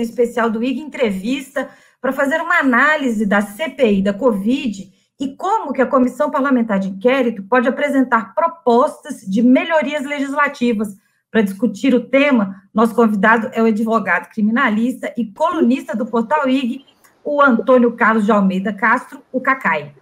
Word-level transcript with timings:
edição 0.00 0.02
especial 0.02 0.50
do 0.50 0.62
IG 0.62 0.80
Entrevista 0.80 1.68
para 2.00 2.12
fazer 2.12 2.40
uma 2.40 2.58
análise 2.58 3.26
da 3.26 3.40
CPI 3.40 4.02
da 4.02 4.12
Covid 4.12 4.92
e 5.20 5.36
como 5.36 5.72
que 5.72 5.82
a 5.82 5.86
Comissão 5.86 6.30
Parlamentar 6.30 6.78
de 6.78 6.88
Inquérito 6.88 7.42
pode 7.42 7.68
apresentar 7.68 8.34
propostas 8.34 9.20
de 9.20 9.42
melhorias 9.42 10.04
legislativas. 10.04 10.96
Para 11.30 11.42
discutir 11.42 11.92
o 11.92 12.08
tema, 12.08 12.62
nosso 12.72 12.94
convidado 12.94 13.50
é 13.52 13.62
o 13.62 13.66
advogado 13.66 14.30
criminalista 14.30 15.12
e 15.16 15.26
colunista 15.26 15.94
do 15.94 16.06
portal 16.06 16.48
IG, 16.48 16.86
o 17.22 17.42
Antônio 17.42 17.92
Carlos 17.92 18.24
de 18.24 18.32
Almeida 18.32 18.72
Castro, 18.72 19.20
o 19.30 19.40
Cacai. 19.40 19.92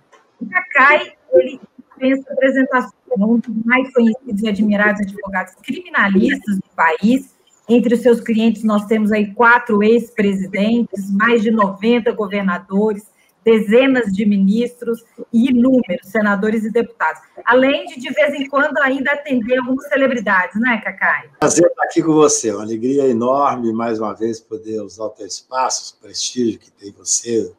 O 0.40 0.46
Cacai, 0.46 1.14
ele 1.32 1.60
pensa 1.98 2.32
apresentação, 2.32 2.92
um 3.18 3.38
dos 3.38 3.64
mais 3.64 3.92
conhecidos 3.92 4.42
e 4.42 4.48
admirados 4.48 5.00
advogados 5.00 5.54
criminalistas 5.62 6.56
do 6.56 6.68
país. 6.76 7.35
Entre 7.68 7.94
os 7.94 8.00
seus 8.00 8.20
clientes, 8.20 8.62
nós 8.62 8.86
temos 8.86 9.10
aí 9.10 9.32
quatro 9.34 9.82
ex-presidentes, 9.82 11.10
mais 11.12 11.42
de 11.42 11.50
90 11.50 12.12
governadores, 12.12 13.04
dezenas 13.44 14.12
de 14.12 14.26
ministros 14.26 15.04
e 15.32 15.50
inúmeros 15.50 16.08
senadores 16.08 16.64
e 16.64 16.70
deputados. 16.70 17.22
Além 17.44 17.86
de, 17.86 18.00
de 18.00 18.12
vez 18.12 18.34
em 18.34 18.48
quando, 18.48 18.76
ainda 18.78 19.12
atender 19.12 19.58
algumas 19.58 19.88
celebridades, 19.88 20.60
né, 20.60 20.80
Cacai? 20.82 21.30
Prazer 21.38 21.64
estar 21.64 21.84
aqui 21.84 22.02
com 22.02 22.12
você. 22.12 22.50
Uma 22.50 22.62
alegria 22.62 23.06
enorme, 23.06 23.72
mais 23.72 24.00
uma 24.00 24.12
vez, 24.12 24.40
poder 24.40 24.80
usar 24.80 25.04
o 25.04 25.10
teu 25.10 25.26
espaço, 25.26 25.96
o 25.96 26.02
prestígio 26.02 26.58
que 26.58 26.72
tem 26.72 26.92
você, 26.92 27.52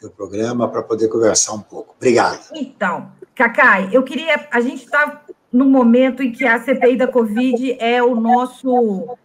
teu 0.00 0.10
programa, 0.10 0.68
para 0.68 0.82
poder 0.82 1.06
conversar 1.08 1.52
um 1.52 1.60
pouco. 1.60 1.94
Obrigado. 1.96 2.40
Então, 2.54 3.12
Cacai, 3.32 3.90
eu 3.92 4.02
queria. 4.02 4.48
A 4.50 4.60
gente 4.60 4.84
está 4.84 5.22
no 5.52 5.64
momento 5.64 6.22
em 6.22 6.32
que 6.32 6.44
a 6.44 6.58
CPI 6.58 6.96
da 6.96 7.06
Covid 7.06 7.76
é 7.78 8.02
o 8.02 8.16
nosso. 8.16 9.16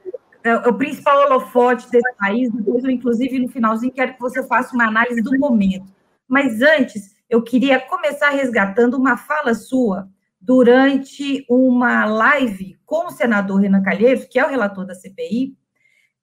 É 0.43 0.55
o 0.55 0.73
principal 0.73 1.25
holofote 1.25 1.89
desse 1.89 2.15
país. 2.17 2.51
Depois, 2.51 2.83
eu, 2.83 2.91
inclusive, 2.91 3.39
no 3.39 3.47
finalzinho, 3.47 3.93
quero 3.93 4.13
que 4.13 4.19
você 4.19 4.45
faça 4.45 4.75
uma 4.75 4.87
análise 4.87 5.21
do 5.21 5.39
momento. 5.39 5.85
Mas 6.27 6.61
antes, 6.61 7.15
eu 7.29 7.41
queria 7.41 7.79
começar 7.79 8.29
resgatando 8.29 8.95
uma 8.95 9.15
fala 9.15 9.53
sua 9.53 10.09
durante 10.39 11.45
uma 11.49 12.03
live 12.05 12.77
com 12.85 13.07
o 13.07 13.11
senador 13.11 13.61
Renan 13.61 13.81
Calheiros, 13.81 14.25
que 14.25 14.37
é 14.37 14.45
o 14.45 14.49
relator 14.49 14.85
da 14.85 14.93
CPI, 14.93 15.55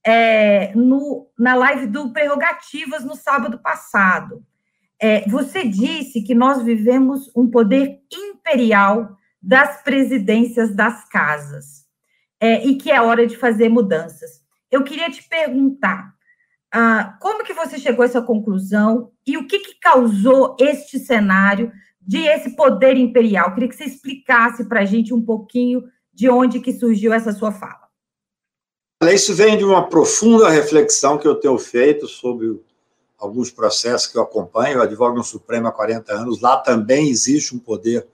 é, 0.06 0.74
no, 0.74 1.30
na 1.38 1.54
live 1.54 1.86
do 1.86 2.12
Prerrogativas 2.12 3.02
no 3.02 3.16
sábado 3.16 3.58
passado. 3.58 4.44
É, 5.00 5.26
você 5.30 5.66
disse 5.66 6.22
que 6.22 6.34
nós 6.34 6.62
vivemos 6.62 7.34
um 7.34 7.50
poder 7.50 8.00
imperial 8.12 9.16
das 9.42 9.82
presidências 9.82 10.74
das 10.76 11.08
casas 11.08 11.89
é, 12.40 12.66
e 12.66 12.76
que 12.76 12.90
é 12.90 13.00
hora 13.00 13.26
de 13.26 13.36
fazer 13.36 13.68
mudanças. 13.68 14.42
Eu 14.70 14.82
queria 14.82 15.10
te 15.10 15.22
perguntar 15.28 16.14
ah, 16.72 17.16
como 17.20 17.44
que 17.44 17.52
você 17.52 17.78
chegou 17.78 18.02
a 18.02 18.06
essa 18.06 18.22
conclusão 18.22 19.10
e 19.26 19.36
o 19.36 19.46
que, 19.46 19.58
que 19.58 19.74
causou 19.80 20.56
este 20.58 20.98
cenário 20.98 21.72
de 22.00 22.18
esse 22.18 22.54
poder 22.54 22.96
imperial? 22.96 23.48
Eu 23.48 23.54
queria 23.54 23.68
que 23.68 23.76
você 23.76 23.84
explicasse 23.84 24.64
para 24.64 24.80
a 24.80 24.84
gente 24.84 25.12
um 25.12 25.20
pouquinho 25.20 25.82
de 26.14 26.28
onde 26.28 26.60
que 26.60 26.72
surgiu 26.72 27.12
essa 27.12 27.32
sua 27.32 27.50
fala. 27.50 27.88
Isso 29.02 29.34
vem 29.34 29.56
de 29.56 29.64
uma 29.64 29.88
profunda 29.88 30.48
reflexão 30.48 31.18
que 31.18 31.26
eu 31.26 31.34
tenho 31.34 31.58
feito 31.58 32.06
sobre 32.06 32.60
alguns 33.18 33.50
processos 33.50 34.06
que 34.06 34.16
eu 34.16 34.22
acompanho, 34.22 34.78
eu 34.78 34.82
advogo 34.82 35.16
no 35.16 35.24
Supremo 35.24 35.66
há 35.66 35.72
40 35.72 36.12
anos, 36.12 36.40
lá 36.40 36.56
também 36.56 37.08
existe 37.08 37.54
um 37.54 37.58
poder 37.58 38.06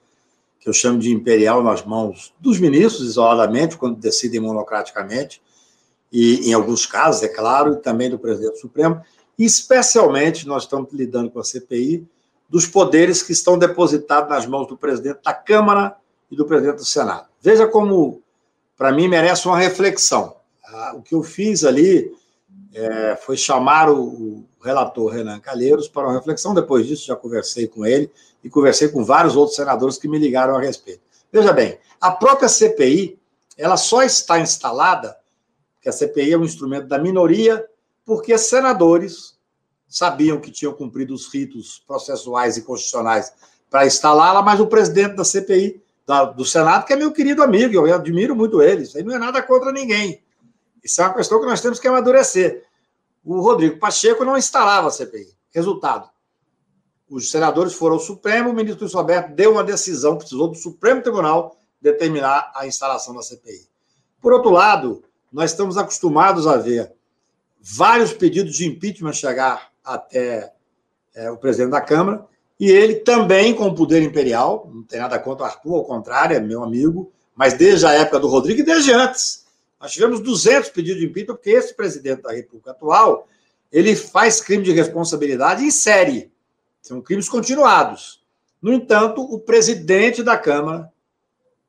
que 0.67 0.69
eu 0.69 0.73
chamo 0.73 0.99
de 0.99 1.13
imperial 1.13 1.63
nas 1.63 1.85
mãos 1.85 2.33
dos 2.41 2.59
ministros, 2.59 3.07
isoladamente, 3.07 3.77
quando 3.77 3.95
decidem 3.95 4.41
monocraticamente, 4.41 5.41
e 6.11 6.49
em 6.49 6.53
alguns 6.53 6.85
casos, 6.85 7.23
é 7.23 7.29
claro, 7.29 7.71
e 7.71 7.77
também 7.77 8.09
do 8.09 8.19
presidente 8.19 8.55
do 8.55 8.59
Supremo, 8.59 9.01
e 9.39 9.45
especialmente 9.45 10.45
nós 10.45 10.63
estamos 10.63 10.91
lidando 10.91 11.31
com 11.31 11.39
a 11.39 11.43
CPI, 11.45 12.05
dos 12.49 12.67
poderes 12.67 13.23
que 13.23 13.31
estão 13.31 13.57
depositados 13.57 14.29
nas 14.29 14.45
mãos 14.45 14.67
do 14.67 14.75
presidente 14.75 15.19
da 15.23 15.33
Câmara 15.33 15.95
e 16.29 16.35
do 16.35 16.45
presidente 16.45 16.79
do 16.79 16.85
Senado. 16.85 17.27
Veja 17.41 17.65
como, 17.65 18.21
para 18.77 18.91
mim, 18.91 19.07
merece 19.07 19.47
uma 19.47 19.57
reflexão. 19.57 20.35
Ah, 20.65 20.95
o 20.97 21.01
que 21.01 21.15
eu 21.15 21.23
fiz 21.23 21.63
ali 21.63 22.11
é, 22.73 23.15
foi 23.15 23.37
chamar 23.37 23.89
o, 23.89 24.43
relator 24.61 25.13
Renan 25.13 25.39
Calheiros 25.39 25.87
para 25.87 26.07
uma 26.07 26.17
reflexão. 26.17 26.53
Depois 26.53 26.85
disso, 26.85 27.07
já 27.07 27.15
conversei 27.15 27.67
com 27.67 27.85
ele 27.85 28.11
e 28.47 28.49
conversei 28.49 28.87
com 28.87 29.03
vários 29.03 29.35
outros 29.35 29.55
senadores 29.55 29.97
que 29.97 30.07
me 30.07 30.17
ligaram 30.17 30.55
a 30.55 30.61
respeito. 30.61 31.01
Veja 31.31 31.51
bem, 31.51 31.77
a 31.99 32.11
própria 32.11 32.47
CPI, 32.47 33.19
ela 33.57 33.75
só 33.75 34.01
está 34.03 34.39
instalada, 34.39 35.17
que 35.81 35.89
a 35.89 35.91
CPI 35.91 36.33
é 36.33 36.37
um 36.37 36.43
instrumento 36.43 36.87
da 36.87 36.97
minoria, 36.97 37.65
porque 38.05 38.37
senadores 38.37 39.37
sabiam 39.87 40.39
que 40.39 40.51
tinham 40.51 40.73
cumprido 40.73 41.13
os 41.13 41.31
ritos 41.31 41.83
processuais 41.85 42.57
e 42.57 42.61
constitucionais 42.61 43.33
para 43.69 43.85
instalá-la, 43.85 44.41
mas 44.41 44.59
o 44.59 44.67
presidente 44.67 45.15
da 45.15 45.25
CPI, 45.25 45.81
da, 46.05 46.23
do 46.23 46.45
Senado, 46.45 46.85
que 46.85 46.93
é 46.93 46.95
meu 46.95 47.11
querido 47.11 47.43
amigo, 47.43 47.73
eu 47.73 47.93
admiro 47.93 48.35
muito 48.35 48.61
ele, 48.61 48.83
isso 48.83 48.97
aí 48.97 49.03
não 49.03 49.15
é 49.15 49.19
nada 49.19 49.41
contra 49.41 49.71
ninguém. 49.71 50.21
Isso 50.81 51.01
é 51.01 51.05
uma 51.05 51.15
questão 51.15 51.39
que 51.39 51.45
nós 51.45 51.59
temos 51.59 51.79
que 51.79 51.87
amadurecer 51.87 52.65
o 53.27 53.41
Rodrigo 53.41 53.77
Pacheco 53.77 54.23
não 54.23 54.37
instalava 54.37 54.87
a 54.87 54.91
CPI. 54.91 55.27
Resultado: 55.53 56.09
os 57.09 57.31
senadores 57.31 57.73
foram 57.73 57.95
ao 57.95 58.01
Supremo, 58.01 58.49
o 58.49 58.53
ministro 58.53 58.83
Luiz 58.83 58.93
Roberto 58.93 59.33
deu 59.33 59.51
uma 59.51 59.63
decisão, 59.63 60.17
precisou 60.17 60.49
do 60.49 60.55
Supremo 60.55 61.01
Tribunal 61.01 61.57
determinar 61.81 62.51
a 62.55 62.67
instalação 62.67 63.15
da 63.15 63.21
CPI. 63.21 63.67
Por 64.21 64.33
outro 64.33 64.49
lado, 64.49 65.03
nós 65.31 65.51
estamos 65.51 65.77
acostumados 65.77 66.47
a 66.47 66.57
ver 66.57 66.91
vários 67.61 68.13
pedidos 68.13 68.55
de 68.55 68.67
impeachment 68.67 69.13
chegar 69.13 69.71
até 69.83 70.53
é, 71.15 71.31
o 71.31 71.37
presidente 71.37 71.71
da 71.71 71.81
Câmara, 71.81 72.25
e 72.59 72.69
ele 72.71 72.95
também 72.95 73.53
com 73.53 73.67
o 73.67 73.75
poder 73.75 74.01
imperial, 74.01 74.69
não 74.73 74.83
tem 74.83 74.99
nada 74.99 75.19
contra 75.19 75.43
o 75.43 75.47
Arthur, 75.47 75.75
ao 75.75 75.85
contrário, 75.85 76.35
é 76.35 76.39
meu 76.39 76.63
amigo, 76.63 77.11
mas 77.35 77.53
desde 77.53 77.85
a 77.85 77.93
época 77.93 78.19
do 78.19 78.27
Rodrigo 78.27 78.61
e 78.61 78.63
desde 78.63 78.91
antes. 78.91 79.45
Nós 79.79 79.91
tivemos 79.91 80.19
200 80.19 80.69
pedidos 80.69 80.99
de 80.99 81.05
impeachment, 81.05 81.35
porque 81.35 81.51
esse 81.51 81.73
presidente 81.75 82.23
da 82.23 82.31
República 82.31 82.71
atual, 82.71 83.27
ele 83.71 83.95
faz 83.95 84.41
crime 84.41 84.63
de 84.63 84.71
responsabilidade 84.71 85.63
em 85.63 85.69
série. 85.69 86.31
São 86.87 87.01
crimes 87.01 87.27
continuados. 87.27 88.23
No 88.61 88.71
entanto, 88.71 89.21
o 89.21 89.39
presidente 89.39 90.23
da 90.23 90.37
Câmara 90.37 90.89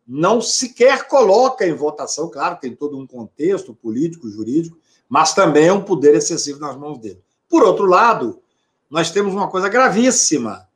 não 0.06 0.41
sequer 0.41 1.09
coloca 1.09 1.67
em 1.67 1.75
votação, 1.75 2.31
claro, 2.31 2.56
tem 2.61 2.75
todo 2.75 2.97
um 2.97 3.06
contexto 3.06 3.75
político, 3.75 4.28
jurídico, 4.28 4.78
mas 5.09 5.34
também 5.34 5.67
é 5.67 5.73
um 5.73 5.83
poder 5.83 6.15
excessivo 6.15 6.61
nas 6.61 6.77
mãos 6.77 6.99
dele. 6.99 7.21
Por 7.49 7.65
outro 7.65 7.84
lado, 7.84 8.41
nós 8.89 9.11
temos 9.11 9.34
uma 9.34 9.49
coisa 9.51 9.69
gravíssima, 9.69 10.69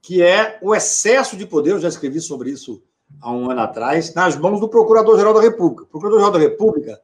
que 0.00 0.22
é 0.22 0.58
o 0.62 0.74
excesso 0.74 1.36
de 1.36 1.46
poder, 1.46 1.72
eu 1.72 1.80
já 1.80 1.88
escrevi 1.88 2.20
sobre 2.20 2.50
isso 2.50 2.82
há 3.20 3.30
um 3.30 3.50
ano 3.50 3.60
atrás, 3.60 4.14
nas 4.14 4.34
mãos 4.34 4.60
do 4.60 4.68
Procurador-Geral 4.68 5.34
da 5.34 5.42
República. 5.42 5.82
O 5.82 5.86
Procurador-Geral 5.86 6.32
da 6.32 6.38
República, 6.38 7.00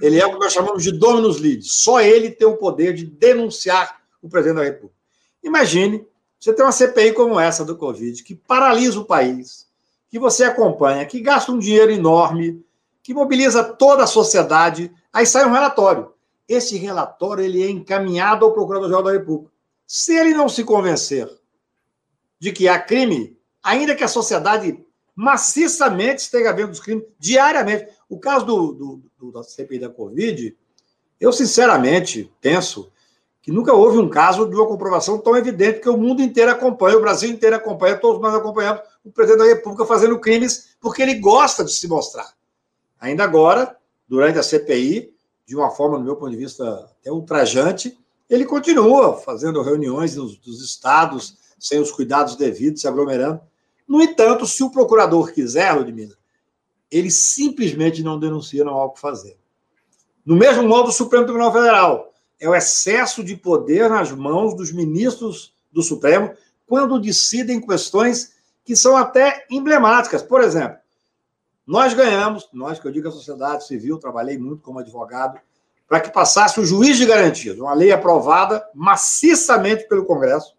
ele 0.00 0.18
é 0.18 0.26
o 0.26 0.32
que 0.32 0.38
nós 0.38 0.52
chamamos 0.52 0.82
de 0.82 0.92
dominus 0.92 1.38
lead. 1.38 1.62
Só 1.62 2.00
ele 2.00 2.30
tem 2.30 2.48
o 2.48 2.56
poder 2.56 2.94
de 2.94 3.04
denunciar 3.04 4.00
o 4.22 4.28
presidente 4.30 4.56
da 4.56 4.64
República. 4.64 4.96
Imagine, 5.42 6.06
você 6.42 6.52
tem 6.52 6.64
uma 6.64 6.72
CPI 6.72 7.12
como 7.12 7.38
essa 7.38 7.64
do 7.64 7.76
Covid, 7.76 8.20
que 8.24 8.34
paralisa 8.34 8.98
o 8.98 9.04
país, 9.04 9.68
que 10.08 10.18
você 10.18 10.42
acompanha, 10.42 11.06
que 11.06 11.20
gasta 11.20 11.52
um 11.52 11.58
dinheiro 11.58 11.92
enorme, 11.92 12.60
que 13.00 13.14
mobiliza 13.14 13.62
toda 13.62 14.02
a 14.02 14.08
sociedade, 14.08 14.92
aí 15.12 15.24
sai 15.24 15.46
um 15.46 15.52
relatório. 15.52 16.12
Esse 16.48 16.76
relatório 16.76 17.44
ele 17.44 17.62
é 17.62 17.70
encaminhado 17.70 18.44
ao 18.44 18.52
Procurador-Geral 18.52 19.04
da 19.04 19.12
República. 19.12 19.52
Se 19.86 20.16
ele 20.16 20.34
não 20.34 20.48
se 20.48 20.64
convencer 20.64 21.30
de 22.40 22.50
que 22.50 22.66
há 22.66 22.80
crime, 22.80 23.38
ainda 23.62 23.94
que 23.94 24.02
a 24.02 24.08
sociedade 24.08 24.84
maciçamente 25.14 26.22
esteja 26.22 26.52
vendo 26.52 26.72
os 26.72 26.80
crimes 26.80 27.04
diariamente. 27.20 27.86
O 28.08 28.18
caso 28.18 28.44
do, 28.44 28.72
do, 28.72 29.02
do, 29.16 29.30
da 29.30 29.44
CPI 29.44 29.78
da 29.78 29.88
Covid, 29.88 30.56
eu 31.20 31.32
sinceramente 31.32 32.32
penso 32.40 32.90
que 33.42 33.50
nunca 33.50 33.74
houve 33.74 33.98
um 33.98 34.08
caso 34.08 34.48
de 34.48 34.54
uma 34.54 34.66
comprovação 34.66 35.18
tão 35.18 35.36
evidente 35.36 35.80
que 35.80 35.88
o 35.88 35.96
mundo 35.96 36.22
inteiro 36.22 36.52
acompanha, 36.52 36.96
o 36.96 37.00
Brasil 37.00 37.28
inteiro 37.28 37.56
acompanha, 37.56 37.98
todos 37.98 38.22
nós 38.22 38.32
acompanhamos 38.32 38.82
o 39.04 39.10
presidente 39.10 39.40
da 39.40 39.52
República 39.52 39.84
fazendo 39.84 40.18
crimes 40.20 40.76
porque 40.80 41.02
ele 41.02 41.16
gosta 41.16 41.64
de 41.64 41.72
se 41.72 41.88
mostrar. 41.88 42.32
Ainda 43.00 43.24
agora, 43.24 43.76
durante 44.08 44.38
a 44.38 44.44
CPI, 44.44 45.12
de 45.44 45.56
uma 45.56 45.70
forma, 45.70 45.98
no 45.98 46.04
meu 46.04 46.14
ponto 46.14 46.30
de 46.30 46.36
vista, 46.36 46.88
até 47.00 47.10
ultrajante, 47.10 47.98
ele 48.30 48.44
continua 48.44 49.16
fazendo 49.16 49.60
reuniões 49.60 50.14
nos, 50.14 50.40
nos 50.46 50.62
estados 50.62 51.36
sem 51.58 51.80
os 51.80 51.90
cuidados 51.90 52.36
devidos, 52.36 52.80
se 52.80 52.86
aglomerando. 52.86 53.40
No 53.88 54.00
entanto, 54.00 54.46
se 54.46 54.62
o 54.62 54.70
procurador 54.70 55.32
quiser, 55.32 55.72
Ludmila, 55.72 56.14
ele 56.88 57.10
simplesmente 57.10 58.04
não 58.04 58.20
denuncia, 58.20 58.64
não 58.64 58.78
há 58.78 58.84
o 58.84 58.90
que 58.90 59.00
fazer. 59.00 59.36
No 60.24 60.36
mesmo 60.36 60.62
modo, 60.62 60.90
o 60.90 60.92
Supremo 60.92 61.24
Tribunal 61.24 61.52
Federal 61.52 62.11
é 62.42 62.48
o 62.48 62.56
excesso 62.56 63.22
de 63.22 63.36
poder 63.36 63.88
nas 63.88 64.10
mãos 64.10 64.52
dos 64.52 64.72
ministros 64.72 65.54
do 65.72 65.80
Supremo 65.80 66.34
quando 66.66 66.98
decidem 66.98 67.60
questões 67.60 68.32
que 68.64 68.74
são 68.74 68.96
até 68.96 69.46
emblemáticas. 69.48 70.22
Por 70.24 70.42
exemplo, 70.42 70.76
nós 71.64 71.94
ganhamos, 71.94 72.48
nós 72.52 72.80
que 72.80 72.86
eu 72.88 72.90
digo 72.90 73.06
a 73.06 73.12
sociedade 73.12 73.64
civil, 73.64 73.96
trabalhei 73.96 74.36
muito 74.36 74.60
como 74.60 74.80
advogado 74.80 75.38
para 75.86 76.00
que 76.00 76.10
passasse 76.10 76.58
o 76.58 76.66
juiz 76.66 76.96
de 76.96 77.06
garantias, 77.06 77.60
uma 77.60 77.74
lei 77.74 77.92
aprovada 77.92 78.66
maciçamente 78.74 79.86
pelo 79.86 80.04
Congresso. 80.04 80.56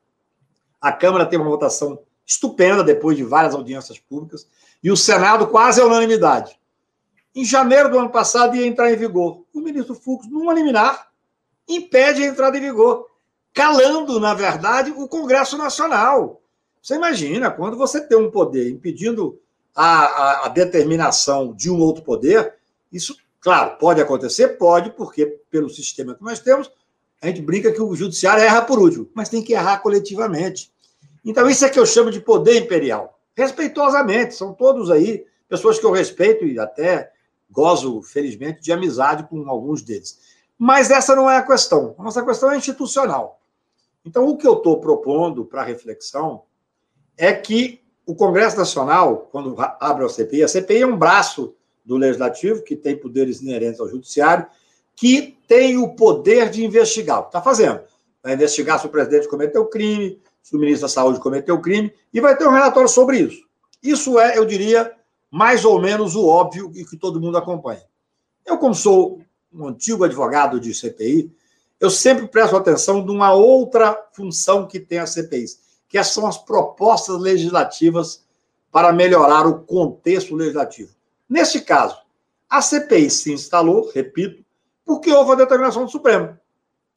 A 0.79 0.91
Câmara 0.91 1.25
teve 1.25 1.43
uma 1.43 1.51
votação 1.51 1.99
estupenda 2.25 2.81
depois 2.81 3.17
de 3.17 3.25
várias 3.25 3.53
audiências 3.53 3.99
públicas 3.99 4.47
e 4.81 4.89
o 4.89 4.95
Senado 4.95 5.47
quase 5.47 5.81
à 5.81 5.85
unanimidade. 5.85 6.57
Em 7.35 7.43
janeiro 7.43 7.89
do 7.89 7.99
ano 7.99 8.09
passado 8.09 8.55
ia 8.55 8.65
entrar 8.65 8.89
em 8.89 8.95
vigor. 8.95 9.43
O 9.53 9.59
ministro 9.59 9.95
Fux, 9.95 10.25
num 10.29 10.49
liminar, 10.53 11.11
impede 11.67 12.23
a 12.23 12.27
entrada 12.27 12.57
em 12.57 12.61
vigor, 12.61 13.07
calando, 13.53 14.19
na 14.19 14.33
verdade, 14.33 14.91
o 14.91 15.07
Congresso 15.07 15.57
Nacional. 15.57 16.41
Você 16.81 16.95
imagina, 16.95 17.49
quando 17.49 17.77
você 17.77 18.01
tem 18.01 18.17
um 18.17 18.31
poder 18.31 18.69
impedindo 18.69 19.39
a, 19.75 20.05
a, 20.05 20.45
a 20.45 20.49
determinação 20.49 21.53
de 21.53 21.69
um 21.69 21.79
outro 21.79 22.03
poder, 22.03 22.55
isso, 22.91 23.15
claro, 23.39 23.77
pode 23.77 24.01
acontecer? 24.01 24.49
Pode, 24.49 24.91
porque 24.91 25.25
pelo 25.49 25.69
sistema 25.69 26.15
que 26.15 26.23
nós 26.23 26.39
temos, 26.39 26.71
a 27.21 27.27
gente 27.27 27.41
brinca 27.41 27.71
que 27.71 27.81
o 27.81 27.95
judiciário 27.95 28.43
erra 28.43 28.61
por 28.61 28.79
último, 28.79 29.09
mas 29.13 29.29
tem 29.29 29.41
que 29.41 29.53
errar 29.53 29.79
coletivamente. 29.79 30.71
Então, 31.23 31.49
isso 31.49 31.63
é 31.63 31.69
que 31.69 31.79
eu 31.79 31.85
chamo 31.85 32.11
de 32.11 32.19
poder 32.19 32.57
imperial. 32.59 33.17
Respeitosamente, 33.35 34.35
são 34.35 34.53
todos 34.53 34.91
aí 34.91 35.25
pessoas 35.47 35.79
que 35.79 35.85
eu 35.85 35.91
respeito 35.91 36.45
e 36.45 36.59
até 36.59 37.11
gozo, 37.49 38.01
felizmente, 38.01 38.61
de 38.61 38.73
amizade 38.73 39.23
com 39.29 39.47
alguns 39.49 39.81
deles. 39.81 40.19
Mas 40.65 40.89
essa 40.89 41.13
não 41.13 41.29
é 41.29 41.35
a 41.35 41.43
questão. 41.43 41.93
A 41.99 42.03
nossa 42.03 42.23
questão 42.23 42.49
é 42.49 42.55
institucional. 42.55 43.41
Então, 44.05 44.25
o 44.25 44.37
que 44.37 44.47
eu 44.47 44.53
estou 44.53 44.79
propondo 44.79 45.43
para 45.43 45.61
reflexão 45.61 46.43
é 47.17 47.33
que 47.33 47.81
o 48.05 48.15
Congresso 48.15 48.55
Nacional, 48.55 49.27
quando 49.29 49.57
abre 49.59 50.05
a 50.05 50.07
CPI, 50.07 50.41
a 50.41 50.47
CPI 50.47 50.83
é 50.83 50.87
um 50.87 50.95
braço 50.95 51.53
do 51.83 51.97
Legislativo, 51.97 52.63
que 52.63 52.77
tem 52.77 52.95
poderes 52.95 53.41
inerentes 53.41 53.81
ao 53.81 53.89
Judiciário, 53.89 54.47
que 54.95 55.37
tem 55.49 55.77
o 55.77 55.95
poder 55.95 56.49
de 56.49 56.63
investigar. 56.63 57.23
Está 57.23 57.41
fazendo. 57.41 57.81
Vai 58.23 58.31
investigar 58.31 58.79
se 58.79 58.85
o 58.85 58.89
presidente 58.89 59.27
cometeu 59.27 59.65
crime, 59.65 60.17
se 60.41 60.55
o 60.55 60.59
ministro 60.59 60.83
da 60.83 60.93
Saúde 60.93 61.19
cometeu 61.19 61.59
crime, 61.59 61.93
e 62.13 62.21
vai 62.21 62.37
ter 62.37 62.47
um 62.47 62.53
relatório 62.53 62.87
sobre 62.87 63.19
isso. 63.19 63.45
Isso 63.83 64.17
é, 64.17 64.37
eu 64.37 64.45
diria, 64.45 64.93
mais 65.29 65.65
ou 65.65 65.81
menos 65.81 66.15
o 66.15 66.25
óbvio 66.25 66.71
e 66.73 66.85
que 66.85 66.95
todo 66.95 67.19
mundo 67.19 67.37
acompanha. 67.37 67.83
Eu, 68.45 68.57
como 68.57 68.73
sou 68.73 69.19
um 69.53 69.67
antigo 69.67 70.03
advogado 70.03 70.59
de 70.59 70.73
CPI, 70.73 71.31
eu 71.79 71.89
sempre 71.89 72.27
presto 72.27 72.55
atenção 72.55 73.03
de 73.05 73.11
uma 73.11 73.33
outra 73.33 74.07
função 74.13 74.65
que 74.65 74.79
tem 74.79 74.99
a 74.99 75.05
CPI, 75.05 75.45
que 75.87 76.03
são 76.03 76.25
as 76.25 76.37
propostas 76.37 77.19
legislativas 77.19 78.23
para 78.71 78.91
melhorar 78.91 79.45
o 79.45 79.59
contexto 79.59 80.35
legislativo. 80.35 80.91
Neste 81.29 81.61
caso, 81.61 81.97
a 82.49 82.61
CPI 82.61 83.09
se 83.09 83.31
instalou, 83.31 83.91
repito, 83.93 84.43
porque 84.85 85.11
houve 85.11 85.33
a 85.33 85.35
determinação 85.35 85.85
do 85.85 85.91
Supremo. 85.91 86.37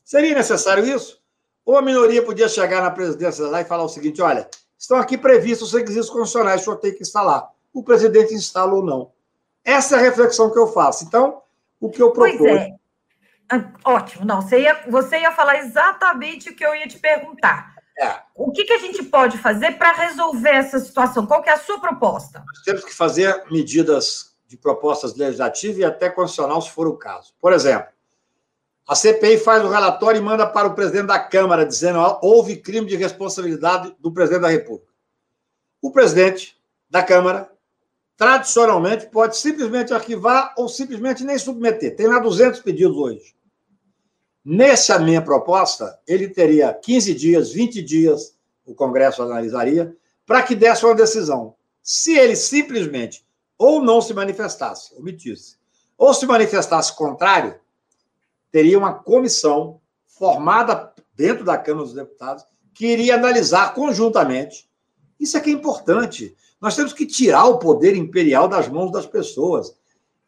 Seria 0.04 0.34
necessário 0.34 0.86
isso? 0.86 1.20
Ou 1.64 1.76
a 1.76 1.82
minoria 1.82 2.22
podia 2.22 2.48
chegar 2.48 2.80
na 2.80 2.90
presidência 2.90 3.46
lá 3.46 3.60
e 3.60 3.64
falar 3.64 3.84
o 3.84 3.88
seguinte: 3.88 4.22
olha, 4.22 4.48
estão 4.78 4.96
aqui 4.98 5.18
previstos 5.18 5.68
os 5.68 5.74
requisitos 5.74 6.08
constitucionais, 6.08 6.60
o 6.60 6.64
senhor 6.64 6.76
tem 6.76 6.94
que 6.94 7.02
instalar. 7.02 7.50
O 7.72 7.82
presidente 7.82 8.32
instala 8.32 8.72
ou 8.72 8.84
não. 8.84 9.10
Essa 9.64 9.96
é 9.96 9.98
a 9.98 10.02
reflexão 10.02 10.50
que 10.50 10.58
eu 10.58 10.68
faço. 10.68 11.04
Então, 11.04 11.42
o 11.80 11.90
que 11.90 12.02
eu 12.02 12.12
proponho. 12.12 12.38
Pois 12.38 12.50
é. 12.50 12.76
Ah, 13.50 13.72
ótimo, 13.84 14.24
não. 14.24 14.42
Você 14.42 14.60
ia, 14.60 14.84
você 14.88 15.20
ia 15.20 15.32
falar 15.32 15.58
exatamente 15.58 16.50
o 16.50 16.54
que 16.54 16.64
eu 16.64 16.74
ia 16.74 16.88
te 16.88 16.98
perguntar. 16.98 17.76
É. 17.98 18.20
O 18.34 18.50
que, 18.50 18.64
que 18.64 18.72
a 18.72 18.78
gente 18.78 19.02
pode 19.04 19.38
fazer 19.38 19.72
para 19.78 19.92
resolver 19.92 20.50
essa 20.50 20.78
situação? 20.78 21.26
Qual 21.26 21.42
que 21.42 21.48
é 21.48 21.52
a 21.52 21.58
sua 21.58 21.80
proposta? 21.80 22.42
Nós 22.46 22.62
temos 22.62 22.84
que 22.84 22.92
fazer 22.92 23.44
medidas 23.50 24.36
de 24.46 24.56
propostas 24.56 25.14
legislativas 25.16 25.78
e 25.78 25.84
até 25.84 26.10
constitucional, 26.10 26.60
se 26.60 26.70
for 26.70 26.86
o 26.86 26.96
caso. 26.96 27.32
Por 27.40 27.52
exemplo, 27.52 27.88
a 28.86 28.94
CPI 28.94 29.38
faz 29.38 29.64
o 29.64 29.68
relatório 29.68 30.18
e 30.18 30.22
manda 30.22 30.46
para 30.46 30.68
o 30.68 30.74
presidente 30.74 31.06
da 31.06 31.18
Câmara, 31.18 31.64
dizendo 31.64 31.98
que 31.98 32.26
houve 32.26 32.56
crime 32.56 32.86
de 32.86 32.96
responsabilidade 32.96 33.96
do 33.98 34.12
presidente 34.12 34.42
da 34.42 34.48
República. 34.48 34.92
O 35.80 35.90
presidente 35.90 36.56
da 36.88 37.02
Câmara, 37.02 37.50
tradicionalmente, 38.16 39.06
pode 39.06 39.36
simplesmente 39.36 39.92
arquivar 39.92 40.54
ou 40.56 40.68
simplesmente 40.68 41.22
nem 41.22 41.38
submeter. 41.38 41.94
Tem 41.94 42.06
lá 42.06 42.18
200 42.18 42.60
pedidos 42.60 42.96
hoje. 42.96 43.36
Nessa 44.44 44.98
minha 44.98 45.20
proposta, 45.20 45.98
ele 46.06 46.28
teria 46.28 46.72
15 46.72 47.14
dias, 47.14 47.52
20 47.52 47.82
dias, 47.82 48.36
o 48.64 48.74
Congresso 48.74 49.22
analisaria, 49.22 49.94
para 50.24 50.42
que 50.42 50.54
desse 50.54 50.84
uma 50.84 50.94
decisão. 50.94 51.54
Se 51.82 52.16
ele 52.16 52.36
simplesmente 52.36 53.26
ou 53.58 53.82
não 53.82 54.00
se 54.00 54.14
manifestasse, 54.14 54.94
omitisse, 54.94 55.56
ou 55.96 56.12
se 56.12 56.26
manifestasse 56.26 56.94
contrário, 56.94 57.58
teria 58.50 58.78
uma 58.78 58.94
comissão 58.94 59.80
formada 60.06 60.92
dentro 61.14 61.44
da 61.44 61.58
Câmara 61.58 61.84
dos 61.84 61.94
Deputados 61.94 62.44
que 62.74 62.86
iria 62.86 63.14
analisar 63.14 63.74
conjuntamente. 63.74 64.68
Isso 65.18 65.36
é 65.36 65.40
que 65.40 65.50
é 65.50 65.52
importante. 65.52 66.36
Nós 66.60 66.74
temos 66.74 66.92
que 66.92 67.06
tirar 67.06 67.44
o 67.46 67.58
poder 67.58 67.96
imperial 67.96 68.48
das 68.48 68.68
mãos 68.68 68.90
das 68.90 69.06
pessoas. 69.06 69.74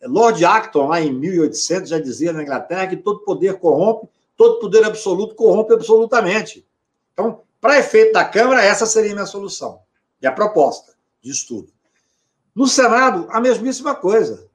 Lord 0.03 0.45
Acton, 0.45 0.89
lá 0.89 1.01
em 1.01 1.13
1800, 1.13 1.91
já 1.91 1.99
dizia 1.99 2.33
na 2.33 2.43
Inglaterra 2.43 2.87
que 2.87 2.97
todo 2.97 3.21
poder 3.21 3.59
corrompe, 3.59 4.09
todo 4.37 4.61
poder 4.61 4.85
absoluto 4.85 5.35
corrompe 5.35 5.73
absolutamente. 5.73 6.67
Então, 7.13 7.41
para 7.61 7.79
efeito 7.79 8.13
da 8.13 8.25
Câmara, 8.25 8.63
essa 8.63 8.87
seria 8.87 9.11
a 9.11 9.15
minha 9.15 9.27
solução 9.27 9.81
e 10.23 10.27
a 10.27 10.33
proposta 10.33 10.93
de 11.21 11.31
estudo. 11.31 11.69
No 12.55 12.67
Senado, 12.67 13.27
a 13.31 13.41
mesmíssima 13.41 13.95
coisa. 13.95 14.47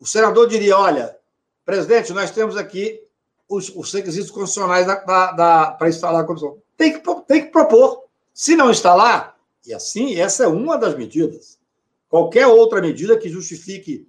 O 0.00 0.06
senador 0.06 0.48
diria: 0.48 0.76
olha, 0.76 1.16
Presidente, 1.70 2.12
nós 2.12 2.32
temos 2.32 2.56
aqui 2.56 3.00
os, 3.48 3.68
os 3.76 3.92
requisitos 3.92 4.30
constitucionais 4.30 4.86
para 4.86 5.88
instalar 5.88 6.22
a 6.22 6.26
comissão. 6.26 6.58
Tem 6.76 6.92
que, 6.92 7.14
tem 7.28 7.44
que 7.44 7.52
propor. 7.52 8.04
Se 8.34 8.56
não 8.56 8.70
instalar, 8.72 9.36
e 9.66 9.74
assim, 9.74 10.16
essa 10.16 10.44
é 10.44 10.46
uma 10.46 10.76
das 10.76 10.96
medidas. 10.96 11.58
Qualquer 12.08 12.46
outra 12.46 12.80
medida 12.80 13.18
que 13.18 13.28
justifique, 13.28 14.08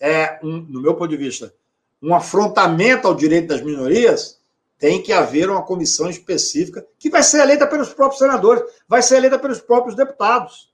é, 0.00 0.38
um, 0.42 0.58
no 0.60 0.82
meu 0.82 0.94
ponto 0.94 1.08
de 1.08 1.16
vista, 1.16 1.54
um 2.02 2.14
afrontamento 2.14 3.06
ao 3.06 3.14
direito 3.14 3.48
das 3.48 3.62
minorias, 3.62 4.38
tem 4.78 5.02
que 5.02 5.12
haver 5.12 5.50
uma 5.50 5.62
comissão 5.62 6.08
específica 6.08 6.86
que 6.98 7.10
vai 7.10 7.22
ser 7.22 7.40
eleita 7.40 7.66
pelos 7.66 7.92
próprios 7.92 8.18
senadores, 8.18 8.62
vai 8.86 9.02
ser 9.02 9.16
eleita 9.16 9.38
pelos 9.38 9.60
próprios 9.60 9.96
deputados, 9.96 10.70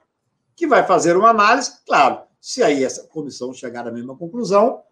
que 0.55 0.67
vai 0.67 0.87
fazer 0.87 1.17
uma 1.17 1.31
análise, 1.31 1.73
claro, 1.87 2.23
se 2.41 2.63
aí 2.63 2.85
essa 2.85 3.05
comissão 3.05 3.55
chegar 3.55 3.89
à 3.89 3.91
mesma 3.91 4.15
conclusão, 4.15 4.83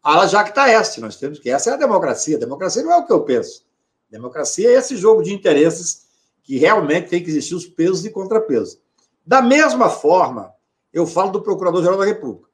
ala 0.00 0.28
jacta 0.28 0.68
est. 0.68 0.98
Nós 1.00 1.16
temos 1.16 1.40
que 1.40 1.50
essa 1.50 1.70
é 1.70 1.72
a 1.72 1.76
democracia. 1.76 2.36
A 2.36 2.40
democracia 2.40 2.82
não 2.84 2.92
é 2.92 2.96
o 2.98 3.04
que 3.04 3.12
eu 3.12 3.24
penso. 3.24 3.64
A 4.08 4.12
democracia 4.12 4.70
é 4.70 4.74
esse 4.74 4.96
jogo 4.96 5.22
de 5.22 5.34
interesses 5.34 6.03
que 6.44 6.58
realmente 6.58 7.08
tem 7.08 7.24
que 7.24 7.30
existir 7.30 7.54
os 7.54 7.66
pesos 7.66 8.04
e 8.04 8.10
contrapesos. 8.10 8.78
Da 9.26 9.42
mesma 9.42 9.88
forma, 9.88 10.52
eu 10.92 11.06
falo 11.06 11.32
do 11.32 11.42
Procurador-Geral 11.42 11.98
da 11.98 12.04
República. 12.04 12.48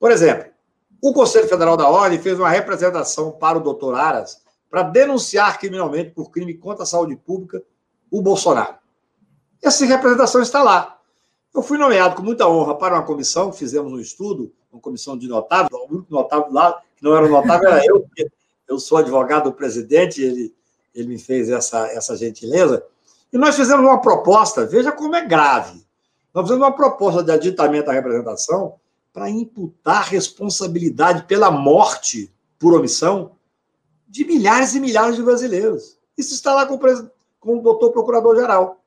Por 0.00 0.10
exemplo, 0.10 0.50
o 1.00 1.12
Conselho 1.12 1.46
Federal 1.46 1.76
da 1.76 1.88
Ordem 1.88 2.18
fez 2.18 2.38
uma 2.38 2.48
representação 2.48 3.30
para 3.30 3.58
o 3.58 3.62
doutor 3.62 3.94
Aras 3.94 4.42
para 4.70 4.82
denunciar 4.82 5.58
criminalmente 5.60 6.10
por 6.10 6.30
crime 6.30 6.54
contra 6.54 6.84
a 6.84 6.86
saúde 6.86 7.14
pública 7.14 7.62
o 8.10 8.22
Bolsonaro. 8.22 8.76
Essa 9.62 9.84
representação 9.84 10.40
está 10.40 10.62
lá. 10.62 10.98
Eu 11.54 11.62
fui 11.62 11.76
nomeado 11.76 12.16
com 12.16 12.22
muita 12.22 12.48
honra 12.48 12.74
para 12.76 12.94
uma 12.94 13.04
comissão, 13.04 13.52
fizemos 13.52 13.92
um 13.92 14.00
estudo, 14.00 14.50
uma 14.72 14.80
comissão 14.80 15.16
de 15.16 15.28
notáveis, 15.28 15.70
o 15.70 15.94
único 15.94 16.06
notável 16.10 16.50
lá, 16.50 16.80
que 16.96 17.04
não 17.04 17.14
era 17.14 17.28
notável, 17.28 17.68
era 17.68 17.84
eu, 17.84 18.06
eu 18.66 18.78
sou 18.78 18.96
advogado 18.96 19.44
do 19.44 19.52
presidente, 19.52 20.22
ele, 20.22 20.54
ele 20.94 21.08
me 21.08 21.18
fez 21.18 21.50
essa, 21.50 21.86
essa 21.88 22.16
gentileza. 22.16 22.82
E 23.32 23.38
nós 23.38 23.56
fizemos 23.56 23.84
uma 23.84 24.00
proposta, 24.00 24.66
veja 24.66 24.92
como 24.92 25.16
é 25.16 25.24
grave. 25.24 25.84
Nós 26.34 26.44
fizemos 26.44 26.66
uma 26.66 26.74
proposta 26.74 27.22
de 27.22 27.32
aditamento 27.32 27.90
à 27.90 27.92
representação 27.92 28.78
para 29.12 29.30
imputar 29.30 30.04
responsabilidade 30.04 31.24
pela 31.24 31.50
morte 31.50 32.32
por 32.58 32.74
omissão 32.74 33.36
de 34.08 34.24
milhares 34.24 34.74
e 34.74 34.80
milhares 34.80 35.16
de 35.16 35.22
brasileiros. 35.22 35.98
Isso 36.16 36.34
está 36.34 36.54
lá 36.54 36.66
com 36.66 36.74
o, 36.74 37.10
com 37.40 37.58
o 37.58 37.62
doutor 37.62 37.92
procurador-geral. 37.92 38.82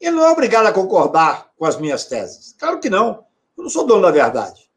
Ele 0.00 0.16
não 0.16 0.24
é 0.24 0.30
obrigado 0.30 0.66
a 0.66 0.72
concordar 0.72 1.50
com 1.56 1.66
as 1.66 1.78
minhas 1.78 2.06
teses. 2.06 2.54
Claro 2.58 2.80
que 2.80 2.88
não. 2.88 3.24
Eu 3.56 3.64
não 3.64 3.70
sou 3.70 3.86
dono 3.86 4.02
da 4.02 4.10
verdade. 4.10 4.70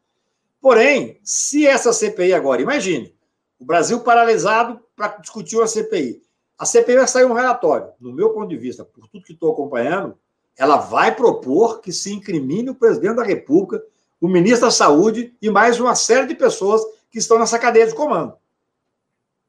Porém, 0.60 1.18
se 1.22 1.66
essa 1.66 1.92
CPI 1.92 2.34
agora, 2.34 2.60
imagine, 2.60 3.14
o 3.58 3.64
Brasil 3.64 4.00
paralisado 4.00 4.80
para 4.94 5.16
discutir 5.16 5.56
uma 5.56 5.66
CPI. 5.66 6.22
A 6.58 6.64
CPI 6.64 6.96
vai 6.96 7.08
sair 7.08 7.24
um 7.24 7.32
relatório. 7.32 7.88
No 8.00 8.12
meu 8.12 8.30
ponto 8.30 8.48
de 8.48 8.56
vista, 8.56 8.84
por 8.84 9.08
tudo 9.08 9.24
que 9.24 9.32
estou 9.32 9.52
acompanhando, 9.52 10.16
ela 10.56 10.76
vai 10.76 11.14
propor 11.14 11.80
que 11.80 11.92
se 11.92 12.12
incrimine 12.12 12.70
o 12.70 12.74
presidente 12.74 13.16
da 13.16 13.24
República, 13.24 13.84
o 14.20 14.28
ministro 14.28 14.66
da 14.66 14.70
Saúde 14.70 15.34
e 15.42 15.50
mais 15.50 15.80
uma 15.80 15.94
série 15.94 16.28
de 16.28 16.34
pessoas 16.34 16.80
que 17.10 17.18
estão 17.18 17.38
nessa 17.38 17.58
cadeia 17.58 17.86
de 17.86 17.94
comando. 17.94 18.36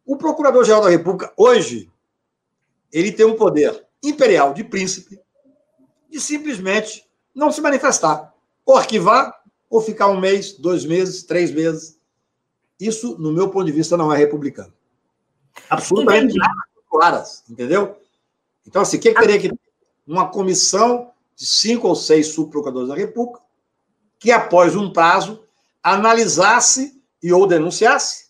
O 0.06 0.18
Procurador-Geral 0.18 0.82
da 0.82 0.90
República, 0.90 1.32
hoje, 1.38 1.92
ele 2.92 3.12
tem 3.12 3.26
um 3.26 3.36
poder 3.36 3.86
imperial 4.04 4.54
de 4.54 4.64
príncipe, 4.64 5.20
de 6.10 6.20
simplesmente 6.20 7.08
não 7.34 7.52
se 7.52 7.62
manifestar. 7.62 8.34
Ou 8.66 8.76
arquivar, 8.76 9.44
ou 9.70 9.80
ficar 9.82 10.08
um 10.08 10.20
mês, 10.20 10.54
dois 10.54 10.86
meses, 10.86 11.24
três 11.24 11.52
meses. 11.52 12.00
Isso, 12.80 13.18
no 13.20 13.32
meu 13.32 13.50
ponto 13.50 13.66
de 13.66 13.72
vista, 13.72 13.96
não 13.96 14.12
é 14.12 14.18
republicano. 14.18 14.74
Absolutamente 15.70 16.36
nada 16.36 16.75
claras, 16.98 17.44
entendeu? 17.50 17.98
Então, 18.68 18.82
assim, 18.82 18.98
o 18.98 19.00
que, 19.00 19.14
teria 19.14 19.40
que 19.40 19.50
ter? 19.50 19.60
Uma 20.08 20.30
comissão 20.30 21.12
de 21.36 21.46
cinco 21.46 21.88
ou 21.88 21.96
seis 21.96 22.28
subprocuradores 22.28 22.90
da 22.90 22.96
República 22.96 23.42
que, 24.20 24.32
após 24.32 24.76
um 24.76 24.92
prazo, 24.92 25.44
analisasse 25.84 27.02
e 27.22 27.34
ou 27.34 27.48
denunciasse 27.48 28.26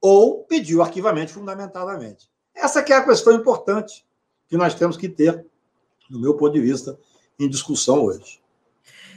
ou 0.00 0.44
pediu 0.44 0.82
arquivamento 0.82 1.32
fundamentadamente. 1.32 2.28
Essa 2.54 2.82
que 2.82 2.92
é 2.92 2.96
a 2.96 3.04
questão 3.04 3.32
importante 3.32 4.04
que 4.48 4.56
nós 4.56 4.74
temos 4.74 4.96
que 4.96 5.08
ter, 5.08 5.46
no 6.10 6.20
meu 6.20 6.36
ponto 6.36 6.52
de 6.52 6.60
vista, 6.60 6.98
em 7.38 7.48
discussão 7.48 8.04
hoje. 8.04 8.40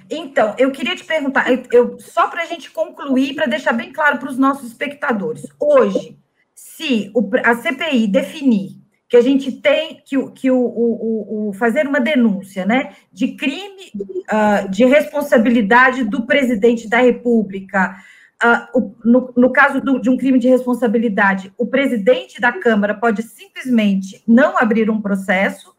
Então, 0.10 0.56
eu 0.58 0.72
queria 0.72 0.96
te 0.96 1.04
perguntar, 1.04 1.48
eu, 1.72 2.00
só 2.00 2.28
para 2.28 2.44
a 2.44 2.46
gente 2.46 2.70
concluir, 2.70 3.34
para 3.34 3.48
deixar 3.48 3.74
bem 3.74 3.92
claro 3.92 4.20
para 4.20 4.30
os 4.30 4.38
nossos 4.38 4.68
espectadores. 4.68 5.46
Hoje, 5.60 6.18
se 6.56 7.12
o, 7.14 7.30
a 7.44 7.56
CPI 7.56 8.08
definir 8.08 8.86
que 9.08 9.18
a 9.18 9.22
gente 9.22 9.52
tem 9.52 10.02
que, 10.04 10.18
que 10.32 10.50
o, 10.50 10.58
o, 10.58 11.50
o 11.50 11.54
fazer 11.54 11.86
uma 11.86 12.00
denúncia 12.00 12.66
né, 12.66 12.94
de 13.12 13.36
crime 13.36 13.92
uh, 13.96 14.70
de 14.70 14.86
responsabilidade 14.86 16.04
do 16.04 16.26
presidente 16.26 16.90
da 16.90 16.98
República, 16.98 17.96
uh, 18.44 18.96
no, 19.04 19.32
no, 19.36 19.52
caso 19.52 19.80
do, 19.80 20.00
de 20.00 20.10
um 20.10 20.18
crime 20.18 20.40
de 20.40 20.48
responsabilidade, 20.48 21.54
o 21.58 21.68
presidente 21.68 22.42
da 22.42 22.52
Câmara 22.52 22.96
pode 22.96 23.22
simplesmente 23.22 24.24
não 24.28 24.58
abrir 24.58 24.90
um 24.90 25.02
processo, 25.02 25.76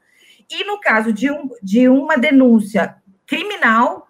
e 0.48 0.64
no 0.64 0.78
caso 0.78 1.12
de, 1.12 1.30
um, 1.30 1.48
de 1.60 1.88
uma 1.88 2.16
denúncia 2.16 2.96
criminal, 3.26 4.06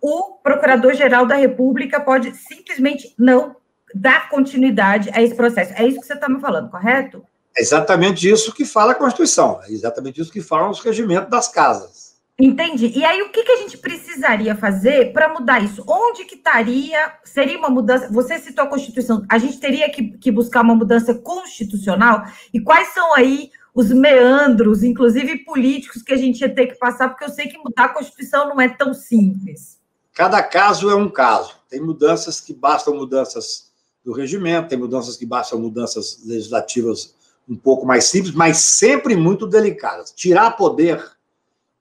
o 0.00 0.34
Procurador-Geral 0.42 1.26
da 1.26 1.36
República 1.36 1.98
pode 1.98 2.36
simplesmente 2.36 3.14
não 3.18 3.56
dar 3.94 4.28
continuidade 4.28 5.10
a 5.12 5.22
esse 5.22 5.34
processo. 5.34 5.72
É 5.74 5.86
isso 5.86 6.00
que 6.00 6.06
você 6.06 6.14
está 6.14 6.28
me 6.28 6.40
falando, 6.40 6.70
correto? 6.70 7.24
É 7.56 7.60
exatamente 7.60 8.28
isso 8.28 8.54
que 8.54 8.64
fala 8.64 8.92
a 8.92 8.94
Constituição, 8.94 9.60
é 9.64 9.72
exatamente 9.72 10.20
isso 10.20 10.30
que 10.30 10.40
falam 10.40 10.70
os 10.70 10.80
regimentos 10.80 11.30
das 11.30 11.48
casas. 11.48 12.08
Entendi. 12.40 12.92
E 12.96 13.04
aí, 13.04 13.20
o 13.20 13.30
que, 13.30 13.42
que 13.42 13.50
a 13.50 13.56
gente 13.56 13.76
precisaria 13.76 14.54
fazer 14.54 15.12
para 15.12 15.28
mudar 15.28 15.60
isso? 15.60 15.82
Onde 15.88 16.24
que 16.24 16.36
estaria? 16.36 17.12
Seria 17.24 17.58
uma 17.58 17.68
mudança? 17.68 18.08
Você 18.12 18.38
citou 18.38 18.64
a 18.64 18.68
Constituição. 18.68 19.24
A 19.28 19.38
gente 19.38 19.58
teria 19.58 19.90
que, 19.90 20.16
que 20.18 20.30
buscar 20.30 20.62
uma 20.62 20.76
mudança 20.76 21.12
constitucional? 21.12 22.22
E 22.54 22.60
quais 22.60 22.94
são 22.94 23.12
aí 23.12 23.50
os 23.74 23.90
meandros, 23.90 24.84
inclusive 24.84 25.38
políticos, 25.38 26.00
que 26.00 26.12
a 26.12 26.16
gente 26.16 26.40
ia 26.40 26.54
ter 26.54 26.68
que 26.68 26.78
passar? 26.78 27.08
Porque 27.08 27.24
eu 27.24 27.28
sei 27.28 27.48
que 27.48 27.58
mudar 27.58 27.86
a 27.86 27.88
Constituição 27.88 28.48
não 28.48 28.60
é 28.60 28.68
tão 28.68 28.94
simples. 28.94 29.76
Cada 30.14 30.40
caso 30.40 30.90
é 30.90 30.94
um 30.94 31.08
caso. 31.08 31.56
Tem 31.68 31.80
mudanças 31.80 32.40
que 32.40 32.54
bastam 32.54 32.94
mudanças 32.94 33.67
do 34.04 34.12
regimento, 34.12 34.68
tem 34.68 34.78
mudanças 34.78 35.16
que 35.16 35.26
bastam 35.26 35.58
mudanças 35.58 36.20
legislativas 36.24 37.14
um 37.48 37.56
pouco 37.56 37.86
mais 37.86 38.04
simples, 38.04 38.34
mas 38.34 38.58
sempre 38.58 39.16
muito 39.16 39.46
delicadas. 39.46 40.12
Tirar 40.12 40.52
poder 40.52 41.02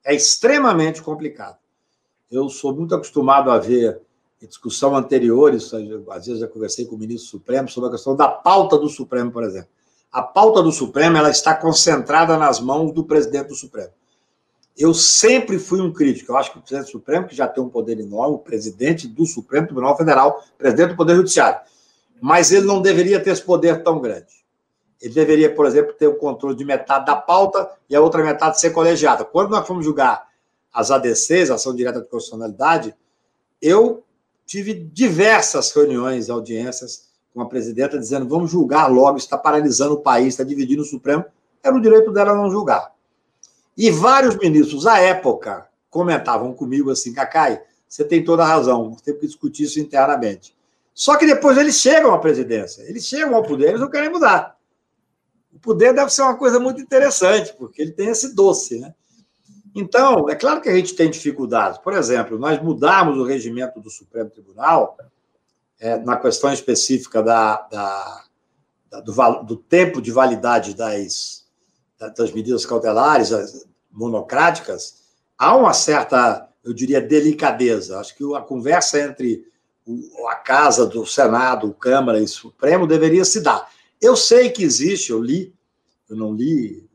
é 0.04 0.16
extremamente 0.16 1.02
complicado. 1.02 1.58
Eu 2.32 2.50
sou 2.50 2.74
muito 2.74 2.96
acostumado 2.96 3.52
a 3.52 3.58
ver 3.58 4.02
em 4.42 4.48
discussão 4.48 4.96
anteriores, 4.96 5.74
às 5.74 6.26
vezes 6.26 6.40
já 6.40 6.48
conversei 6.48 6.86
com 6.86 6.96
o 6.96 7.00
ministro 7.00 7.30
Supremo 7.30 7.68
sobre 7.68 7.90
a 7.90 7.92
questão 7.92 8.16
da 8.16 8.28
pauta 8.28 8.78
do 8.78 8.88
Supremo, 8.88 9.32
por 9.32 9.44
exemplo. 9.44 9.70
A 10.12 10.22
pauta 10.22 10.62
do 10.62 10.72
Supremo 10.72 11.18
ela 11.18 11.30
está 11.30 11.56
concentrada 11.56 12.38
nas 12.38 12.60
mãos 12.60 12.92
do 12.94 13.04
presidente 13.04 13.50
do 13.50 13.56
Supremo. 13.56 13.92
Eu 14.78 14.94
sempre 14.94 15.58
fui 15.58 15.82
um 15.82 15.92
crítico. 15.92 16.32
Eu 16.32 16.38
acho 16.38 16.52
que 16.52 16.60
o 16.60 16.62
presidente 16.62 16.88
do 16.88 16.92
Supremo, 16.92 17.28
que 17.28 17.36
já 17.36 17.48
tem 17.48 17.64
um 17.64 17.70
poder 17.70 18.00
enorme, 18.00 18.36
o 18.36 18.40
presidente 18.40 19.08
do 19.08 19.26
Supremo 19.26 19.66
Tribunal 19.66 19.98
Federal, 19.98 20.44
presidente 20.58 20.90
do 20.90 20.96
Poder 20.96 21.16
Judiciário, 21.16 21.60
mas 22.22 22.52
ele 22.52 22.66
não 22.66 22.82
deveria 22.82 23.20
ter 23.20 23.32
esse 23.32 23.42
poder 23.42 23.84
tão 23.84 24.00
grande. 24.00 24.38
Ele 25.02 25.14
deveria, 25.14 25.54
por 25.54 25.66
exemplo, 25.66 25.94
ter 25.94 26.08
o 26.08 26.16
controle 26.16 26.56
de 26.56 26.66
metade 26.66 27.06
da 27.06 27.16
pauta 27.16 27.70
e 27.90 27.96
a 27.96 28.02
outra 28.02 28.24
metade 28.24 28.60
ser 28.60 28.72
colegiada. 28.72 29.24
Quando 29.24 29.52
nós 29.52 29.66
fomos 29.68 29.86
julgar 29.86 30.28
as 30.74 30.90
ADCs, 30.90 31.52
Ação 31.52 31.76
Direta 31.76 32.02
de 32.02 32.08
Constitucionalidade, 32.08 32.96
eu 33.62 34.04
tive 34.46 34.74
diversas 34.74 35.72
reuniões, 35.72 36.30
audiências 36.30 37.08
com 37.34 37.42
a 37.42 37.46
presidenta, 37.46 38.00
dizendo: 38.00 38.28
vamos 38.28 38.50
julgar 38.50 38.88
logo, 38.88 39.18
está 39.18 39.38
paralisando 39.38 39.94
o 39.94 40.02
país, 40.02 40.30
está 40.30 40.44
dividindo 40.44 40.82
o 40.82 40.86
Supremo. 40.86 41.24
Era 41.64 41.76
o 41.76 41.82
direito 41.82 42.12
dela 42.12 42.36
não 42.36 42.50
julgar. 42.50 42.92
E 43.78 43.92
vários 43.92 44.36
ministros, 44.38 44.88
à 44.88 45.00
época, 45.00 45.68
comentavam 45.90 46.54
comigo 46.54 46.90
assim: 46.90 47.14
Cacai, 47.14 47.62
você 47.88 48.04
tem 48.04 48.24
toda 48.24 48.44
a 48.44 48.48
razão, 48.48 48.96
temos 49.04 49.22
que 49.22 49.28
discutir 49.28 49.64
isso 49.64 49.80
internamente. 49.80 50.57
Só 50.98 51.16
que 51.16 51.28
depois 51.28 51.56
eles 51.60 51.76
chegam 51.76 52.12
à 52.12 52.18
presidência, 52.18 52.82
eles 52.82 53.06
chegam 53.06 53.36
ao 53.36 53.44
poder, 53.44 53.68
eles 53.68 53.82
não 53.82 53.88
querem 53.88 54.10
mudar. 54.10 54.58
O 55.54 55.60
poder 55.60 55.94
deve 55.94 56.12
ser 56.12 56.24
uma 56.24 56.36
coisa 56.36 56.60
muito 56.60 56.82
interessante, 56.82 57.54
porque 57.54 57.84
ele 57.84 57.92
tem 57.92 58.08
esse 58.08 58.34
doce, 58.34 58.80
né? 58.80 58.96
Então, 59.76 60.28
é 60.28 60.34
claro 60.34 60.60
que 60.60 60.68
a 60.68 60.76
gente 60.76 60.96
tem 60.96 61.08
dificuldades. 61.08 61.78
Por 61.78 61.94
exemplo, 61.94 62.40
nós 62.40 62.60
mudamos 62.64 63.16
o 63.20 63.24
regimento 63.24 63.80
do 63.80 63.92
Supremo 63.92 64.32
Tribunal 64.32 64.98
é, 65.80 66.00
na 66.00 66.18
questão 66.18 66.52
específica 66.52 67.22
da, 67.22 67.58
da, 67.72 68.24
da 68.90 69.00
do, 69.00 69.44
do, 69.44 69.56
tempo 69.56 70.02
de 70.02 70.12
validade 70.12 70.74
das, 70.74 71.46
das 72.18 72.32
medidas 72.32 72.66
cautelares 72.66 73.68
monocráticas. 73.92 75.04
Há 75.38 75.56
uma 75.56 75.74
certa, 75.74 76.50
eu 76.64 76.74
diria, 76.74 77.00
delicadeza. 77.00 78.00
Acho 78.00 78.16
que 78.16 78.36
a 78.36 78.42
conversa 78.42 79.00
entre 79.00 79.46
a 80.30 80.36
Casa 80.36 80.86
do 80.86 81.06
Senado, 81.06 81.74
Câmara 81.74 82.20
e 82.20 82.28
Supremo 82.28 82.86
deveria 82.86 83.24
se 83.24 83.42
dar. 83.42 83.70
Eu 84.02 84.16
sei 84.16 84.50
que 84.50 84.64
existe, 84.64 85.12
eu 85.12 85.22
li, 85.22 85.54
eu 86.10 86.16
não 86.16 86.34
li, 86.34 86.88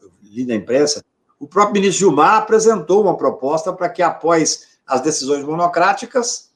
eu 0.00 0.10
li 0.22 0.44
na 0.44 0.54
imprensa, 0.54 1.04
o 1.38 1.46
próprio 1.46 1.74
ministro 1.74 2.00
Gilmar 2.00 2.36
apresentou 2.36 3.02
uma 3.02 3.16
proposta 3.16 3.72
para 3.72 3.88
que, 3.88 4.02
após 4.02 4.68
as 4.86 5.00
decisões 5.00 5.44
monocráticas, 5.44 6.50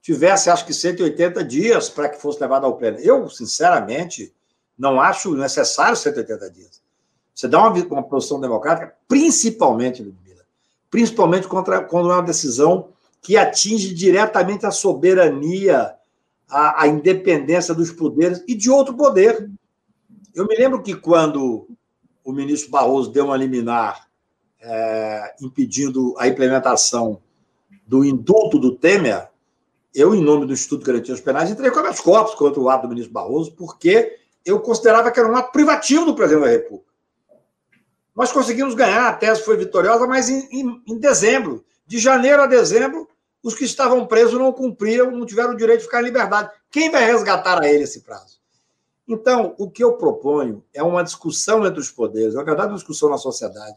tivesse, 0.00 0.48
acho 0.48 0.64
que, 0.64 0.72
180 0.72 1.44
dias 1.44 1.88
para 1.88 2.08
que 2.08 2.20
fosse 2.20 2.40
levado 2.40 2.64
ao 2.64 2.76
pleno. 2.76 2.98
Eu, 2.98 3.28
sinceramente, 3.28 4.34
não 4.78 5.00
acho 5.00 5.34
necessário 5.34 5.96
180 5.96 6.50
dias. 6.50 6.82
Você 7.34 7.46
dá 7.46 7.60
uma, 7.60 7.84
uma 7.86 8.02
posição 8.02 8.40
democrática, 8.40 8.94
principalmente, 9.06 10.02
Ludmila, 10.02 10.42
principalmente 10.90 11.46
contra, 11.46 11.82
quando 11.82 12.10
é 12.10 12.14
uma 12.14 12.22
decisão 12.22 12.91
que 13.22 13.36
atinge 13.36 13.94
diretamente 13.94 14.66
a 14.66 14.72
soberania 14.72 15.94
a, 16.50 16.82
a 16.82 16.88
independência 16.88 17.72
dos 17.72 17.90
poderes 17.90 18.44
e 18.46 18.54
de 18.54 18.68
outro 18.68 18.94
poder. 18.94 19.48
Eu 20.34 20.46
me 20.46 20.56
lembro 20.56 20.82
que 20.82 20.94
quando 20.94 21.68
o 22.24 22.32
ministro 22.32 22.70
Barroso 22.70 23.10
deu 23.10 23.26
uma 23.26 23.36
liminar 23.36 24.08
é, 24.60 25.34
impedindo 25.40 26.14
a 26.18 26.28
implementação 26.28 27.20
do 27.86 28.04
indulto 28.04 28.58
do 28.58 28.76
Temer, 28.76 29.28
eu, 29.94 30.14
em 30.14 30.22
nome 30.22 30.46
do 30.46 30.52
Instituto 30.52 30.80
de 30.80 30.86
Garantias 30.86 31.20
Penais, 31.20 31.50
entrei 31.50 31.70
com 31.70 31.82
meus 31.82 32.00
corpos 32.00 32.34
contra 32.34 32.60
o 32.60 32.68
ato 32.68 32.82
do 32.82 32.90
ministro 32.90 33.12
Barroso, 33.12 33.52
porque 33.52 34.18
eu 34.44 34.58
considerava 34.60 35.10
que 35.10 35.20
era 35.20 35.30
um 35.30 35.36
ato 35.36 35.52
privativo 35.52 36.06
do 36.06 36.14
presidente 36.14 36.44
da 36.44 36.50
República. 36.50 36.90
Nós 38.14 38.32
conseguimos 38.32 38.74
ganhar, 38.74 39.08
a 39.08 39.12
tese 39.12 39.42
foi 39.42 39.56
vitoriosa, 39.56 40.06
mas 40.06 40.28
em, 40.28 40.48
em, 40.50 40.82
em 40.86 40.98
dezembro, 40.98 41.64
de 41.86 41.98
janeiro 41.98 42.42
a 42.42 42.46
dezembro, 42.46 43.08
os 43.42 43.54
que 43.54 43.64
estavam 43.64 44.06
presos 44.06 44.38
não 44.38 44.52
cumpriram, 44.52 45.10
não 45.10 45.26
tiveram 45.26 45.52
o 45.52 45.56
direito 45.56 45.80
de 45.80 45.86
ficar 45.86 46.00
em 46.00 46.04
liberdade. 46.04 46.50
Quem 46.70 46.90
vai 46.90 47.04
resgatar 47.04 47.60
a 47.60 47.68
ele 47.68 47.84
esse 47.84 48.00
prazo? 48.00 48.40
Então, 49.06 49.54
o 49.58 49.68
que 49.68 49.82
eu 49.82 49.94
proponho 49.94 50.64
é 50.72 50.82
uma 50.82 51.02
discussão 51.02 51.66
entre 51.66 51.80
os 51.80 51.90
poderes, 51.90 52.34
na 52.34 52.42
verdade, 52.42 52.68
uma 52.68 52.78
discussão 52.78 53.10
na 53.10 53.18
sociedade, 53.18 53.76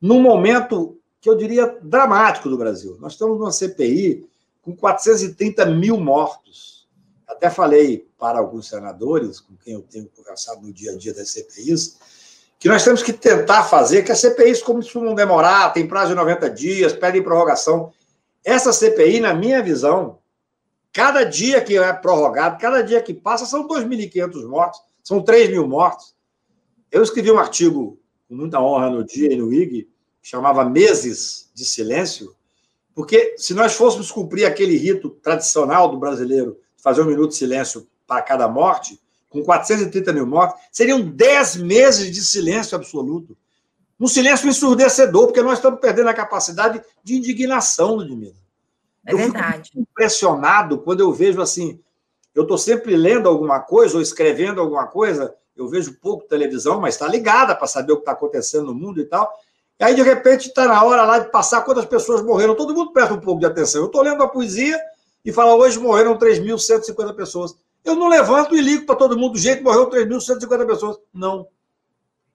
num 0.00 0.20
momento 0.20 0.98
que 1.20 1.28
eu 1.28 1.36
diria 1.36 1.78
dramático 1.82 2.48
do 2.48 2.58
Brasil. 2.58 2.98
Nós 3.00 3.12
estamos 3.12 3.38
numa 3.38 3.52
CPI 3.52 4.28
com 4.60 4.76
430 4.76 5.66
mil 5.66 5.96
mortos. 5.98 6.88
Até 7.26 7.48
falei 7.48 8.08
para 8.18 8.38
alguns 8.38 8.68
senadores, 8.68 9.40
com 9.40 9.56
quem 9.56 9.74
eu 9.74 9.82
tenho 9.82 10.08
conversado 10.14 10.60
no 10.60 10.72
dia 10.72 10.92
a 10.92 10.96
dia 10.96 11.14
das 11.14 11.30
CPIs, 11.30 11.96
que 12.62 12.68
nós 12.68 12.84
temos 12.84 13.02
que 13.02 13.12
tentar 13.12 13.64
fazer 13.64 14.04
que 14.04 14.12
as 14.12 14.20
CPIs, 14.20 14.62
não 14.94 15.16
demorar, 15.16 15.72
tem 15.72 15.84
prazo 15.84 16.10
de 16.10 16.14
90 16.14 16.48
dias, 16.48 16.92
pedem 16.92 17.20
prorrogação, 17.20 17.92
essa 18.44 18.72
CPI, 18.72 19.18
na 19.18 19.34
minha 19.34 19.60
visão, 19.60 20.20
cada 20.92 21.24
dia 21.24 21.60
que 21.60 21.76
é 21.76 21.92
prorrogado, 21.92 22.60
cada 22.60 22.80
dia 22.80 23.02
que 23.02 23.12
passa, 23.12 23.46
são 23.46 23.66
2.500 23.66 24.46
mortos, 24.46 24.80
são 25.02 25.20
3 25.20 25.50
mil 25.50 25.66
mortos. 25.66 26.14
Eu 26.88 27.02
escrevi 27.02 27.32
um 27.32 27.38
artigo 27.40 27.98
com 28.28 28.36
muita 28.36 28.60
honra 28.60 28.90
no 28.90 29.02
dia 29.02 29.32
e 29.32 29.36
no 29.36 29.52
IG, 29.52 29.88
que 30.22 30.28
chamava 30.28 30.64
Meses 30.64 31.50
de 31.52 31.64
Silêncio, 31.64 32.32
porque 32.94 33.34
se 33.38 33.54
nós 33.54 33.74
fôssemos 33.74 34.12
cumprir 34.12 34.44
aquele 34.44 34.76
rito 34.76 35.10
tradicional 35.10 35.90
do 35.90 35.98
brasileiro, 35.98 36.60
fazer 36.76 37.02
um 37.02 37.06
minuto 37.06 37.30
de 37.30 37.36
silêncio 37.38 37.88
para 38.06 38.22
cada 38.22 38.46
morte, 38.46 39.01
com 39.32 39.42
430 39.42 40.12
mil 40.12 40.26
mortes, 40.26 40.60
seriam 40.70 41.00
10 41.00 41.56
meses 41.56 42.12
de 42.12 42.22
silêncio 42.22 42.76
absoluto 42.76 43.36
um 44.02 44.08
silêncio 44.08 44.48
ensurdecedor, 44.48 45.26
porque 45.26 45.40
nós 45.42 45.58
estamos 45.58 45.78
perdendo 45.78 46.08
a 46.08 46.14
capacidade 46.14 46.82
de 47.04 47.14
indignação, 47.14 47.94
Ludmila. 47.94 48.34
É 49.06 49.14
verdade. 49.14 49.58
Eu 49.58 49.64
fico 49.64 49.78
impressionado 49.78 50.78
quando 50.78 51.00
eu 51.00 51.12
vejo 51.12 51.40
assim 51.40 51.80
Eu 52.34 52.42
estou 52.42 52.58
sempre 52.58 52.96
lendo 52.96 53.28
alguma 53.28 53.60
coisa 53.60 53.94
ou 53.94 54.02
escrevendo 54.02 54.60
alguma 54.60 54.88
coisa. 54.88 55.32
Eu 55.54 55.68
vejo 55.68 56.00
pouco 56.00 56.26
televisão, 56.26 56.80
mas 56.80 56.94
está 56.94 57.06
ligada 57.06 57.54
para 57.54 57.68
saber 57.68 57.92
o 57.92 57.96
que 57.96 58.02
está 58.02 58.12
acontecendo 58.12 58.66
no 58.66 58.74
mundo 58.74 59.00
e 59.00 59.04
tal. 59.04 59.32
E 59.78 59.84
aí, 59.84 59.94
de 59.94 60.02
repente, 60.02 60.48
está 60.48 60.66
na 60.66 60.82
hora 60.82 61.04
lá 61.04 61.20
de 61.20 61.30
passar 61.30 61.60
quantas 61.60 61.84
pessoas 61.84 62.22
morreram. 62.22 62.56
Todo 62.56 62.74
mundo 62.74 62.92
presta 62.92 63.14
um 63.14 63.20
pouco 63.20 63.38
de 63.38 63.46
atenção. 63.46 63.82
Eu 63.82 63.86
estou 63.86 64.02
lendo 64.02 64.22
a 64.22 64.28
poesia 64.28 64.80
e 65.24 65.32
fala, 65.32 65.54
hoje 65.54 65.78
morreram 65.78 66.18
3.150 66.18 67.14
pessoas. 67.14 67.54
Eu 67.84 67.96
não 67.96 68.08
levanto 68.08 68.54
e 68.54 68.60
ligo 68.60 68.86
para 68.86 68.94
todo 68.94 69.18
mundo 69.18 69.32
do 69.32 69.38
jeito 69.38 69.58
que 69.58 69.64
morreu 69.64 69.90
3.150 69.90 70.66
pessoas. 70.66 70.98
Não. 71.12 71.48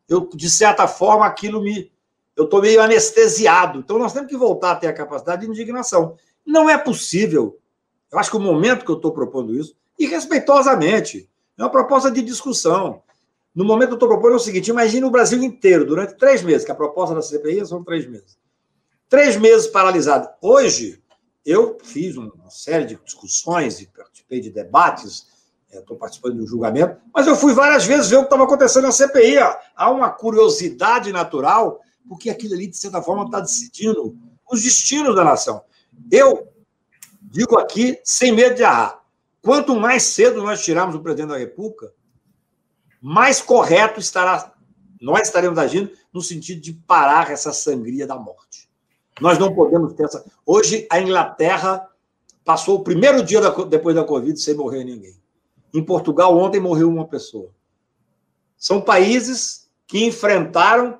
Eu, 0.07 0.29
de 0.33 0.49
certa 0.49 0.87
forma, 0.87 1.25
aquilo 1.25 1.61
me. 1.61 1.91
Eu 2.35 2.45
estou 2.45 2.61
meio 2.61 2.81
anestesiado. 2.81 3.79
Então, 3.79 3.97
nós 3.97 4.13
temos 4.13 4.29
que 4.29 4.37
voltar 4.37 4.71
a 4.71 4.75
ter 4.75 4.87
a 4.87 4.93
capacidade 4.93 5.41
de 5.41 5.51
indignação. 5.51 6.15
Não 6.45 6.69
é 6.69 6.77
possível. 6.77 7.57
Eu 8.11 8.19
acho 8.19 8.29
que 8.29 8.37
o 8.37 8.41
momento 8.41 8.85
que 8.85 8.91
eu 8.91 8.95
estou 8.95 9.11
propondo 9.11 9.55
isso, 9.55 9.75
e 9.97 10.05
respeitosamente, 10.05 11.29
é 11.57 11.63
uma 11.63 11.69
proposta 11.69 12.11
de 12.11 12.21
discussão. 12.21 13.01
No 13.55 13.65
momento 13.65 13.87
que 13.87 13.93
eu 13.93 13.97
estou 13.97 14.09
propondo 14.09 14.33
é 14.33 14.35
o 14.35 14.39
seguinte: 14.39 14.69
imagine 14.69 15.05
o 15.05 15.11
Brasil 15.11 15.41
inteiro, 15.41 15.85
durante 15.85 16.15
três 16.15 16.43
meses, 16.43 16.63
que 16.63 16.71
a 16.71 16.75
proposta 16.75 17.15
da 17.15 17.21
CPI 17.21 17.65
são 17.65 17.83
três 17.83 18.07
meses. 18.07 18.37
Três 19.09 19.35
meses 19.37 19.67
paralisado. 19.67 20.29
Hoje, 20.41 21.01
eu 21.45 21.77
fiz 21.81 22.17
uma 22.17 22.49
série 22.49 22.85
de 22.85 22.95
discussões 23.03 23.79
e 23.79 23.87
participei 23.87 24.39
de 24.39 24.51
debates 24.51 25.36
estou 25.71 25.95
é, 25.95 25.99
participando 25.99 26.37
do 26.37 26.47
julgamento, 26.47 26.99
mas 27.13 27.27
eu 27.27 27.35
fui 27.35 27.53
várias 27.53 27.85
vezes 27.85 28.09
ver 28.09 28.17
o 28.17 28.19
que 28.19 28.25
estava 28.25 28.43
acontecendo 28.43 28.83
na 28.83 28.91
CPI. 28.91 29.37
Há 29.75 29.91
uma 29.91 30.09
curiosidade 30.09 31.11
natural, 31.11 31.81
porque 32.07 32.29
aquilo 32.29 32.53
ali, 32.53 32.67
de 32.67 32.77
certa 32.77 33.01
forma, 33.01 33.25
está 33.25 33.39
decidindo 33.39 34.15
os 34.49 34.63
destinos 34.63 35.15
da 35.15 35.23
nação. 35.23 35.61
Eu 36.11 36.47
digo 37.21 37.57
aqui, 37.59 37.99
sem 38.03 38.31
medo 38.31 38.55
de 38.55 38.63
errar, 38.63 39.01
quanto 39.41 39.75
mais 39.75 40.03
cedo 40.03 40.41
nós 40.43 40.63
tirarmos 40.63 40.95
o 40.95 41.01
presidente 41.01 41.29
da 41.29 41.37
República, 41.37 41.91
mais 43.01 43.41
correto 43.41 43.99
estará, 43.99 44.53
nós 45.01 45.27
estaremos 45.27 45.57
agindo 45.57 45.91
no 46.13 46.21
sentido 46.21 46.61
de 46.61 46.73
parar 46.73 47.31
essa 47.31 47.51
sangria 47.51 48.07
da 48.07 48.15
morte. 48.15 48.67
Nós 49.19 49.37
não 49.37 49.53
podemos 49.53 49.93
ter 49.93 50.05
essa. 50.05 50.23
Hoje, 50.45 50.87
a 50.89 50.99
Inglaterra 50.99 51.87
passou 52.45 52.77
o 52.77 52.83
primeiro 52.83 53.23
dia 53.23 53.41
da, 53.41 53.49
depois 53.49 53.95
da 53.95 54.03
Covid 54.03 54.39
sem 54.39 54.55
morrer 54.55 54.83
ninguém. 54.83 55.15
Em 55.73 55.83
Portugal, 55.83 56.37
ontem 56.37 56.59
morreu 56.59 56.89
uma 56.89 57.07
pessoa. 57.07 57.51
São 58.57 58.81
países 58.81 59.69
que 59.85 60.05
enfrentaram 60.05 60.99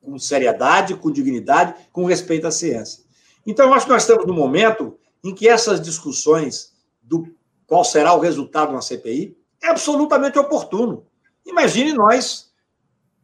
com 0.00 0.18
seriedade, 0.18 0.96
com 0.96 1.10
dignidade, 1.10 1.74
com 1.92 2.04
respeito 2.04 2.46
à 2.46 2.50
ciência. 2.50 3.04
Então, 3.46 3.72
acho 3.72 3.86
que 3.86 3.92
nós 3.92 4.02
estamos 4.02 4.26
no 4.26 4.34
momento 4.34 4.98
em 5.22 5.34
que 5.34 5.48
essas 5.48 5.80
discussões 5.80 6.72
do 7.02 7.26
qual 7.66 7.84
será 7.84 8.14
o 8.14 8.20
resultado 8.20 8.72
na 8.72 8.80
CPI 8.80 9.36
é 9.62 9.68
absolutamente 9.68 10.38
oportuno. 10.38 11.06
Imagine 11.44 11.92
nós 11.92 12.50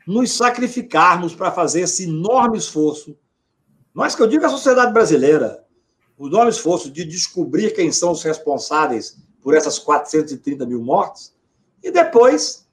nos 0.06 0.32
sacrificarmos 0.32 1.34
para 1.34 1.50
fazer 1.50 1.80
esse 1.80 2.04
enorme 2.04 2.58
esforço. 2.58 3.16
Nós 3.92 4.14
que 4.14 4.22
eu 4.22 4.26
digo 4.26 4.44
a 4.44 4.50
sociedade 4.50 4.92
brasileira, 4.92 5.64
o 6.16 6.28
enorme 6.28 6.50
esforço 6.50 6.90
de 6.90 7.04
descobrir 7.04 7.74
quem 7.74 7.90
são 7.90 8.12
os 8.12 8.22
responsáveis 8.22 9.18
por 9.46 9.54
essas 9.54 9.78
430 9.78 10.66
mil 10.66 10.82
mortes, 10.82 11.32
e 11.80 11.88
depois 11.92 12.66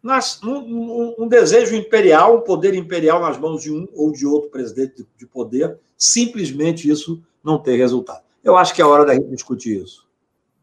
nas, 0.00 0.40
um, 0.40 0.54
um, 0.54 1.14
um, 1.18 1.26
desejo 1.26 1.74
imperial, 1.74 2.36
um 2.36 2.40
poder 2.42 2.74
imperial 2.74 3.20
nas 3.20 3.36
mãos 3.36 3.60
de 3.60 3.72
um 3.72 3.88
ou 3.92 4.12
de 4.12 4.24
outro 4.24 4.48
presidente 4.48 5.04
de 5.18 5.26
poder, 5.26 5.76
simplesmente 5.98 6.88
isso 6.88 7.20
não 7.42 7.58
ter 7.58 7.74
resultado. 7.74 8.22
Eu 8.44 8.56
acho 8.56 8.72
que 8.72 8.80
é 8.80 8.84
hora 8.84 9.04
da 9.04 9.14
gente 9.14 9.30
discutir 9.30 9.82
isso. 9.82 10.06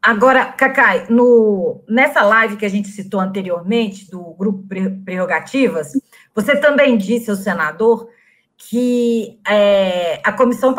Agora, 0.00 0.46
Cacai, 0.46 1.06
no, 1.10 1.84
nessa 1.86 2.22
live 2.22 2.56
que 2.56 2.64
a 2.64 2.70
gente 2.70 2.88
citou 2.88 3.20
anteriormente, 3.20 4.10
do 4.10 4.32
Grupo 4.32 4.64
Prerrogativas, 5.04 5.92
você 6.34 6.56
também 6.56 6.96
disse 6.96 7.28
ao 7.28 7.36
senador 7.36 8.08
que 8.56 9.38
é, 9.46 10.22
a 10.24 10.32
comissão 10.32 10.74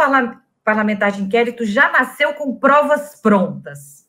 parlamentar 0.65 1.11
de 1.11 1.21
inquérito 1.21 1.63
já 1.65 1.91
nasceu 1.91 2.33
com 2.33 2.55
provas 2.55 3.21
prontas. 3.21 4.00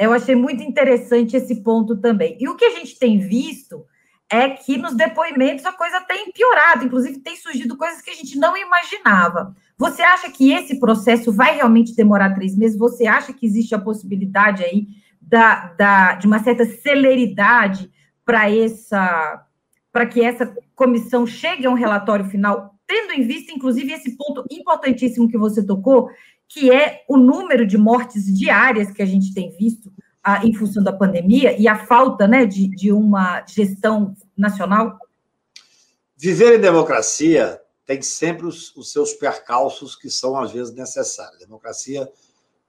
Eu 0.00 0.12
achei 0.12 0.34
muito 0.34 0.62
interessante 0.62 1.36
esse 1.36 1.62
ponto 1.62 1.96
também. 1.96 2.36
E 2.40 2.48
o 2.48 2.56
que 2.56 2.64
a 2.64 2.70
gente 2.70 2.98
tem 2.98 3.18
visto 3.18 3.84
é 4.30 4.50
que 4.50 4.78
nos 4.78 4.94
depoimentos 4.94 5.66
a 5.66 5.72
coisa 5.72 6.00
tem 6.02 6.32
piorado, 6.32 6.84
inclusive 6.84 7.18
tem 7.18 7.36
surgido 7.36 7.76
coisas 7.76 8.00
que 8.00 8.10
a 8.10 8.14
gente 8.14 8.38
não 8.38 8.56
imaginava. 8.56 9.54
Você 9.76 10.02
acha 10.02 10.30
que 10.30 10.52
esse 10.52 10.78
processo 10.78 11.32
vai 11.32 11.56
realmente 11.56 11.94
demorar 11.94 12.34
três 12.34 12.56
meses? 12.56 12.78
Você 12.78 13.06
acha 13.06 13.32
que 13.32 13.44
existe 13.44 13.74
a 13.74 13.78
possibilidade 13.78 14.62
aí 14.62 14.86
da, 15.20 15.74
da, 15.76 16.14
de 16.14 16.26
uma 16.26 16.38
certa 16.38 16.64
celeridade 16.64 17.90
para 18.24 18.50
essa 18.50 19.46
para 19.92 20.06
que 20.06 20.22
essa 20.22 20.54
comissão 20.74 21.26
chegue 21.26 21.66
a 21.66 21.70
um 21.70 21.74
relatório 21.74 22.24
final, 22.24 22.74
tendo 22.86 23.12
em 23.12 23.26
vista, 23.26 23.52
inclusive, 23.52 23.92
esse 23.92 24.16
ponto 24.16 24.44
importantíssimo 24.50 25.28
que 25.28 25.36
você 25.36 25.66
tocou, 25.66 26.08
que 26.50 26.70
é 26.70 27.04
o 27.08 27.16
número 27.16 27.64
de 27.64 27.78
mortes 27.78 28.26
diárias 28.26 28.90
que 28.90 29.00
a 29.00 29.06
gente 29.06 29.32
tem 29.32 29.56
visto 29.56 29.92
ah, 30.22 30.44
em 30.44 30.52
função 30.52 30.82
da 30.82 30.92
pandemia 30.92 31.56
e 31.56 31.68
a 31.68 31.86
falta 31.86 32.26
né, 32.26 32.44
de, 32.44 32.68
de 32.68 32.92
uma 32.92 33.46
gestão 33.46 34.16
nacional? 34.36 34.98
Viver 36.16 36.58
em 36.58 36.60
democracia 36.60 37.60
tem 37.86 38.02
sempre 38.02 38.46
os, 38.46 38.76
os, 38.76 38.92
seus 38.92 39.12
percalços 39.14 39.94
que 39.94 40.10
são, 40.10 40.36
às 40.36 40.50
vezes, 40.50 40.74
necessários. 40.74 41.36
A 41.36 41.44
democracia 41.44 42.10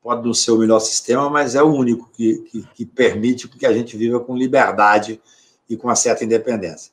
pode 0.02 0.26
não 0.26 0.34
ser 0.34 0.52
o 0.52 0.58
melhor 0.58 0.80
sistema, 0.80 1.28
mas 1.30 1.56
é 1.56 1.62
o 1.62 1.74
único 1.74 2.10
que, 2.12 2.38
que, 2.52 2.64
que 2.76 2.86
permite 2.86 3.48
que 3.48 3.66
a 3.66 3.74
gente 3.74 3.98
viva 3.98 4.20
com 4.20 4.38
liberdade 4.38 5.20
e 5.68 5.76
com 5.76 5.88
uma 5.88 5.96
certa 5.96 6.24
independência. 6.24 6.92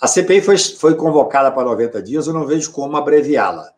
A 0.00 0.08
CPI 0.08 0.40
foi, 0.40 0.58
foi 0.58 0.94
convocada 0.96 1.50
para 1.50 1.64
90 1.64 2.02
dias, 2.02 2.26
eu 2.26 2.34
não 2.34 2.46
vejo 2.46 2.72
como 2.72 2.96
abreviá-la. 2.96 3.72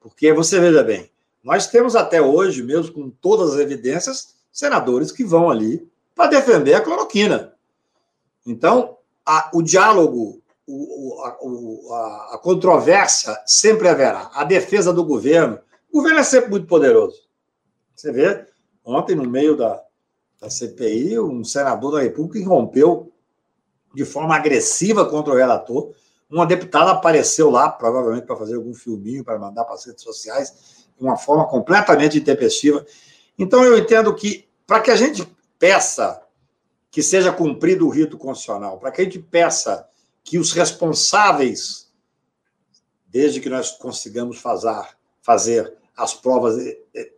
Porque, 0.00 0.32
você 0.32 0.60
veja 0.60 0.82
bem, 0.82 1.11
nós 1.42 1.66
temos 1.66 1.96
até 1.96 2.22
hoje, 2.22 2.62
mesmo 2.62 2.92
com 2.92 3.10
todas 3.10 3.54
as 3.54 3.60
evidências, 3.60 4.36
senadores 4.52 5.10
que 5.10 5.24
vão 5.24 5.50
ali 5.50 5.90
para 6.14 6.28
defender 6.28 6.74
a 6.74 6.80
cloroquina. 6.80 7.54
Então, 8.46 8.98
a, 9.26 9.50
o 9.52 9.60
diálogo, 9.60 10.40
o, 10.66 11.20
a, 11.24 11.28
a, 11.28 12.34
a, 12.34 12.38
controvérsia 12.38 13.36
sempre 13.44 13.88
haverá. 13.88 14.30
A 14.34 14.44
defesa 14.44 14.92
do 14.92 15.04
governo. 15.04 15.58
O 15.90 15.98
governo 15.98 16.20
é 16.20 16.22
sempre 16.22 16.50
muito 16.50 16.66
poderoso. 16.66 17.22
Você 17.94 18.12
vê, 18.12 18.46
ontem, 18.84 19.16
no 19.16 19.28
meio 19.28 19.56
da, 19.56 19.82
da 20.40 20.48
CPI, 20.48 21.18
um 21.18 21.42
senador 21.42 21.92
da 21.92 22.02
República 22.02 22.38
irrompeu 22.38 23.12
de 23.94 24.04
forma 24.04 24.36
agressiva 24.36 25.04
contra 25.06 25.32
o 25.32 25.36
relator. 25.36 25.92
Uma 26.30 26.46
deputada 26.46 26.92
apareceu 26.92 27.50
lá, 27.50 27.68
provavelmente 27.68 28.26
para 28.26 28.36
fazer 28.36 28.54
algum 28.54 28.72
filminho, 28.72 29.24
para 29.24 29.38
mandar 29.38 29.64
para 29.64 29.74
as 29.74 29.84
redes 29.84 30.02
sociais 30.02 30.81
uma 31.02 31.16
forma 31.16 31.46
completamente 31.46 32.18
intempestiva. 32.18 32.84
Então, 33.38 33.64
eu 33.64 33.76
entendo 33.76 34.14
que, 34.14 34.48
para 34.66 34.80
que 34.80 34.90
a 34.90 34.96
gente 34.96 35.26
peça 35.58 36.22
que 36.90 37.02
seja 37.02 37.32
cumprido 37.32 37.86
o 37.86 37.90
rito 37.90 38.18
constitucional, 38.18 38.78
para 38.78 38.90
que 38.90 39.00
a 39.00 39.04
gente 39.04 39.18
peça 39.18 39.88
que 40.22 40.38
os 40.38 40.52
responsáveis, 40.52 41.90
desde 43.06 43.40
que 43.40 43.48
nós 43.48 43.72
consigamos 43.72 44.38
fazer, 44.38 44.86
fazer 45.22 45.74
as 45.96 46.14
provas 46.14 46.56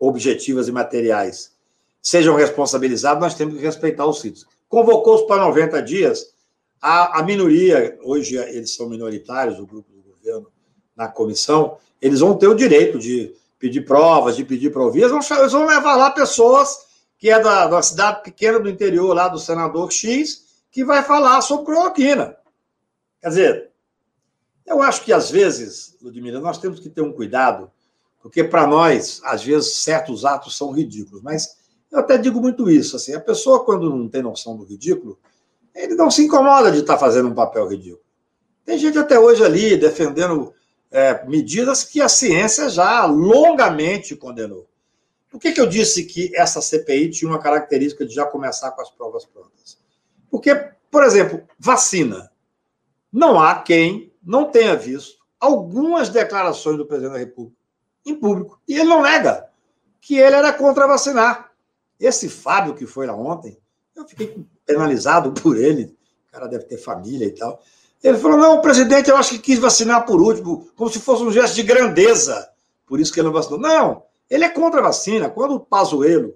objetivas 0.00 0.68
e 0.68 0.72
materiais, 0.72 1.52
sejam 2.00 2.36
responsabilizados, 2.36 3.20
nós 3.20 3.34
temos 3.34 3.54
que 3.56 3.62
respeitar 3.62 4.06
os 4.06 4.22
ritos. 4.22 4.46
Convocou-se 4.68 5.26
para 5.26 5.42
90 5.42 5.82
dias, 5.82 6.34
a, 6.80 7.20
a 7.20 7.22
minoria, 7.22 7.98
hoje 8.02 8.36
eles 8.36 8.74
são 8.74 8.88
minoritários, 8.88 9.58
o 9.58 9.66
grupo 9.66 9.92
do 9.92 10.02
governo 10.02 10.52
na 10.96 11.08
comissão, 11.08 11.78
eles 12.00 12.20
vão 12.20 12.36
ter 12.36 12.46
o 12.46 12.54
direito 12.54 12.98
de 12.98 13.34
pedir 13.64 13.80
provas, 13.80 14.36
de 14.36 14.44
pedir 14.44 14.70
provias, 14.70 15.10
eles 15.10 15.52
vão 15.52 15.64
levar 15.64 15.96
lá 15.96 16.10
pessoas 16.10 16.80
que 17.16 17.30
é 17.30 17.40
da, 17.40 17.66
da 17.66 17.80
cidade 17.80 18.22
pequena 18.22 18.60
do 18.60 18.68
interior, 18.68 19.14
lá 19.14 19.26
do 19.26 19.38
senador 19.38 19.90
X, 19.90 20.44
que 20.70 20.84
vai 20.84 21.02
falar 21.02 21.40
sobre 21.40 21.64
cloroquina. 21.64 22.36
Quer 23.22 23.28
dizer, 23.28 23.70
eu 24.66 24.82
acho 24.82 25.02
que 25.02 25.14
às 25.14 25.30
vezes, 25.30 25.96
Ludmila, 26.02 26.40
nós 26.40 26.58
temos 26.58 26.78
que 26.78 26.90
ter 26.90 27.00
um 27.00 27.10
cuidado, 27.10 27.70
porque 28.20 28.44
para 28.44 28.66
nós, 28.66 29.22
às 29.24 29.42
vezes, 29.42 29.78
certos 29.78 30.26
atos 30.26 30.58
são 30.58 30.70
ridículos, 30.70 31.22
mas 31.22 31.56
eu 31.90 32.00
até 32.00 32.18
digo 32.18 32.42
muito 32.42 32.68
isso, 32.68 32.96
assim, 32.96 33.14
a 33.14 33.20
pessoa 33.20 33.64
quando 33.64 33.88
não 33.88 34.10
tem 34.10 34.20
noção 34.20 34.58
do 34.58 34.64
ridículo, 34.64 35.18
ele 35.74 35.94
não 35.94 36.10
se 36.10 36.22
incomoda 36.22 36.70
de 36.70 36.80
estar 36.80 36.98
fazendo 36.98 37.30
um 37.30 37.34
papel 37.34 37.66
ridículo. 37.66 38.04
Tem 38.62 38.76
gente 38.76 38.98
até 38.98 39.18
hoje 39.18 39.42
ali 39.42 39.74
defendendo 39.74 40.52
é, 40.94 41.26
medidas 41.26 41.82
que 41.82 42.00
a 42.00 42.08
ciência 42.08 42.68
já 42.68 43.04
longamente 43.04 44.14
condenou. 44.14 44.68
Por 45.28 45.40
que, 45.40 45.50
que 45.50 45.60
eu 45.60 45.66
disse 45.66 46.04
que 46.04 46.30
essa 46.36 46.62
CPI 46.62 47.10
tinha 47.10 47.28
uma 47.28 47.40
característica 47.40 48.06
de 48.06 48.14
já 48.14 48.24
começar 48.24 48.70
com 48.70 48.80
as 48.80 48.90
provas 48.90 49.24
prontas? 49.24 49.76
Porque, 50.30 50.54
por 50.88 51.02
exemplo, 51.02 51.42
vacina. 51.58 52.30
Não 53.12 53.40
há 53.40 53.60
quem 53.60 54.12
não 54.22 54.48
tenha 54.48 54.76
visto 54.76 55.18
algumas 55.40 56.08
declarações 56.08 56.78
do 56.78 56.86
presidente 56.86 57.12
da 57.14 57.18
República 57.18 57.58
em 58.06 58.14
público. 58.14 58.60
E 58.68 58.74
ele 58.74 58.88
não 58.88 59.02
nega 59.02 59.50
que 60.00 60.16
ele 60.16 60.36
era 60.36 60.52
contra 60.52 60.86
vacinar. 60.86 61.50
Esse 61.98 62.28
Fábio 62.28 62.74
que 62.74 62.86
foi 62.86 63.06
lá 63.06 63.16
ontem, 63.16 63.58
Eu 63.96 64.06
fiquei 64.06 64.44
penalizado 64.64 65.32
por 65.42 65.56
ele, 65.56 65.96
o 66.28 66.32
cara 66.32 66.46
deve 66.46 66.64
ter 66.66 66.78
família 66.78 67.26
e 67.26 67.32
tal. 67.32 67.60
Ele 68.04 68.18
falou: 68.18 68.36
não, 68.36 68.60
presidente 68.60 69.08
eu 69.08 69.16
acho 69.16 69.30
que 69.30 69.38
quis 69.38 69.58
vacinar 69.58 70.04
por 70.04 70.20
último, 70.20 70.68
como 70.76 70.90
se 70.90 71.00
fosse 71.00 71.22
um 71.22 71.32
gesto 71.32 71.54
de 71.54 71.62
grandeza. 71.62 72.50
Por 72.86 73.00
isso 73.00 73.10
que 73.10 73.18
ele 73.18 73.28
não 73.28 73.32
vacinou. 73.32 73.58
Não, 73.58 74.02
ele 74.28 74.44
é 74.44 74.48
contra 74.50 74.80
a 74.80 74.82
vacina. 74.82 75.30
Quando 75.30 75.54
o 75.54 75.60
Pazuello 75.60 76.34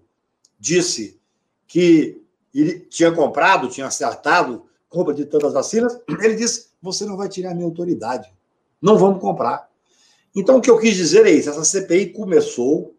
disse 0.58 1.20
que 1.66 2.22
ele 2.54 2.80
tinha 2.80 3.12
comprado, 3.12 3.68
tinha 3.68 3.86
acertado 3.86 4.64
compra 4.88 5.12
de 5.12 5.26
tantas 5.26 5.52
vacinas, 5.52 6.00
ele 6.08 6.34
disse: 6.34 6.70
você 6.80 7.04
não 7.04 7.18
vai 7.18 7.28
tirar 7.28 7.50
a 7.50 7.54
minha 7.54 7.66
autoridade. 7.66 8.32
Não 8.80 8.96
vamos 8.96 9.20
comprar. 9.20 9.68
Então, 10.34 10.56
o 10.56 10.60
que 10.62 10.70
eu 10.70 10.78
quis 10.78 10.96
dizer 10.96 11.26
é 11.26 11.30
isso: 11.30 11.50
essa 11.50 11.64
CPI 11.64 12.14
começou 12.14 12.96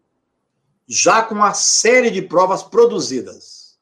já 0.86 1.22
com 1.22 1.34
uma 1.34 1.54
série 1.54 2.10
de 2.10 2.22
provas 2.22 2.62
produzidas. 2.62 3.76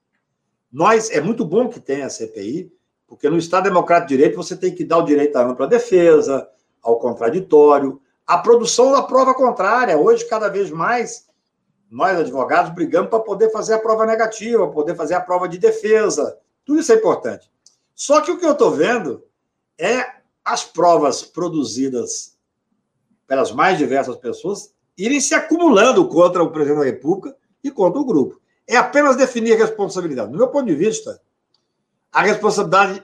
Nós, 0.72 1.10
é 1.10 1.20
muito 1.20 1.44
bom 1.44 1.68
que 1.68 1.78
tenha 1.78 2.06
a 2.06 2.10
CPI, 2.10 2.72
porque 3.08 3.30
no 3.30 3.38
Estado 3.38 3.64
Democrático 3.64 4.10
de 4.10 4.16
Direito 4.16 4.36
você 4.36 4.54
tem 4.54 4.74
que 4.74 4.84
dar 4.84 4.98
o 4.98 5.04
direito 5.04 5.34
à 5.36 5.42
ampla 5.42 5.66
defesa, 5.66 6.46
ao 6.82 6.98
contraditório, 6.98 8.00
à 8.26 8.36
produção 8.36 8.92
da 8.92 9.02
prova 9.02 9.34
contrária. 9.34 9.96
Hoje, 9.96 10.26
cada 10.26 10.48
vez 10.48 10.70
mais, 10.70 11.26
nós, 11.90 12.18
advogados, 12.18 12.74
brigamos 12.74 13.08
para 13.08 13.20
poder 13.20 13.50
fazer 13.50 13.74
a 13.74 13.78
prova 13.78 14.04
negativa, 14.04 14.68
poder 14.68 14.94
fazer 14.94 15.14
a 15.14 15.20
prova 15.20 15.48
de 15.48 15.56
defesa. 15.56 16.38
Tudo 16.66 16.80
isso 16.80 16.92
é 16.92 16.96
importante. 16.96 17.50
Só 17.94 18.20
que 18.20 18.30
o 18.30 18.38
que 18.38 18.44
eu 18.44 18.52
estou 18.52 18.70
vendo 18.70 19.24
é 19.78 20.06
as 20.44 20.62
provas 20.62 21.22
produzidas 21.22 22.36
pelas 23.26 23.52
mais 23.52 23.78
diversas 23.78 24.16
pessoas 24.16 24.72
irem 24.96 25.20
se 25.20 25.34
acumulando 25.34 26.06
contra 26.08 26.42
o 26.42 26.50
presidente 26.50 26.78
da 26.78 26.84
República 26.84 27.34
e 27.64 27.70
contra 27.70 28.00
o 28.00 28.04
grupo. 28.04 28.40
É 28.66 28.76
apenas 28.76 29.16
definir 29.16 29.56
responsabilidade. 29.56 30.30
No 30.30 30.36
meu 30.36 30.48
ponto 30.48 30.66
de 30.66 30.74
vista, 30.74 31.20
a 32.12 32.22
responsabilidade 32.22 33.02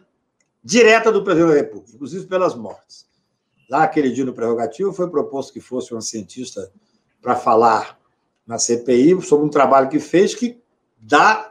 direta 0.62 1.12
do 1.12 1.22
presidente 1.22 1.50
da 1.50 1.60
República, 1.60 1.92
inclusive 1.94 2.26
pelas 2.26 2.54
mortes. 2.54 3.06
Lá, 3.68 3.84
aquele 3.84 4.10
dia 4.10 4.24
no 4.24 4.32
prerrogativo, 4.32 4.92
foi 4.92 5.10
proposto 5.10 5.52
que 5.52 5.60
fosse 5.60 5.92
uma 5.92 6.00
cientista 6.00 6.70
para 7.20 7.36
falar 7.36 7.98
na 8.46 8.58
CPI 8.58 9.20
sobre 9.22 9.46
um 9.46 9.50
trabalho 9.50 9.88
que 9.88 9.98
fez 9.98 10.34
que 10.34 10.60
dá 10.98 11.50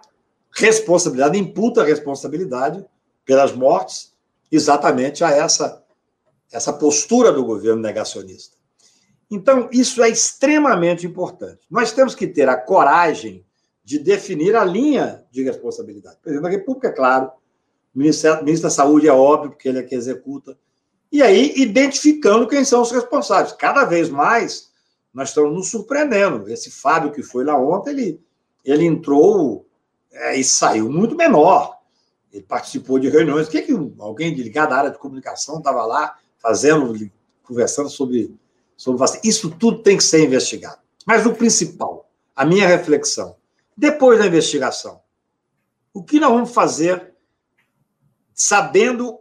responsabilidade, 0.55 1.37
imputa 1.37 1.83
responsabilidade 1.83 2.85
pelas 3.25 3.51
mortes 3.53 4.13
exatamente 4.51 5.23
a 5.23 5.31
essa, 5.31 5.83
essa 6.51 6.71
postura 6.73 7.31
do 7.31 7.43
governo 7.43 7.81
negacionista. 7.81 8.55
Então, 9.29 9.67
isso 9.71 10.03
é 10.03 10.09
extremamente 10.09 11.07
importante. 11.07 11.61
Nós 11.69 11.91
temos 11.91 12.13
que 12.13 12.27
ter 12.27 12.47
a 12.47 12.55
coragem 12.55 13.43
de 13.83 13.97
definir 13.97 14.55
a 14.55 14.63
linha 14.63 15.25
de 15.31 15.43
responsabilidade. 15.43 16.17
O 16.17 16.21
presidente 16.21 16.43
da 16.43 16.49
República, 16.49 16.89
é 16.89 16.91
claro, 16.91 17.31
o 17.95 17.99
ministro, 17.99 18.43
ministro 18.43 18.63
da 18.63 18.75
Saúde 18.75 19.07
é 19.07 19.13
óbvio, 19.13 19.51
porque 19.51 19.69
ele 19.69 19.79
é 19.79 19.83
que 19.83 19.95
executa. 19.95 20.57
E 21.11 21.21
aí, 21.21 21.53
identificando 21.55 22.47
quem 22.47 22.65
são 22.65 22.81
os 22.81 22.91
responsáveis. 22.91 23.53
Cada 23.53 23.85
vez 23.85 24.09
mais, 24.09 24.71
nós 25.13 25.29
estamos 25.29 25.53
nos 25.53 25.69
surpreendendo. 25.69 26.49
Esse 26.49 26.71
Fábio 26.71 27.11
que 27.11 27.21
foi 27.21 27.43
lá 27.43 27.55
ontem, 27.55 27.91
ele, 27.91 28.21
ele 28.65 28.85
entrou 28.85 29.67
é, 30.11 30.35
e 30.35 30.43
saiu 30.43 30.89
muito 30.89 31.15
menor. 31.15 31.77
Ele 32.31 32.43
participou 32.43 32.97
de 32.97 33.09
reuniões. 33.09 33.47
O 33.47 33.51
que, 33.51 33.61
que 33.61 33.73
alguém 33.99 34.33
ligado 34.33 34.73
à 34.73 34.77
área 34.77 34.89
de 34.89 34.97
comunicação 34.97 35.59
estava 35.59 35.85
lá 35.85 36.17
fazendo, 36.39 36.95
conversando 37.43 37.89
sobre, 37.89 38.35
sobre 38.75 38.99
vacina? 38.99 39.21
Isso 39.23 39.51
tudo 39.51 39.83
tem 39.83 39.97
que 39.97 40.03
ser 40.03 40.25
investigado. 40.25 40.79
Mas 41.05 41.27
o 41.27 41.33
principal, 41.35 42.09
a 42.35 42.43
minha 42.43 42.67
reflexão, 42.67 43.35
depois 43.77 44.17
da 44.17 44.25
investigação, 44.25 44.99
o 45.93 46.03
que 46.03 46.19
nós 46.19 46.31
vamos 46.31 46.51
fazer 46.51 47.12
sabendo, 48.45 49.19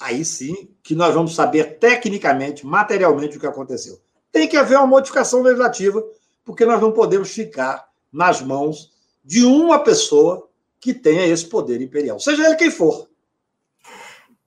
aí 0.00 0.24
sim, 0.24 0.70
que 0.82 0.94
nós 0.94 1.12
vamos 1.12 1.34
saber 1.34 1.78
tecnicamente, 1.78 2.66
materialmente 2.66 3.36
o 3.36 3.40
que 3.40 3.46
aconteceu? 3.46 4.00
Tem 4.32 4.48
que 4.48 4.56
haver 4.56 4.78
uma 4.78 4.86
modificação 4.86 5.42
legislativa, 5.42 6.02
porque 6.42 6.64
nós 6.64 6.80
não 6.80 6.90
podemos 6.90 7.30
ficar 7.30 7.86
nas 8.10 8.40
mãos 8.40 8.90
de 9.22 9.44
uma 9.44 9.78
pessoa 9.78 10.48
que 10.80 10.94
tenha 10.94 11.26
esse 11.26 11.46
poder 11.46 11.82
imperial, 11.82 12.18
seja 12.18 12.46
ele 12.46 12.56
quem 12.56 12.70
for. 12.70 13.08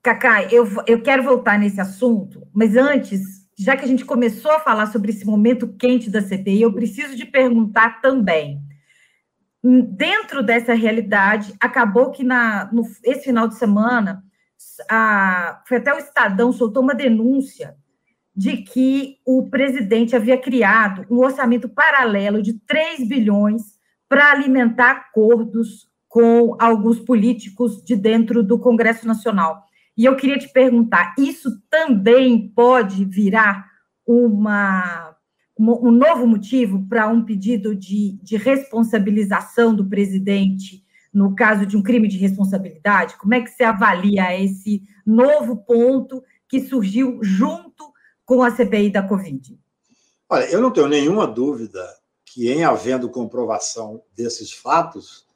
Cacá, 0.02 0.42
eu, 0.52 0.68
eu 0.88 1.00
quero 1.02 1.22
voltar 1.22 1.56
nesse 1.56 1.80
assunto, 1.80 2.42
mas 2.52 2.76
antes, 2.76 3.20
já 3.56 3.76
que 3.76 3.84
a 3.84 3.88
gente 3.88 4.04
começou 4.04 4.50
a 4.50 4.60
falar 4.60 4.90
sobre 4.90 5.12
esse 5.12 5.24
momento 5.24 5.68
quente 5.78 6.10
da 6.10 6.20
CPI, 6.20 6.62
eu 6.62 6.72
preciso 6.72 7.14
de 7.14 7.24
perguntar 7.24 8.00
também. 8.00 8.60
Dentro 9.68 10.44
dessa 10.44 10.74
realidade, 10.74 11.52
acabou 11.58 12.12
que 12.12 12.22
na, 12.22 12.70
no, 12.72 12.82
esse 13.02 13.24
final 13.24 13.48
de 13.48 13.56
semana, 13.56 14.22
a, 14.88 15.60
foi 15.66 15.78
até 15.78 15.92
o 15.92 15.98
Estadão 15.98 16.52
soltou 16.52 16.84
uma 16.84 16.94
denúncia 16.94 17.76
de 18.34 18.58
que 18.58 19.16
o 19.26 19.48
presidente 19.50 20.14
havia 20.14 20.38
criado 20.38 21.04
um 21.10 21.18
orçamento 21.18 21.68
paralelo 21.68 22.40
de 22.40 22.52
3 22.60 23.08
bilhões 23.08 23.62
para 24.08 24.30
alimentar 24.30 24.90
acordos 24.92 25.88
com 26.06 26.54
alguns 26.60 27.00
políticos 27.00 27.82
de 27.82 27.96
dentro 27.96 28.44
do 28.44 28.60
Congresso 28.60 29.04
Nacional. 29.04 29.64
E 29.96 30.04
eu 30.04 30.14
queria 30.14 30.38
te 30.38 30.48
perguntar: 30.48 31.12
isso 31.18 31.50
também 31.68 32.48
pode 32.54 33.04
virar 33.04 33.66
uma, 34.06 35.15
um 35.58 35.90
novo 35.90 36.26
motivo 36.26 36.84
para 36.88 37.08
um 37.08 37.24
pedido 37.24 37.74
de, 37.74 38.12
de 38.22 38.36
responsabilização 38.36 39.74
do 39.74 39.86
presidente 39.86 40.84
no 41.12 41.34
caso 41.34 41.64
de 41.64 41.76
um 41.76 41.82
crime 41.82 42.08
de 42.08 42.18
responsabilidade? 42.18 43.16
Como 43.16 43.32
é 43.32 43.40
que 43.40 43.50
você 43.50 43.64
avalia 43.64 44.38
esse 44.38 44.82
novo 45.04 45.56
ponto 45.56 46.22
que 46.46 46.60
surgiu 46.60 47.18
junto 47.22 47.90
com 48.24 48.42
a 48.42 48.50
CPI 48.50 48.90
da 48.90 49.02
Covid? 49.02 49.58
Olha, 50.28 50.44
eu 50.50 50.60
não 50.60 50.70
tenho 50.70 50.88
nenhuma 50.88 51.26
dúvida 51.26 51.82
que, 52.24 52.50
em 52.50 52.64
havendo 52.64 53.08
comprovação 53.08 54.02
desses 54.14 54.52
fatos, 54.52 55.26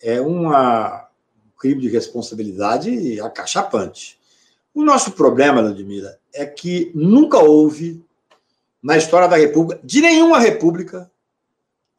é 0.00 0.20
uma, 0.20 1.08
um 1.36 1.56
crime 1.56 1.82
de 1.82 1.88
responsabilidade 1.88 3.20
acachapante. 3.20 4.18
O 4.74 4.82
nosso 4.82 5.12
problema, 5.12 5.60
Ludmila, 5.60 6.18
é 6.34 6.46
que 6.46 6.90
nunca 6.94 7.38
houve, 7.38 8.02
na 8.82 8.96
história 8.96 9.28
da 9.28 9.36
República, 9.36 9.80
de 9.84 10.00
nenhuma 10.00 10.40
república, 10.40 11.10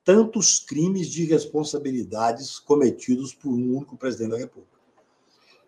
tantos 0.04 0.60
crimes 0.60 1.08
de 1.08 1.24
responsabilidades 1.24 2.60
cometidos 2.60 3.34
por 3.34 3.50
um 3.50 3.78
único 3.78 3.96
presidente 3.96 4.32
da 4.32 4.38
República. 4.38 4.74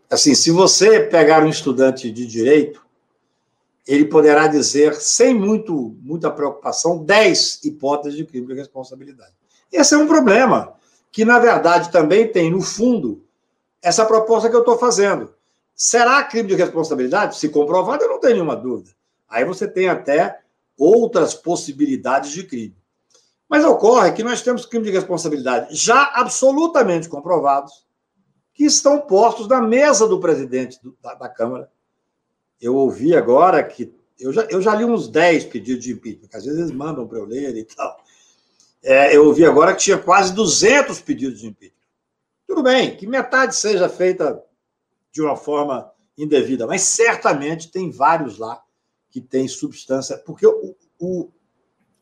Assim, 0.09 0.35
se 0.35 0.51
você 0.51 0.99
pegar 0.99 1.43
um 1.43 1.49
estudante 1.49 2.11
de 2.11 2.27
direito, 2.27 2.85
ele 3.87 4.05
poderá 4.05 4.47
dizer, 4.47 4.95
sem 4.95 5.33
muito, 5.33 5.95
muita 6.01 6.29
preocupação, 6.29 7.03
10 7.03 7.63
hipóteses 7.63 8.17
de 8.17 8.25
crime 8.25 8.47
de 8.47 8.53
responsabilidade. 8.53 9.33
Esse 9.71 9.93
é 9.93 9.97
um 9.97 10.07
problema 10.07 10.73
que, 11.11 11.23
na 11.23 11.39
verdade, 11.39 11.91
também 11.91 12.27
tem 12.27 12.51
no 12.51 12.61
fundo 12.61 13.23
essa 13.81 14.05
proposta 14.05 14.49
que 14.49 14.55
eu 14.55 14.61
estou 14.61 14.77
fazendo. 14.77 15.33
Será 15.75 16.23
crime 16.23 16.49
de 16.49 16.55
responsabilidade? 16.55 17.37
Se 17.37 17.49
comprovado, 17.49 18.03
eu 18.03 18.09
não 18.09 18.19
tenho 18.19 18.35
nenhuma 18.35 18.55
dúvida. 18.55 18.91
Aí 19.29 19.45
você 19.45 19.67
tem 19.67 19.87
até 19.87 20.41
outras 20.77 21.33
possibilidades 21.33 22.31
de 22.31 22.43
crime. 22.43 22.75
Mas 23.47 23.63
ocorre 23.63 24.11
que 24.11 24.23
nós 24.23 24.41
temos 24.41 24.65
crime 24.65 24.85
de 24.85 24.91
responsabilidade 24.91 25.75
já 25.75 26.11
absolutamente 26.15 27.07
comprovados, 27.07 27.85
que 28.53 28.63
estão 28.63 29.01
postos 29.01 29.47
na 29.47 29.61
mesa 29.61 30.07
do 30.07 30.19
presidente 30.19 30.79
do, 30.81 30.97
da, 31.01 31.13
da, 31.13 31.29
Câmara. 31.29 31.69
Eu 32.59 32.75
ouvi 32.75 33.15
agora 33.15 33.63
que. 33.63 33.93
Eu 34.17 34.31
já, 34.31 34.43
eu 34.43 34.61
já 34.61 34.73
li 34.73 34.85
uns 34.85 35.09
10 35.09 35.45
pedidos 35.45 35.83
de 35.83 35.91
impeachment, 35.91 36.29
que 36.29 36.37
às 36.37 36.45
vezes 36.45 36.59
eles 36.59 36.71
mandam 36.71 37.05
para 37.05 37.17
eu 37.17 37.25
ler 37.25 37.55
e 37.55 37.65
tal. 37.65 38.01
É, 38.81 39.15
eu 39.15 39.25
ouvi 39.25 39.43
agora 39.43 39.73
que 39.75 39.83
tinha 39.83 39.97
quase 39.97 40.33
200 40.33 41.01
pedidos 41.01 41.41
de 41.41 41.47
impeachment. 41.47 41.75
Tudo 42.47 42.63
bem, 42.63 42.95
que 42.95 43.05
metade 43.05 43.55
seja 43.55 43.89
feita 43.89 44.41
de 45.11 45.21
uma 45.21 45.35
forma 45.35 45.91
indevida, 46.17 46.65
mas 46.65 46.81
certamente 46.83 47.69
tem 47.69 47.91
vários 47.91 48.37
lá 48.37 48.61
que 49.15 49.21
têm 49.21 49.47
substância, 49.47 50.17
porque 50.17 50.45
o, 50.45 50.75
o, 50.99 51.29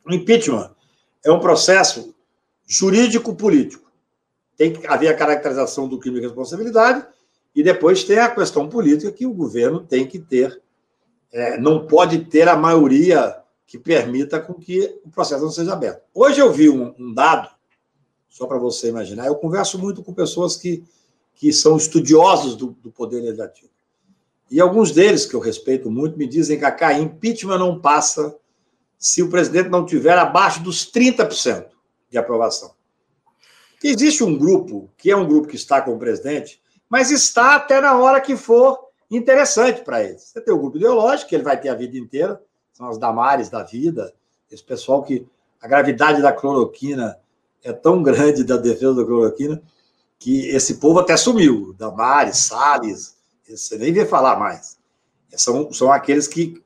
o 0.04 0.12
impeachment 0.12 0.74
é 1.24 1.32
um 1.32 1.40
processo 1.40 2.16
jurídico-político. 2.66 3.92
Tem 4.58 4.74
que 4.74 4.88
haver 4.88 5.10
a 5.10 5.16
caracterização 5.16 5.88
do 5.88 6.00
crime 6.00 6.20
de 6.20 6.26
responsabilidade 6.26 7.06
e 7.56 7.62
depois 7.62 8.04
tem 8.04 8.18
a 8.18 8.34
questão 8.34 8.68
política 8.68 9.12
que 9.12 9.28
o 9.28 9.34
governo 9.34 9.82
tem 9.82 10.08
que 10.08 10.18
ter. 10.18 10.60
É, 11.32 11.56
não 11.60 11.86
pode 11.86 12.26
ter 12.26 12.48
a 12.48 12.56
maioria 12.56 13.38
que 13.68 13.78
permita 13.78 14.40
com 14.40 14.56
que 14.56 15.00
o 15.06 15.10
processo 15.12 15.44
não 15.44 15.52
seja 15.52 15.74
aberto. 15.74 16.02
Hoje 16.16 16.40
eu 16.40 16.52
vi 16.52 16.68
um, 16.68 16.96
um 16.98 17.14
dado, 17.14 17.48
só 18.28 18.48
para 18.48 18.58
você 18.58 18.90
imaginar, 18.90 19.28
eu 19.28 19.36
converso 19.36 19.78
muito 19.78 20.02
com 20.02 20.16
pessoas 20.16 20.58
que, 20.58 20.84
que 21.36 21.54
são 21.54 21.78
estudiosos 21.78 22.56
do, 22.56 22.76
do 22.82 22.92
poder 22.92 23.22
legislativo. 23.22 23.73
E 24.50 24.62
alguns 24.62 24.92
deles, 24.92 25.26
que 25.26 25.36
eu 25.36 25.40
respeito 25.40 25.90
muito, 25.90 26.18
me 26.18 26.28
dizem 26.28 26.60
que 26.60 26.84
a 26.84 27.00
impeachment 27.00 27.58
não 27.58 27.80
passa 27.80 28.36
se 28.98 29.22
o 29.22 29.30
presidente 29.30 29.70
não 29.70 29.86
tiver 29.86 30.18
abaixo 30.18 30.62
dos 30.62 30.90
30% 30.92 31.68
de 32.10 32.18
aprovação. 32.18 32.74
Existe 33.84 34.24
um 34.24 34.38
grupo, 34.38 34.90
que 34.98 35.12
é 35.12 35.16
um 35.16 35.28
grupo 35.28 35.48
que 35.48 35.58
está 35.58 35.82
com 35.82 35.94
o 35.94 36.00
presidente, 36.00 36.62
mas 36.88 37.12
está 37.12 37.56
até 37.56 37.82
na 37.82 37.98
hora 37.98 38.22
que 38.22 38.38
for 38.38 38.80
interessante 39.12 39.82
para 39.82 40.04
eles. 40.04 40.22
Você 40.24 40.40
tem 40.40 40.54
o 40.54 40.60
grupo 40.60 40.78
ideológico, 40.78 41.30
que 41.30 41.36
ele 41.36 41.44
vai 41.44 41.60
ter 41.60 41.70
a 41.70 41.76
vida 41.76 41.98
inteira, 41.98 42.42
são 42.72 42.88
as 42.88 42.98
Damares 42.98 43.50
da 43.50 43.64
vida, 43.64 44.14
esse 44.50 44.64
pessoal 44.64 45.04
que 45.04 45.28
a 45.62 45.68
gravidade 45.68 46.22
da 46.22 46.32
cloroquina 46.32 47.18
é 47.64 47.74
tão 47.74 48.04
grande 48.04 48.44
da 48.44 48.58
defesa 48.58 48.96
da 48.96 49.06
cloroquina 49.06 49.62
que 50.20 50.48
esse 50.50 50.76
povo 50.76 51.00
até 51.00 51.18
sumiu. 51.18 51.74
Damares, 51.74 52.38
Salles, 52.38 53.18
você 53.48 53.78
nem 53.78 53.92
vê 53.92 54.06
falar 54.06 54.38
mais. 54.38 54.78
São, 55.36 55.72
são 55.74 55.92
aqueles 55.92 56.28
que 56.28 56.62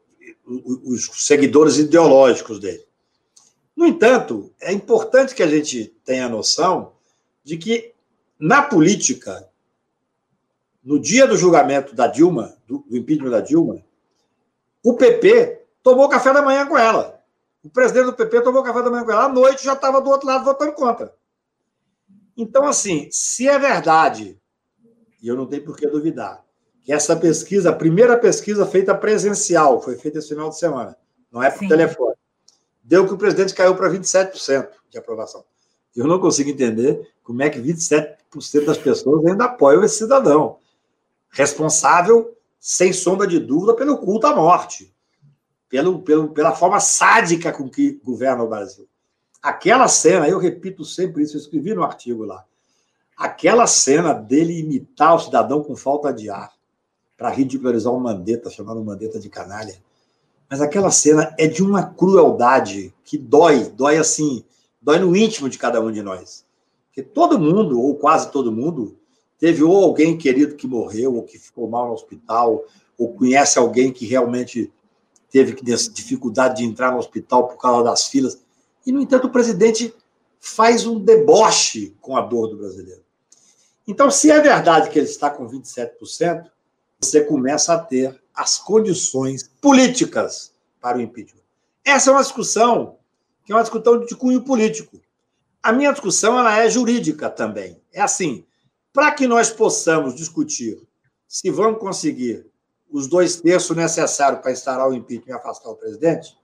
os 0.46 1.26
seguidores 1.26 1.78
ideológicos 1.78 2.60
dele. 2.60 2.86
No 3.76 3.86
entanto, 3.86 4.52
é 4.60 4.72
importante 4.72 5.36
que 5.36 5.44
a 5.44 5.48
gente 5.48 5.86
tenha 6.04 6.30
noção 6.30 6.94
de 7.44 7.58
que 7.58 7.94
na 8.40 8.62
política, 8.62 9.48
no 10.84 11.00
dia 11.00 11.28
do 11.28 11.38
julgamento 11.38 11.96
da 11.96 12.08
Dilma, 12.08 12.56
do, 12.66 12.80
do 12.80 12.98
impeachment 12.98 13.30
da 13.30 13.42
Dilma, 13.42 13.84
o 14.84 14.96
PP 14.96 15.62
tomou 15.84 16.10
café 16.10 16.34
da 16.34 16.42
manhã 16.42 16.66
com 16.66 16.78
ela. 16.78 17.22
O 17.64 17.70
presidente 17.70 18.06
do 18.06 18.14
PP 18.14 18.42
tomou 18.42 18.64
café 18.64 18.82
da 18.82 18.90
manhã 18.90 19.04
com 19.04 19.12
ela. 19.12 19.26
À 19.26 19.30
noite 19.30 19.64
já 19.64 19.74
estava 19.74 20.02
do 20.02 20.10
outro 20.10 20.28
lado 20.28 20.46
votando 20.46 20.74
contra. 20.74 21.14
Então, 22.36 22.66
assim, 22.66 23.10
se 23.12 23.48
é 23.48 23.58
verdade, 23.58 24.40
e 25.22 25.28
eu 25.28 25.36
não 25.36 25.46
tenho 25.46 25.66
por 25.66 25.76
que 25.76 25.88
duvidar, 25.88 26.46
essa 26.88 27.16
pesquisa, 27.16 27.70
a 27.70 27.74
primeira 27.74 28.18
pesquisa 28.18 28.66
feita 28.66 28.96
presencial, 28.96 29.82
foi 29.82 29.98
feita 29.98 30.20
esse 30.20 30.30
final 30.30 30.50
de 30.50 30.58
semana, 30.58 30.98
não 31.32 31.44
é 31.44 31.50
por 31.50 31.60
Sim. 31.60 31.68
telefone, 31.68 32.16
deu 32.84 33.06
que 33.06 33.14
o 33.14 33.18
presidente 33.18 33.54
caiu 33.54 33.76
para 33.76 33.90
27% 33.90 34.70
de 34.90 34.98
aprovação. 34.98 35.44
Eu 35.96 36.08
não 36.08 36.20
consigo 36.20 36.50
entender 36.50 37.12
como 37.24 37.42
é 37.42 37.50
que 37.50 37.60
27% 37.60 38.66
das 38.66 38.78
pessoas 38.78 39.26
ainda 39.26 39.46
apoiam 39.46 39.84
esse 39.84 39.98
cidadão. 39.98 40.60
Responsável, 41.30 42.38
sem 42.60 42.94
sombra 42.94 43.28
de 43.28 43.40
dúvida, 43.40 43.74
pelo 43.74 43.98
culto 43.98 44.28
à 44.28 44.36
morte, 44.36 44.94
pelo, 45.68 46.02
pelo, 46.02 46.30
pela 46.30 46.56
forma 46.56 46.80
sádica 46.80 47.52
com 47.52 47.70
que 47.70 48.00
governa 48.04 48.44
o 48.44 48.48
Brasil. 48.48 48.88
Aquela 49.42 49.88
cena, 49.88 50.28
eu 50.28 50.40
repito 50.40 50.86
sempre 50.86 51.24
isso, 51.24 51.36
eu 51.36 51.42
escrevi 51.42 51.74
no 51.74 51.84
artigo 51.84 52.24
lá. 52.24 52.46
Aquela 53.18 53.66
cena 53.68 54.14
dele 54.14 54.60
imitar 54.60 55.16
o 55.16 55.20
cidadão 55.20 55.64
com 55.64 55.76
falta 55.76 56.14
de 56.14 56.30
ar, 56.30 56.54
para 57.18 57.30
ridicularizar 57.30 57.92
o 57.92 58.00
Mandetta, 58.00 58.50
chamando 58.50 58.80
o 58.80 58.86
Mandetta 58.86 59.20
de 59.20 59.28
canalha. 59.28 59.76
Mas 60.50 60.62
aquela 60.62 60.92
cena 60.92 61.36
é 61.38 61.48
de 61.48 61.64
uma 61.64 61.84
crueldade 61.84 62.94
que 63.04 63.18
dói, 63.18 63.66
dói 63.66 63.98
assim, 63.98 64.46
dói 64.82 65.00
no 65.00 65.16
íntimo 65.16 65.50
de 65.50 65.58
cada 65.58 65.82
um 65.82 65.92
de 65.92 66.02
nós. 66.04 66.46
Porque 66.88 67.02
todo 67.02 67.40
mundo, 67.40 67.82
ou 67.82 67.96
quase 67.96 68.32
todo 68.32 68.52
mundo, 68.52 68.96
teve 69.38 69.64
ou 69.64 69.84
alguém 69.84 70.18
querido 70.18 70.56
que 70.56 70.68
morreu, 70.68 71.16
ou 71.16 71.24
que 71.24 71.38
ficou 71.38 71.68
mal 71.68 71.88
no 71.88 71.94
hospital, 71.94 72.64
ou 72.98 73.14
conhece 73.14 73.60
alguém 73.60 73.92
que 73.92 74.06
realmente 74.06 74.72
teve 75.30 75.54
dificuldade 75.92 76.58
de 76.58 76.64
entrar 76.66 76.92
no 76.92 77.00
hospital 77.00 77.48
por 77.48 77.58
causa 77.58 77.84
das 77.84 78.08
filas. 78.08 78.42
E, 78.86 78.92
no 78.92 79.02
entanto, 79.02 79.28
o 79.28 79.32
presidente 79.32 79.94
faz 80.40 80.88
um 80.88 80.98
deboche 81.00 81.96
com 82.00 82.16
a 82.16 82.22
dor 82.22 82.48
do 82.48 82.58
brasileiro. 82.58 83.02
Então, 83.88 84.10
se 84.10 84.32
é 84.32 84.40
verdade 84.40 84.90
que 84.90 84.98
ele 84.98 85.08
está 85.08 85.30
com 85.30 85.48
27%, 85.48 86.50
você 87.00 87.22
começa 87.22 87.74
a 87.74 87.80
ter 87.80 88.20
as 88.34 88.58
condições 88.58 89.50
políticas 89.62 90.54
para 90.82 90.98
o 90.98 91.02
impeachment. 91.02 91.42
Essa 91.86 92.10
é 92.10 92.14
uma 92.14 92.22
discussão 92.22 92.98
que 93.46 93.52
é 93.52 93.56
uma 93.56 93.62
discussão 93.62 94.00
de 94.04 94.16
cunho 94.16 94.42
político. 94.42 95.00
A 95.64 95.72
minha 95.72 95.92
discussão 95.92 96.38
ela 96.38 96.58
é 96.58 96.70
jurídica 96.70 97.30
também. 97.30 97.82
É 97.94 98.02
assim, 98.02 98.46
para 98.92 99.12
que 99.12 99.28
nós 99.28 99.50
possamos 99.50 100.16
discutir 100.16 100.82
se 101.28 101.50
vamos 101.50 101.80
conseguir 101.80 102.46
os 102.92 103.08
dois 103.08 103.40
terços 103.40 103.76
necessários 103.76 104.42
para 104.42 104.52
instalar 104.52 104.90
o 104.90 104.94
impeachment 104.94 105.34
e 105.34 105.38
afastar 105.38 105.70
o 105.70 105.76
presidente, 105.76 106.38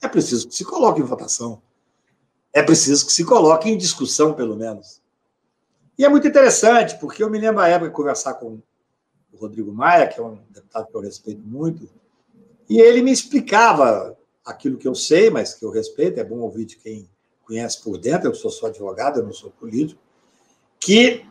é 0.00 0.08
preciso 0.08 0.48
que 0.48 0.54
se 0.54 0.64
coloque 0.64 1.00
em 1.00 1.04
votação. 1.04 1.60
É 2.52 2.62
preciso 2.62 3.06
que 3.06 3.12
se 3.12 3.24
coloque 3.24 3.68
em 3.68 3.76
discussão, 3.76 4.34
pelo 4.34 4.56
menos. 4.56 5.00
E 5.98 6.04
é 6.04 6.08
muito 6.08 6.26
interessante, 6.26 6.98
porque 6.98 7.22
eu 7.22 7.30
me 7.30 7.38
lembro 7.38 7.60
a 7.60 7.68
época 7.68 7.90
de 7.90 7.96
conversar 7.96 8.34
com 8.34 8.60
o 9.32 9.36
Rodrigo 9.36 9.72
Maia, 9.72 10.06
que 10.06 10.20
é 10.20 10.22
um 10.22 10.38
deputado 10.50 10.86
que 10.88 10.96
eu 10.96 11.00
respeito 11.00 11.42
muito, 11.44 11.88
e 12.68 12.80
ele 12.80 13.02
me 13.02 13.10
explicava 13.10 14.16
aquilo 14.44 14.78
que 14.78 14.86
eu 14.86 14.94
sei, 14.94 15.30
mas 15.30 15.54
que 15.54 15.64
eu 15.64 15.70
respeito, 15.70 16.20
é 16.20 16.24
bom 16.24 16.38
ouvir 16.38 16.64
de 16.64 16.76
quem 16.76 17.08
conhece 17.44 17.82
por 17.82 17.98
dentro, 17.98 18.28
eu 18.28 18.34
sou 18.34 18.50
só 18.50 18.66
advogado, 18.66 19.18
eu 19.18 19.24
não 19.24 19.32
sou 19.32 19.50
político, 19.50 20.00
que 20.78 21.26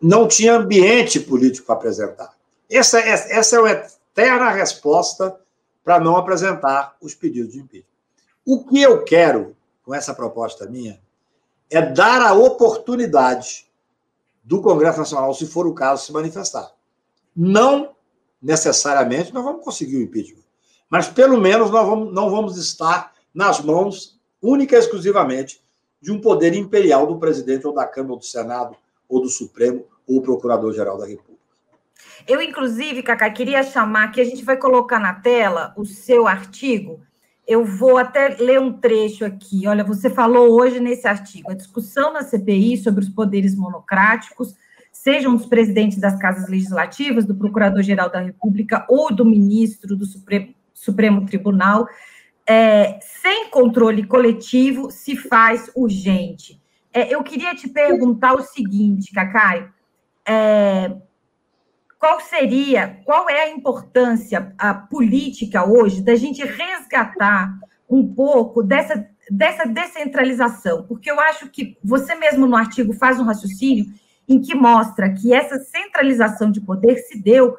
não 0.00 0.26
tinha 0.26 0.54
ambiente 0.56 1.20
político 1.20 1.66
para 1.66 1.76
apresentar. 1.76 2.36
Essa 2.68 3.00
é, 3.00 3.08
essa 3.08 3.56
é 3.56 3.60
uma 3.60 3.70
eterna 3.70 4.50
resposta 4.50 5.38
para 5.84 6.00
não 6.00 6.16
apresentar 6.16 6.96
os 7.00 7.14
pedidos 7.14 7.52
de 7.52 7.60
impeachment. 7.60 7.90
O 8.44 8.64
que 8.64 8.80
eu 8.80 9.04
quero 9.04 9.56
com 9.84 9.94
essa 9.94 10.14
proposta 10.14 10.66
minha 10.66 11.00
é 11.70 11.80
dar 11.80 12.20
a 12.20 12.34
oportunidade 12.34 13.66
do 14.42 14.60
Congresso 14.60 14.98
Nacional, 14.98 15.32
se 15.34 15.46
for 15.46 15.66
o 15.66 15.74
caso, 15.74 16.04
se 16.04 16.12
manifestar. 16.12 16.72
Não 17.42 17.92
necessariamente 18.42 19.32
nós 19.32 19.42
vamos 19.42 19.64
conseguir 19.64 19.96
o 19.96 20.02
impeachment, 20.02 20.44
mas 20.90 21.08
pelo 21.08 21.40
menos 21.40 21.70
nós 21.70 21.86
vamos, 21.86 22.12
não 22.12 22.28
vamos 22.28 22.58
estar 22.58 23.14
nas 23.32 23.62
mãos 23.62 24.20
única 24.42 24.76
e 24.76 24.78
exclusivamente 24.78 25.58
de 26.02 26.12
um 26.12 26.20
poder 26.20 26.54
imperial 26.54 27.06
do 27.06 27.18
presidente 27.18 27.66
ou 27.66 27.72
da 27.72 27.86
Câmara 27.86 28.12
ou 28.12 28.18
do 28.18 28.26
Senado 28.26 28.76
ou 29.08 29.22
do 29.22 29.30
Supremo 29.30 29.86
ou 30.06 30.20
Procurador-Geral 30.20 30.98
da 30.98 31.06
República. 31.06 31.40
Eu, 32.28 32.42
inclusive, 32.42 33.02
Cacá, 33.02 33.30
queria 33.30 33.62
chamar 33.62 34.12
que 34.12 34.20
a 34.20 34.24
gente 34.24 34.44
vai 34.44 34.58
colocar 34.58 35.00
na 35.00 35.14
tela 35.14 35.72
o 35.78 35.86
seu 35.86 36.28
artigo. 36.28 37.00
Eu 37.46 37.64
vou 37.64 37.96
até 37.96 38.36
ler 38.38 38.60
um 38.60 38.70
trecho 38.70 39.24
aqui. 39.24 39.66
Olha, 39.66 39.82
você 39.82 40.10
falou 40.10 40.60
hoje 40.60 40.78
nesse 40.78 41.08
artigo: 41.08 41.50
a 41.50 41.54
discussão 41.54 42.12
na 42.12 42.22
CPI 42.22 42.76
sobre 42.76 43.02
os 43.02 43.08
poderes 43.08 43.54
monocráticos 43.54 44.54
sejam 44.92 45.34
dos 45.34 45.46
presidentes 45.46 45.98
das 45.98 46.18
casas 46.18 46.48
legislativas, 46.48 47.24
do 47.24 47.34
Procurador-Geral 47.34 48.10
da 48.10 48.20
República 48.20 48.84
ou 48.88 49.14
do 49.14 49.24
ministro 49.24 49.96
do 49.96 50.04
Supremo, 50.04 50.54
Supremo 50.74 51.26
Tribunal, 51.26 51.86
é, 52.46 52.98
sem 53.00 53.48
controle 53.50 54.06
coletivo, 54.06 54.90
se 54.90 55.16
faz 55.16 55.70
urgente. 55.74 56.60
É, 56.92 57.14
eu 57.14 57.22
queria 57.22 57.54
te 57.54 57.68
perguntar 57.68 58.34
o 58.34 58.42
seguinte, 58.42 59.12
Cacai, 59.12 59.68
é, 60.26 60.96
qual 61.98 62.18
seria, 62.20 63.00
qual 63.04 63.28
é 63.28 63.42
a 63.44 63.50
importância 63.50 64.54
a 64.58 64.74
política 64.74 65.64
hoje 65.64 66.02
da 66.02 66.16
gente 66.16 66.42
resgatar 66.42 67.52
um 67.88 68.14
pouco 68.14 68.62
dessa, 68.62 69.06
dessa 69.30 69.66
descentralização? 69.66 70.84
Porque 70.84 71.10
eu 71.10 71.20
acho 71.20 71.48
que 71.50 71.76
você 71.84 72.14
mesmo 72.14 72.46
no 72.46 72.56
artigo 72.56 72.92
faz 72.94 73.20
um 73.20 73.24
raciocínio 73.24 73.86
em 74.28 74.40
que 74.40 74.54
mostra 74.54 75.12
que 75.12 75.32
essa 75.32 75.58
centralização 75.58 76.50
de 76.50 76.60
poder 76.60 76.96
se 76.98 77.20
deu 77.20 77.56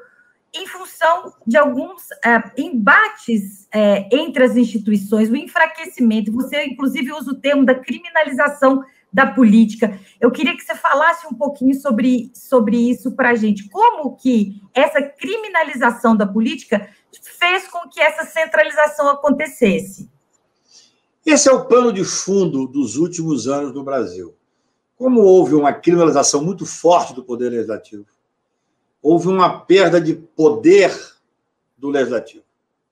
em 0.53 0.67
função 0.67 1.33
de 1.47 1.57
alguns 1.57 2.03
é, 2.23 2.43
embates 2.57 3.67
é, 3.73 4.07
entre 4.11 4.43
as 4.43 4.55
instituições, 4.55 5.29
o 5.29 5.35
enfraquecimento. 5.35 6.31
Você, 6.31 6.65
inclusive, 6.65 7.13
usa 7.13 7.31
o 7.31 7.35
termo 7.35 7.65
da 7.65 7.75
criminalização 7.75 8.83
da 9.11 9.27
política. 9.27 9.99
Eu 10.19 10.31
queria 10.31 10.55
que 10.55 10.63
você 10.63 10.75
falasse 10.75 11.27
um 11.27 11.33
pouquinho 11.33 11.73
sobre, 11.75 12.31
sobre 12.33 12.77
isso 12.77 13.11
para 13.11 13.31
a 13.31 13.35
gente. 13.35 13.69
Como 13.69 14.15
que 14.15 14.61
essa 14.73 15.01
criminalização 15.01 16.15
da 16.15 16.25
política 16.25 16.89
fez 17.21 17.67
com 17.67 17.89
que 17.89 17.99
essa 17.99 18.25
centralização 18.25 19.09
acontecesse? 19.09 20.09
Esse 21.25 21.49
é 21.49 21.51
o 21.51 21.65
pano 21.65 21.93
de 21.93 22.03
fundo 22.03 22.67
dos 22.67 22.97
últimos 22.97 23.47
anos 23.47 23.73
no 23.73 23.83
Brasil. 23.83 24.33
Como 25.01 25.21
houve 25.21 25.55
uma 25.55 25.73
criminalização 25.73 26.43
muito 26.43 26.63
forte 26.63 27.11
do 27.15 27.23
poder 27.23 27.49
legislativo, 27.49 28.05
houve 29.01 29.29
uma 29.29 29.61
perda 29.61 29.99
de 29.99 30.13
poder 30.13 30.95
do 31.75 31.89
legislativo. 31.89 32.43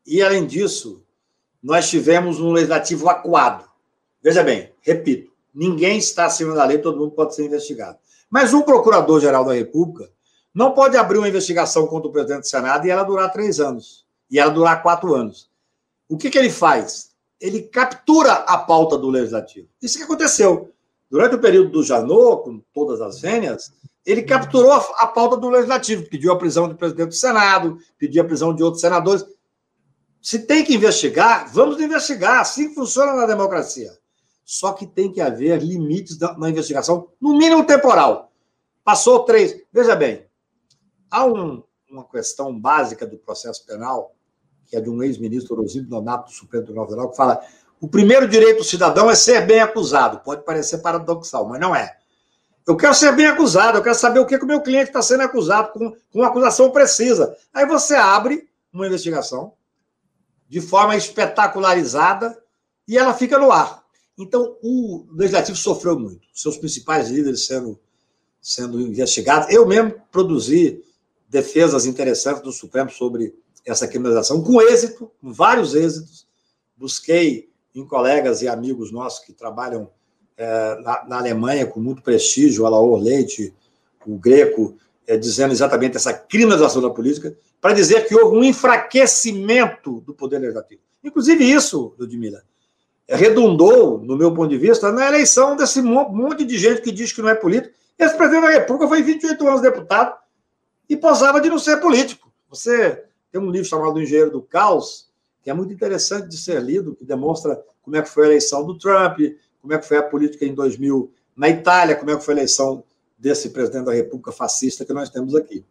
E, 0.07 0.19
além 0.19 0.47
disso, 0.47 1.05
nós 1.61 1.87
tivemos 1.87 2.39
um 2.39 2.51
legislativo 2.51 3.07
acuado. 3.07 3.63
Veja 4.23 4.43
bem, 4.43 4.73
repito, 4.81 5.31
ninguém 5.53 5.99
está 5.99 6.25
acima 6.25 6.55
da 6.55 6.65
lei, 6.65 6.79
todo 6.79 6.97
mundo 6.97 7.11
pode 7.11 7.35
ser 7.35 7.45
investigado. 7.45 7.99
Mas 8.27 8.55
um 8.55 8.63
procurador-geral 8.63 9.45
da 9.45 9.53
República 9.53 10.09
não 10.51 10.71
pode 10.71 10.97
abrir 10.97 11.19
uma 11.19 11.29
investigação 11.29 11.85
contra 11.85 12.09
o 12.09 12.11
presidente 12.11 12.41
do 12.41 12.47
Senado 12.47 12.87
e 12.87 12.89
ela 12.89 13.03
durar 13.03 13.31
três 13.31 13.59
anos, 13.59 14.03
e 14.31 14.39
ela 14.39 14.49
durar 14.49 14.81
quatro 14.81 15.13
anos. 15.13 15.47
O 16.09 16.17
que, 16.17 16.31
que 16.31 16.39
ele 16.39 16.49
faz? 16.49 17.11
Ele 17.39 17.61
captura 17.61 18.33
a 18.33 18.57
pauta 18.57 18.97
do 18.97 19.11
legislativo. 19.11 19.67
Isso 19.79 19.99
que 19.99 20.05
aconteceu. 20.05 20.73
Durante 21.09 21.35
o 21.35 21.41
período 21.41 21.71
do 21.71 21.83
Janot, 21.83 22.43
com 22.43 22.61
todas 22.73 23.01
as 23.01 23.19
vênias, 23.19 23.71
ele 24.05 24.23
capturou 24.23 24.71
a, 24.71 25.07
pauta 25.07 25.37
do 25.37 25.49
legislativo, 25.49 26.07
pediu 26.09 26.31
a 26.31 26.37
prisão 26.37 26.67
do 26.67 26.75
presidente 26.75 27.09
do 27.09 27.15
Senado, 27.15 27.77
pediu 27.97 28.21
a 28.21 28.25
prisão 28.25 28.53
de 28.53 28.63
outros 28.63 28.81
senadores. 28.81 29.25
Se 30.21 30.39
tem 30.45 30.63
que 30.63 30.75
investigar, 30.75 31.51
vamos 31.53 31.79
investigar. 31.81 32.39
Assim 32.39 32.73
funciona 32.73 33.13
na 33.13 33.25
democracia. 33.25 33.91
Só 34.43 34.73
que 34.73 34.87
tem 34.87 35.11
que 35.11 35.21
haver 35.21 35.61
limites 35.61 36.17
na 36.19 36.49
investigação, 36.49 37.07
no 37.21 37.37
mínimo 37.37 37.65
temporal. 37.65 38.31
Passou 38.83 39.23
três. 39.23 39.55
Veja 39.71 39.95
bem, 39.95 40.25
há 41.09 41.25
um, 41.25 41.63
uma 41.89 42.03
questão 42.03 42.59
básica 42.59 43.05
do 43.05 43.17
processo 43.17 43.65
penal, 43.65 44.15
que 44.65 44.75
é 44.75 44.81
de 44.81 44.89
um 44.89 45.03
ex-ministro 45.03 45.55
Orosílio 45.55 45.87
Donato 45.87 46.31
do 46.31 46.35
Supremo 46.35 46.65
Tribunal 46.65 46.87
Federal, 46.87 47.09
que 47.11 47.17
fala 47.17 47.41
o 47.81 47.87
primeiro 47.87 48.27
direito 48.27 48.57
do 48.57 48.63
cidadão 48.63 49.09
é 49.09 49.15
ser 49.15 49.45
bem 49.45 49.59
acusado. 49.59 50.19
Pode 50.19 50.43
parecer 50.43 50.79
paradoxal, 50.79 51.47
mas 51.47 51.59
não 51.59 51.75
é. 51.75 51.97
Eu 52.67 52.75
quero 52.77 52.93
ser 52.93 53.15
bem 53.15 53.25
acusado, 53.25 53.77
eu 53.77 53.83
quero 53.83 53.95
saber 53.95 54.19
o 54.19 54.25
que, 54.25 54.37
que 54.37 54.43
o 54.43 54.47
meu 54.47 54.61
cliente 54.61 54.89
está 54.89 55.01
sendo 55.01 55.23
acusado, 55.23 55.71
com, 55.71 55.91
com 55.91 56.19
uma 56.19 56.27
acusação 56.27 56.69
precisa. 56.69 57.35
Aí 57.53 57.65
você 57.65 57.95
abre 57.95 58.47
uma 58.71 58.85
investigação 58.85 59.53
de 60.47 60.61
forma 60.61 60.95
espetacularizada 60.95 62.37
e 62.87 62.97
ela 62.97 63.13
fica 63.13 63.39
no 63.39 63.51
ar. 63.51 63.83
Então, 64.17 64.57
o 64.61 65.07
legislativo 65.13 65.57
sofreu 65.57 65.97
muito, 65.97 66.27
seus 66.33 66.57
principais 66.57 67.09
líderes 67.09 67.45
sendo, 67.47 67.79
sendo 68.41 68.81
investigados. 68.81 69.49
Eu 69.49 69.65
mesmo 69.65 69.95
produzi 70.11 70.83
defesas 71.29 71.85
interessantes 71.85 72.43
do 72.43 72.51
Supremo 72.51 72.89
sobre 72.89 73.33
essa 73.65 73.87
criminalização, 73.87 74.43
com 74.43 74.61
êxito, 74.61 75.11
com 75.21 75.31
vários 75.31 75.73
êxitos. 75.73 76.27
Busquei 76.75 77.48
em 77.75 77.86
colegas 77.86 78.41
e 78.41 78.47
amigos 78.47 78.91
nossos 78.91 79.23
que 79.23 79.34
trabalham 79.34 79.89
é, 80.38 80.79
na, 80.82 81.05
na, 81.08 81.17
Alemanha 81.17 81.65
com 81.65 81.79
muito 81.79 82.01
prestígio, 82.01 82.65
Alaor 82.65 83.01
Leite, 83.01 83.53
o 84.05 84.17
Greco, 84.17 84.75
é, 85.05 85.17
dizendo 85.17 85.51
exatamente 85.51 85.97
essa 85.97 86.13
criminalização 86.13 86.82
da 86.82 86.89
política, 86.89 87.36
para 87.60 87.73
dizer 87.73 88.08
que 88.08 88.15
houve 88.15 88.38
um 88.38 88.43
enfraquecimento 88.43 90.01
do 90.01 90.13
poder 90.13 90.39
legislativo. 90.39 90.82
Inclusive 91.03 91.43
isso, 91.43 91.93
Ludmila, 91.99 92.41
redundou, 93.08 93.99
no 93.99 94.15
meu 94.15 94.34
ponto 94.34 94.49
de 94.49 94.58
vista, 94.58 94.91
na 94.91 95.08
eleição 95.08 95.55
desse 95.55 95.82
monte 95.82 96.45
de 96.45 96.58
gente 96.58 96.82
que 96.82 96.91
diz 96.91 97.12
que 97.12 97.21
não 97.21 97.29
é 97.29 97.36
político. 97.36 97.73
Esse 97.97 98.15
presidente 98.15 98.43
da 98.43 98.51
República 98.51 98.88
foi 98.88 99.01
28 99.01 99.47
anos 99.47 99.62
deputado 99.62 100.15
e 100.88 100.95
posava 100.95 101.41
de 101.41 101.49
não 101.49 101.60
ser 101.60 101.77
político. 101.77 102.32
Você 102.49 103.03
tem 103.32 103.41
um 103.41 103.49
livro 103.49 103.67
chamado 103.67 103.95
O 103.95 104.01
Engenheiro 104.01 104.32
do 104.32 104.41
Caos, 104.41 105.08
que 105.41 105.49
é 105.49 105.54
muito 105.54 105.73
interessante 105.73 106.28
de 106.28 106.38
ser 106.38 106.62
lido, 106.62 106.95
que 106.95 107.06
demonstra 107.06 107.63
como 107.82 107.95
é 107.95 108.02
que 108.02 108.10
foi 108.10 108.23
a 108.23 108.28
eleição 108.28 108.65
do 108.65 108.78
Trump, 108.78 109.19
como 109.62 109.73
é 109.73 109.78
que 109.78 109.88
foi 109.88 109.97
a 109.97 110.04
política 110.04 110.45
em 110.45 110.54
2000 110.54 111.12
na 111.36 111.49
Itália, 111.49 111.95
como 111.95 112.12
é 112.12 112.17
que 112.17 112.23
foi 112.23 112.34
a 112.34 112.38
eleição 112.38 112.84
desse 113.17 113.49
presidente 113.49 113.86
da 113.86 113.93
República 113.93 114.32
fascista 114.32 114.86
que 114.86 114.93
nós 114.93 115.10
temos 115.10 115.36
aqui. 115.36 115.65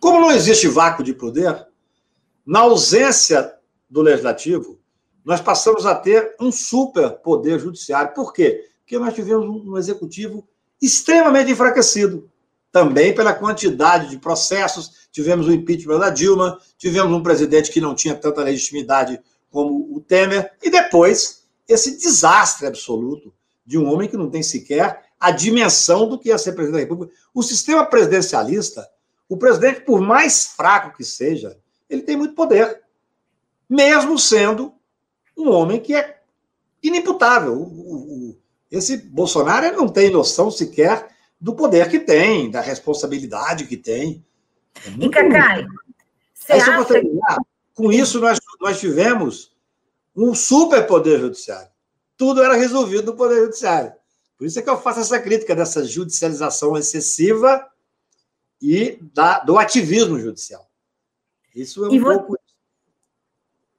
Como 0.00 0.20
não 0.20 0.30
existe 0.30 0.68
vácuo 0.68 1.04
de 1.04 1.12
poder, 1.12 1.66
na 2.44 2.60
ausência 2.60 3.54
do 3.88 4.02
legislativo, 4.02 4.78
nós 5.24 5.40
passamos 5.40 5.84
a 5.86 5.94
ter 5.94 6.36
um 6.40 6.52
super 6.52 7.10
poder 7.10 7.58
judiciário. 7.58 8.14
Por 8.14 8.32
quê? 8.32 8.68
Porque 8.80 8.98
nós 8.98 9.14
tivemos 9.14 9.44
um 9.44 9.76
executivo 9.76 10.46
extremamente 10.80 11.50
enfraquecido, 11.50 12.30
também 12.76 13.14
pela 13.14 13.32
quantidade 13.32 14.10
de 14.10 14.18
processos. 14.18 15.08
Tivemos 15.10 15.48
o 15.48 15.52
impeachment 15.52 15.98
da 15.98 16.10
Dilma, 16.10 16.60
tivemos 16.76 17.10
um 17.10 17.22
presidente 17.22 17.72
que 17.72 17.80
não 17.80 17.94
tinha 17.94 18.14
tanta 18.14 18.42
legitimidade 18.42 19.18
como 19.50 19.96
o 19.96 19.98
Temer, 19.98 20.52
e 20.62 20.68
depois 20.68 21.46
esse 21.66 21.96
desastre 21.96 22.66
absoluto 22.66 23.32
de 23.64 23.78
um 23.78 23.90
homem 23.90 24.10
que 24.10 24.16
não 24.18 24.28
tem 24.28 24.42
sequer 24.42 25.04
a 25.18 25.30
dimensão 25.30 26.06
do 26.06 26.18
que 26.18 26.30
é 26.30 26.36
ser 26.36 26.52
presidente 26.52 26.74
da 26.74 26.80
República. 26.80 27.14
O 27.32 27.42
sistema 27.42 27.86
presidencialista, 27.86 28.86
o 29.26 29.38
presidente, 29.38 29.80
por 29.80 30.02
mais 30.02 30.44
fraco 30.44 30.94
que 30.94 31.02
seja, 31.02 31.56
ele 31.88 32.02
tem 32.02 32.14
muito 32.14 32.34
poder, 32.34 32.82
mesmo 33.66 34.18
sendo 34.18 34.74
um 35.34 35.48
homem 35.48 35.80
que 35.80 35.94
é 35.94 36.18
inimputável. 36.82 37.54
O, 37.54 37.62
o, 37.62 38.38
esse 38.70 38.98
Bolsonaro 38.98 39.74
não 39.74 39.88
tem 39.88 40.10
noção 40.10 40.50
sequer 40.50 41.15
do 41.40 41.54
poder 41.54 41.88
que 41.88 41.98
tem, 41.98 42.50
da 42.50 42.60
responsabilidade 42.60 43.66
que 43.66 43.76
tem. 43.76 44.24
É 44.84 44.90
muito... 44.90 45.06
E, 45.06 45.10
Cacai, 45.10 45.66
você 46.34 46.52
acha... 46.52 46.86
Com 47.74 47.92
isso, 47.92 48.20
nós, 48.20 48.38
nós 48.60 48.80
tivemos 48.80 49.54
um 50.14 50.34
superpoder 50.34 51.20
judiciário. 51.20 51.68
Tudo 52.16 52.42
era 52.42 52.54
resolvido 52.54 53.12
no 53.12 53.16
Poder 53.18 53.42
Judiciário. 53.42 53.92
Por 54.38 54.46
isso 54.46 54.58
é 54.58 54.62
que 54.62 54.70
eu 54.70 54.80
faço 54.80 55.00
essa 55.00 55.20
crítica 55.20 55.54
dessa 55.54 55.84
judicialização 55.84 56.74
excessiva 56.76 57.66
e 58.62 58.98
da, 59.12 59.40
do 59.40 59.58
ativismo 59.58 60.18
judicial. 60.18 60.66
Isso 61.54 61.84
é 61.84 61.88
um 61.88 62.00
você, 62.00 62.18
pouco. 62.18 62.38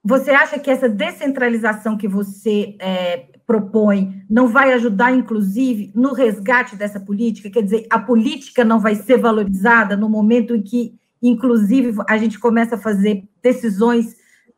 Você 0.08 0.32
acha 0.32 0.58
que 0.58 0.72
essa 0.72 0.88
descentralização 0.88 1.98
que 1.98 2.08
você 2.08 2.78
é, 2.80 3.26
propõe 3.46 4.24
não 4.30 4.48
vai 4.48 4.72
ajudar, 4.72 5.12
inclusive, 5.12 5.92
no 5.94 6.14
resgate 6.14 6.78
dessa 6.78 6.98
política? 6.98 7.50
Quer 7.50 7.62
dizer, 7.62 7.88
a 7.90 8.00
política 8.00 8.64
não 8.64 8.80
vai 8.80 8.96
ser 8.96 9.18
valorizada 9.18 9.98
no 9.98 10.08
momento 10.08 10.56
em 10.56 10.62
que, 10.62 10.98
inclusive, 11.22 11.94
a 12.08 12.18
gente 12.18 12.40
começa 12.40 12.76
a 12.76 12.80
fazer 12.80 13.26
decisões 13.44 14.16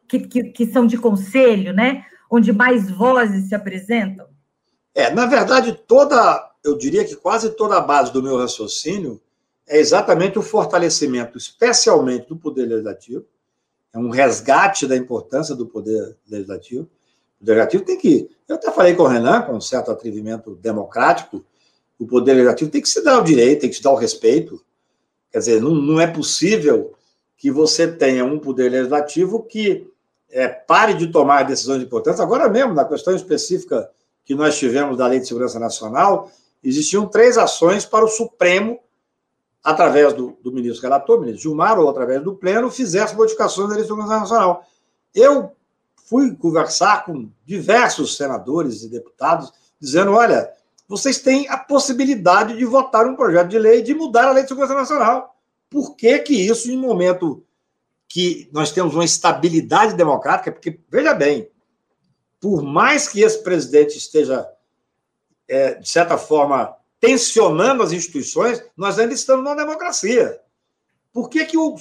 que, 0.08 0.20
que, 0.20 0.44
que 0.44 0.68
são 0.68 0.86
de 0.86 1.00
conselho, 1.00 1.74
né? 1.74 2.06
Onde 2.30 2.54
mais 2.54 2.92
vozes 2.92 3.50
se 3.50 3.56
apresentam? 3.56 4.28
É, 4.94 5.10
na 5.10 5.26
verdade, 5.26 5.74
toda, 5.88 6.48
eu 6.64 6.78
diria 6.78 7.04
que 7.04 7.16
quase 7.16 7.50
toda 7.56 7.76
a 7.76 7.82
base 7.82 8.14
do 8.14 8.22
meu 8.22 8.38
raciocínio 8.38 9.20
é 9.68 9.80
exatamente 9.80 10.38
o 10.38 10.44
fortalecimento, 10.44 11.40
especialmente 11.40 12.30
do 12.30 12.38
poder 12.38 12.68
legislativo, 12.68 13.26
é 13.93 13.97
um 13.97 14.10
resgate 14.10 14.88
da 14.88 14.95
importância 14.95 15.56
do 15.56 15.65
poder 15.65 16.15
legislativo. 16.30 16.88
O 17.41 17.45
legislativo 17.45 17.84
tem 17.84 17.97
que. 17.97 18.30
Eu 18.47 18.56
até 18.56 18.71
falei 18.71 18.95
com 18.95 19.04
o 19.04 19.08
Renan, 19.08 19.41
com 19.41 19.54
um 19.54 19.62
certo 19.62 19.91
atrevimento 19.91 20.56
democrático, 20.56 21.43
o 21.97 22.08
poder 22.08 22.34
legislativo 22.34 22.71
tem 22.71 22.82
que 22.82 22.89
se 22.89 23.04
dar 23.04 23.19
o 23.19 23.23
direito, 23.23 23.62
tem 23.62 23.69
que 23.69 23.75
se 23.75 23.84
dar 23.84 23.91
o 23.91 23.95
respeito. 23.95 24.63
Quer 25.32 25.39
dizer, 25.39 25.62
não, 25.62 25.71
não 25.75 25.99
é 25.99 26.08
possível 26.08 26.93
que 27.38 27.52
você 27.52 27.88
tenha 27.88 28.25
um 28.25 28.39
poder 28.39 28.69
legislativo 28.69 29.43
que 29.43 29.88
é, 30.30 30.47
pare 30.47 30.93
de 30.93 31.08
tomar 31.08 31.43
decisões 31.43 31.82
importantes. 31.82 32.19
Agora 32.19 32.49
mesmo, 32.49 32.73
na 32.73 32.86
questão 32.86 33.15
específica 33.15 33.89
que 34.23 34.36
nós 34.36 34.58
tivemos 34.58 34.97
da 34.97 35.08
Lei 35.08 35.19
de 35.19 35.28
Segurança 35.28 35.60
Nacional, 35.60 36.32
existiam 36.63 37.08
três 37.08 37.38
ações 37.38 37.86
para 37.86 38.06
o 38.06 38.10
Supremo, 38.10 38.80
através 39.63 40.13
do, 40.13 40.38
do 40.41 40.52
ministro 40.52 40.82
relator, 40.82 41.19
ministro 41.19 41.43
Gilmar, 41.43 41.80
ou 41.80 41.89
através 41.89 42.24
do 42.24 42.36
Pleno, 42.36 42.72
fizesse 42.72 43.15
modificações 43.15 43.67
da 43.67 43.76
Lei 43.76 43.84
de 43.84 43.89
Segurança 43.89 44.19
Nacional. 44.19 44.65
Eu 45.13 45.52
fui 46.06 46.36
conversar 46.36 47.06
com 47.06 47.30
diversos 47.45 48.15
senadores 48.17 48.84
e 48.84 48.89
deputados, 48.89 49.52
dizendo: 49.80 50.13
olha, 50.13 50.52
vocês 50.88 51.19
têm 51.19 51.48
a 51.50 51.58
possibilidade 51.58 52.58
de 52.58 52.65
votar 52.65 53.06
um 53.06 53.15
projeto 53.15 53.50
de 53.50 53.60
lei 53.60 53.82
de 53.82 53.93
mudar 53.93 54.28
a 54.28 54.32
Lei 54.32 54.43
de 54.43 54.50
Segurança 54.50 54.74
Nacional. 54.74 55.36
Por 55.69 55.95
que, 55.95 56.17
que 56.19 56.34
isso, 56.34 56.72
em 56.72 56.78
momento 56.78 57.43
que 58.08 58.50
nós 58.52 58.72
temos 58.72 58.95
uma 58.95 59.06
estabilidade 59.06 59.93
democrática, 59.93 60.52
porque, 60.52 60.80
veja 60.89 61.13
bem, 61.13 61.48
por 62.39 62.63
mais 62.63 63.08
que 63.08 63.22
esse 63.22 63.43
presidente 63.43 63.95
esteja, 63.98 64.50
é, 65.48 65.76
de 65.76 65.88
certa 65.88 66.17
forma, 66.17 66.76
tensionando 67.00 67.84
as 67.84 67.92
instituições, 67.92 68.64
nós 68.76 69.00
ainda 69.00 69.14
estamos 69.14 69.44
numa 69.44 69.56
democracia. 69.56 70.40
Por 71.12 71.30
que, 71.30 71.46
que, 71.46 71.58
o, 71.58 71.76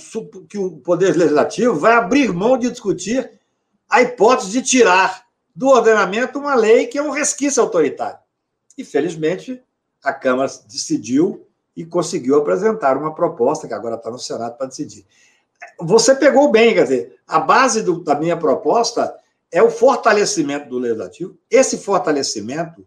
que 0.48 0.58
o 0.58 0.78
Poder 0.78 1.16
Legislativo 1.16 1.74
vai 1.74 1.94
abrir 1.94 2.32
mão 2.32 2.56
de 2.56 2.70
discutir 2.70 3.38
a 3.88 4.02
hipótese 4.02 4.50
de 4.50 4.62
tirar 4.62 5.26
do 5.54 5.68
ordenamento 5.68 6.38
uma 6.38 6.54
lei 6.54 6.86
que 6.86 6.98
é 6.98 7.02
um 7.02 7.10
resquício 7.10 7.62
autoritário? 7.62 8.18
E, 8.76 8.84
felizmente, 8.84 9.62
a 10.02 10.12
Câmara 10.12 10.50
decidiu 10.68 11.46
e 11.76 11.84
conseguiu 11.84 12.36
apresentar 12.36 12.96
uma 12.96 13.14
proposta, 13.14 13.68
que 13.68 13.74
agora 13.74 13.96
está 13.96 14.10
no 14.10 14.18
Senado 14.18 14.56
para 14.56 14.66
decidir 14.66 15.04
você 15.80 16.14
pegou 16.14 16.50
bem, 16.50 16.74
quer 16.74 16.82
dizer, 16.82 17.20
a 17.26 17.38
base 17.38 17.82
do, 17.82 18.02
da 18.02 18.14
minha 18.14 18.36
proposta 18.36 19.14
é 19.50 19.62
o 19.62 19.70
fortalecimento 19.70 20.68
do 20.68 20.78
legislativo. 20.78 21.38
Esse 21.50 21.78
fortalecimento 21.78 22.86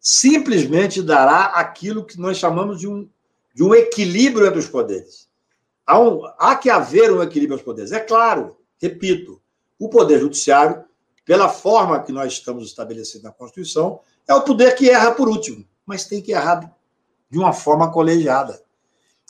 simplesmente 0.00 1.02
dará 1.02 1.44
aquilo 1.44 2.04
que 2.04 2.18
nós 2.18 2.38
chamamos 2.38 2.80
de 2.80 2.88
um, 2.88 3.06
de 3.54 3.62
um 3.62 3.74
equilíbrio 3.74 4.46
entre 4.46 4.58
os 4.58 4.66
poderes. 4.66 5.28
Há, 5.86 6.00
um, 6.00 6.22
há 6.38 6.56
que 6.56 6.70
haver 6.70 7.12
um 7.12 7.22
equilíbrio 7.22 7.54
entre 7.54 7.62
os 7.62 7.62
poderes. 7.62 7.92
É 7.92 8.00
claro, 8.00 8.56
repito, 8.80 9.40
o 9.78 9.90
poder 9.90 10.18
judiciário, 10.18 10.84
pela 11.26 11.48
forma 11.48 12.02
que 12.02 12.12
nós 12.12 12.32
estamos 12.32 12.64
estabelecendo 12.64 13.24
na 13.24 13.32
Constituição, 13.32 14.00
é 14.26 14.34
o 14.34 14.42
poder 14.42 14.74
que 14.74 14.88
erra 14.88 15.12
por 15.12 15.28
último, 15.28 15.66
mas 15.84 16.06
tem 16.06 16.22
que 16.22 16.32
errar 16.32 16.74
de 17.28 17.38
uma 17.38 17.52
forma 17.52 17.92
colegiada. 17.92 18.60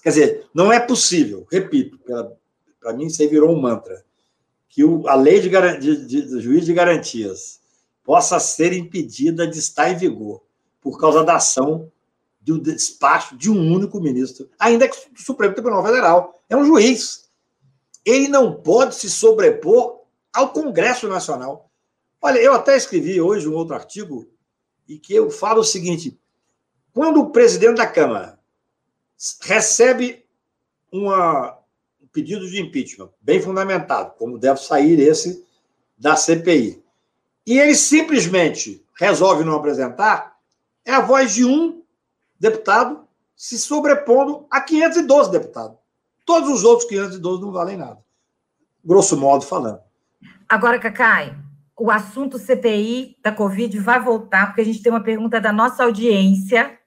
Quer 0.03 0.09
dizer, 0.11 0.47
não 0.55 0.73
é 0.73 0.79
possível, 0.79 1.47
repito, 1.51 1.99
para 2.81 2.93
mim 2.95 3.07
isso 3.07 3.21
aí 3.21 3.29
virou 3.29 3.51
um 3.51 3.61
mantra, 3.61 4.05
que 4.69 4.85
o, 4.85 5.07
a 5.09 5.15
lei 5.15 5.41
de, 5.41 5.49
de, 5.49 6.07
de, 6.07 6.23
de 6.29 6.41
juiz 6.41 6.65
de 6.65 6.73
garantias 6.73 7.61
possa 8.05 8.39
ser 8.39 8.73
impedida 8.73 9.47
de 9.47 9.59
estar 9.59 9.91
em 9.91 9.97
vigor 9.97 10.43
por 10.81 10.99
causa 10.99 11.23
da 11.25 11.37
ação 11.37 11.91
do 12.41 12.59
despacho 12.59 13.37
de 13.37 13.51
um 13.51 13.73
único 13.73 14.01
ministro, 14.01 14.49
ainda 14.59 14.89
que 14.89 14.97
o 14.97 15.23
Supremo 15.23 15.55
Tribunal 15.55 15.85
Federal 15.85 16.41
é 16.49 16.57
um 16.57 16.65
juiz. 16.65 17.29
Ele 18.05 18.29
não 18.29 18.55
pode 18.55 18.95
se 18.95 19.11
sobrepor 19.11 20.01
ao 20.33 20.51
Congresso 20.51 21.07
Nacional. 21.07 21.71
Olha, 22.21 22.39
eu 22.39 22.55
até 22.55 22.77
escrevi 22.77 23.21
hoje 23.21 23.47
um 23.47 23.55
outro 23.55 23.75
artigo 23.75 24.27
e 24.89 24.99
que 24.99 25.15
eu 25.15 25.31
falo 25.31 25.61
o 25.61 25.65
seguinte: 25.65 26.19
quando 26.93 27.21
o 27.21 27.31
presidente 27.31 27.77
da 27.77 27.87
Câmara 27.87 28.39
recebe 29.43 30.25
uma, 30.91 31.59
um 32.01 32.07
pedido 32.07 32.49
de 32.49 32.61
impeachment 32.61 33.11
bem 33.21 33.41
fundamentado, 33.41 34.15
como 34.19 34.39
deve 34.39 34.61
sair 34.61 34.99
esse 34.99 35.45
da 35.97 36.17
CPI, 36.17 36.83
e 37.47 37.59
ele 37.59 37.75
simplesmente 37.75 38.85
resolve 38.99 39.45
não 39.45 39.55
apresentar, 39.55 40.40
é 40.85 40.93
a 40.93 41.01
voz 41.01 41.35
de 41.35 41.45
um 41.45 41.83
deputado 42.39 43.07
se 43.37 43.59
sobrepondo 43.59 44.47
a 44.51 44.61
512 44.61 45.31
deputados. 45.31 45.77
Todos 46.27 46.49
os 46.51 46.65
outros 46.65 46.89
512 46.89 47.43
não 47.43 47.53
valem 47.53 47.77
nada. 47.77 47.99
Grosso 48.85 49.17
modo 49.17 49.45
falando. 49.45 49.81
Agora, 50.49 50.79
Cacai, 50.79 51.37
o 51.79 51.91
assunto 51.91 52.39
CPI 52.39 53.17
da 53.23 53.33
Covid 53.33 53.79
vai 53.79 54.01
voltar, 54.01 54.47
porque 54.47 54.61
a 54.61 54.65
gente 54.65 54.83
tem 54.83 54.93
uma 54.93 55.03
pergunta 55.03 55.41
da 55.41 55.53
nossa 55.53 55.85
audiência, 55.85 56.79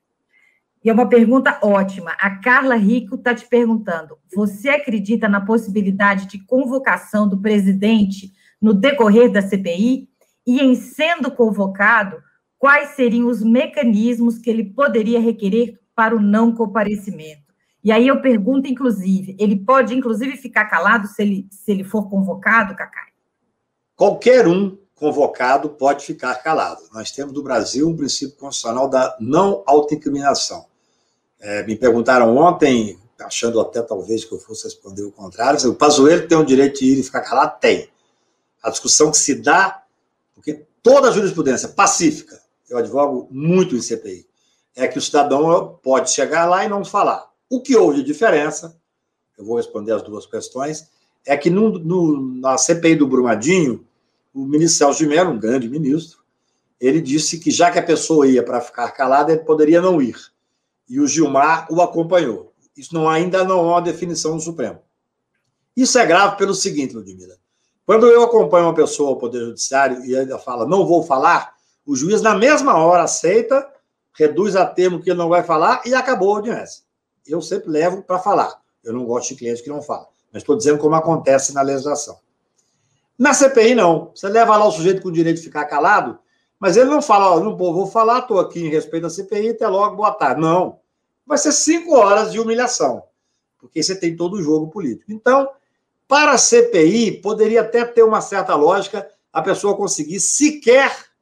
e 0.83 0.89
é 0.89 0.93
uma 0.93 1.07
pergunta 1.07 1.57
ótima. 1.61 2.11
A 2.19 2.41
Carla 2.41 2.75
Rico 2.75 3.15
está 3.15 3.33
te 3.33 3.47
perguntando: 3.47 4.17
você 4.35 4.69
acredita 4.69 5.29
na 5.29 5.41
possibilidade 5.41 6.27
de 6.27 6.39
convocação 6.45 7.27
do 7.27 7.39
presidente 7.39 8.33
no 8.61 8.73
decorrer 8.73 9.31
da 9.31 9.41
CPI? 9.41 10.09
E 10.45 10.59
em 10.59 10.75
sendo 10.75 11.31
convocado, 11.31 12.21
quais 12.63 12.95
seriam 12.95 13.27
os 13.27 13.43
mecanismos 13.43 14.37
que 14.37 14.49
ele 14.49 14.63
poderia 14.63 15.19
requerer 15.19 15.77
para 15.93 16.15
o 16.15 16.21
não 16.21 16.55
comparecimento? 16.55 17.43
E 17.83 17.91
aí 17.91 18.07
eu 18.07 18.21
pergunto, 18.21 18.69
inclusive, 18.69 19.35
ele 19.37 19.57
pode, 19.57 19.93
inclusive, 19.93 20.37
ficar 20.37 20.63
calado 20.67 21.05
se 21.05 21.21
ele, 21.21 21.45
se 21.51 21.69
ele 21.69 21.83
for 21.83 22.09
convocado, 22.09 22.73
Cacai? 22.73 23.09
Qualquer 23.97 24.47
um 24.47 24.77
convocado 24.95 25.71
pode 25.71 26.05
ficar 26.05 26.35
calado. 26.35 26.83
Nós 26.93 27.11
temos 27.11 27.33
no 27.33 27.43
Brasil 27.43 27.89
um 27.89 27.97
princípio 27.97 28.37
constitucional 28.37 28.87
da 28.87 29.17
não 29.19 29.61
autoincriminação. 29.65 30.65
É, 31.41 31.63
me 31.63 31.75
perguntaram 31.75 32.37
ontem, 32.37 32.97
achando 33.19 33.59
até 33.59 33.81
talvez 33.81 34.23
que 34.23 34.33
eu 34.33 34.39
fosse 34.39 34.63
responder 34.63 35.03
o 35.03 35.11
contrário, 35.11 35.69
o 35.69 35.75
Pazuello 35.75 36.29
tem 36.29 36.37
o 36.37 36.45
direito 36.45 36.79
de 36.79 36.93
ir 36.93 36.99
e 36.99 37.03
ficar 37.03 37.23
calado? 37.23 37.59
Tem. 37.59 37.89
A 38.63 38.69
discussão 38.69 39.11
que 39.11 39.17
se 39.17 39.35
dá, 39.35 39.83
porque 40.33 40.65
toda 40.81 41.09
a 41.09 41.11
jurisprudência 41.11 41.67
pacífica, 41.67 42.41
eu 42.73 42.79
advogo 42.79 43.27
muito 43.31 43.75
em 43.75 43.81
CPI, 43.81 44.25
é 44.75 44.87
que 44.87 44.97
o 44.97 45.01
cidadão 45.01 45.79
pode 45.83 46.11
chegar 46.11 46.45
lá 46.45 46.65
e 46.65 46.69
não 46.69 46.83
falar. 46.83 47.29
O 47.49 47.61
que 47.61 47.75
houve 47.75 47.97
de 47.97 48.03
diferença, 48.03 48.75
eu 49.37 49.45
vou 49.45 49.57
responder 49.57 49.91
as 49.91 50.01
duas 50.01 50.25
questões, 50.25 50.89
é 51.25 51.37
que 51.37 51.49
no, 51.49 51.77
no, 51.79 52.39
na 52.39 52.57
CPI 52.57 52.95
do 52.95 53.07
Brumadinho, 53.07 53.85
o 54.33 54.45
ministro 54.45 54.79
Celso 54.79 54.99
de 54.99 55.07
Mello, 55.07 55.31
um 55.31 55.39
grande 55.39 55.69
ministro, 55.69 56.23
ele 56.79 56.99
disse 56.99 57.39
que 57.39 57.51
já 57.51 57.71
que 57.71 57.79
a 57.79 57.83
pessoa 57.83 58.27
ia 58.27 58.43
para 58.43 58.59
ficar 58.59 58.91
calada, 58.91 59.31
ele 59.31 59.43
poderia 59.43 59.81
não 59.81 60.01
ir. 60.01 60.17
E 60.89 60.99
o 60.99 61.07
Gilmar 61.07 61.67
o 61.71 61.81
acompanhou. 61.81 62.51
Isso 62.75 62.93
não, 62.93 63.07
ainda 63.07 63.43
não 63.43 63.59
há 63.59 63.73
uma 63.73 63.81
definição 63.81 64.35
do 64.35 64.41
Supremo. 64.41 64.79
Isso 65.77 65.97
é 65.97 66.05
grave 66.05 66.37
pelo 66.37 66.53
seguinte, 66.53 66.95
Ludmila. 66.95 67.35
Quando 67.85 68.07
eu 68.07 68.23
acompanho 68.23 68.65
uma 68.65 68.73
pessoa 68.73 69.09
ao 69.09 69.17
Poder 69.17 69.39
Judiciário 69.39 70.03
e 70.05 70.15
ainda 70.15 70.37
fala, 70.37 70.67
não 70.67 70.85
vou 70.85 71.03
falar, 71.03 71.53
o 71.85 71.95
juiz, 71.95 72.21
na 72.21 72.35
mesma 72.35 72.77
hora, 72.77 73.03
aceita, 73.03 73.67
reduz 74.13 74.55
a 74.55 74.65
termo 74.65 75.01
que 75.01 75.09
ele 75.09 75.17
não 75.17 75.29
vai 75.29 75.43
falar 75.43 75.81
e 75.85 75.93
acabou 75.93 76.33
a 76.33 76.37
audiência. 76.37 76.83
Eu 77.27 77.41
sempre 77.41 77.69
levo 77.69 78.03
para 78.03 78.19
falar. 78.19 78.61
Eu 78.83 78.93
não 78.93 79.05
gosto 79.05 79.29
de 79.29 79.35
clientes 79.35 79.61
que 79.61 79.69
não 79.69 79.81
falam. 79.81 80.07
Mas 80.31 80.43
estou 80.43 80.57
dizendo 80.57 80.79
como 80.79 80.95
acontece 80.95 81.53
na 81.53 81.61
legislação. 81.61 82.19
Na 83.17 83.33
CPI, 83.33 83.75
não. 83.75 84.11
Você 84.13 84.27
leva 84.27 84.57
lá 84.57 84.65
o 84.65 84.71
sujeito 84.71 85.01
com 85.01 85.09
o 85.09 85.11
direito 85.11 85.37
de 85.37 85.43
ficar 85.43 85.65
calado, 85.65 86.19
mas 86.59 86.77
ele 86.77 86.89
não 86.89 87.01
fala, 87.01 87.39
não 87.39 87.55
vou 87.55 87.85
falar, 87.87 88.19
estou 88.19 88.39
aqui 88.39 88.65
em 88.65 88.69
respeito 88.69 89.05
à 89.05 89.09
CPI, 89.09 89.49
até 89.49 89.67
logo, 89.67 89.95
boa 89.95 90.11
tarde. 90.11 90.41
Não. 90.41 90.79
Vai 91.25 91.37
ser 91.37 91.51
cinco 91.51 91.95
horas 91.95 92.31
de 92.31 92.39
humilhação, 92.39 93.03
porque 93.59 93.81
você 93.81 93.95
tem 93.95 94.15
todo 94.15 94.33
o 94.33 94.41
jogo 94.41 94.67
político. 94.69 95.11
Então, 95.11 95.49
para 96.07 96.31
a 96.31 96.37
CPI, 96.37 97.21
poderia 97.21 97.61
até 97.61 97.85
ter 97.85 98.03
uma 98.03 98.21
certa 98.21 98.55
lógica 98.55 99.07
a 99.31 99.41
pessoa 99.41 99.77
conseguir 99.77 100.19
sequer 100.19 101.12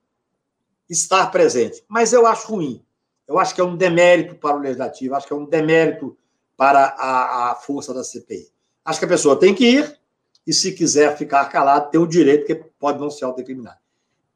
estar 0.92 1.32
presente. 1.32 1.84
Mas 1.88 2.12
eu 2.12 2.28
acho 2.28 2.48
ruim. 2.48 2.84
Eu 3.28 3.40
acho 3.40 3.56
que 3.56 3.62
é 3.62 3.64
um 3.64 3.78
demérito 3.78 4.36
para 4.36 4.58
o 4.58 4.60
legislativo, 4.60 5.16
acho 5.16 5.26
que 5.26 5.34
é 5.34 5.36
um 5.36 5.46
demérito 5.46 6.18
para 6.58 6.88
a, 6.98 7.52
a 7.52 7.56
força 7.56 7.94
da 7.94 8.04
CPI. 8.04 8.50
Acho 8.84 9.00
que 9.00 9.06
a 9.06 9.08
pessoa 9.08 9.40
tem 9.40 9.56
que 9.56 9.66
ir, 9.66 10.00
e 10.46 10.54
se 10.54 10.74
quiser 10.74 11.18
ficar 11.18 11.46
calado, 11.46 11.90
tem 11.90 12.02
o 12.02 12.06
direito, 12.06 12.46
que 12.46 12.56
pode 12.56 13.00
não 13.00 13.10
se 13.10 13.24
autodecriminar. 13.24 13.80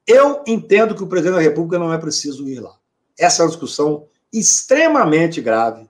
Eu 0.08 0.43
entendo 0.47 0.95
que 0.95 1.03
o 1.03 1.08
presidente 1.08 1.36
da 1.36 1.41
República 1.41 1.78
não 1.78 1.91
é 1.91 1.97
preciso 1.97 2.47
ir 2.47 2.60
lá. 2.60 2.78
Essa 3.20 3.41
é 3.41 3.43
uma 3.43 3.49
discussão 3.49 4.08
extremamente 4.32 5.41
grave. 5.41 5.89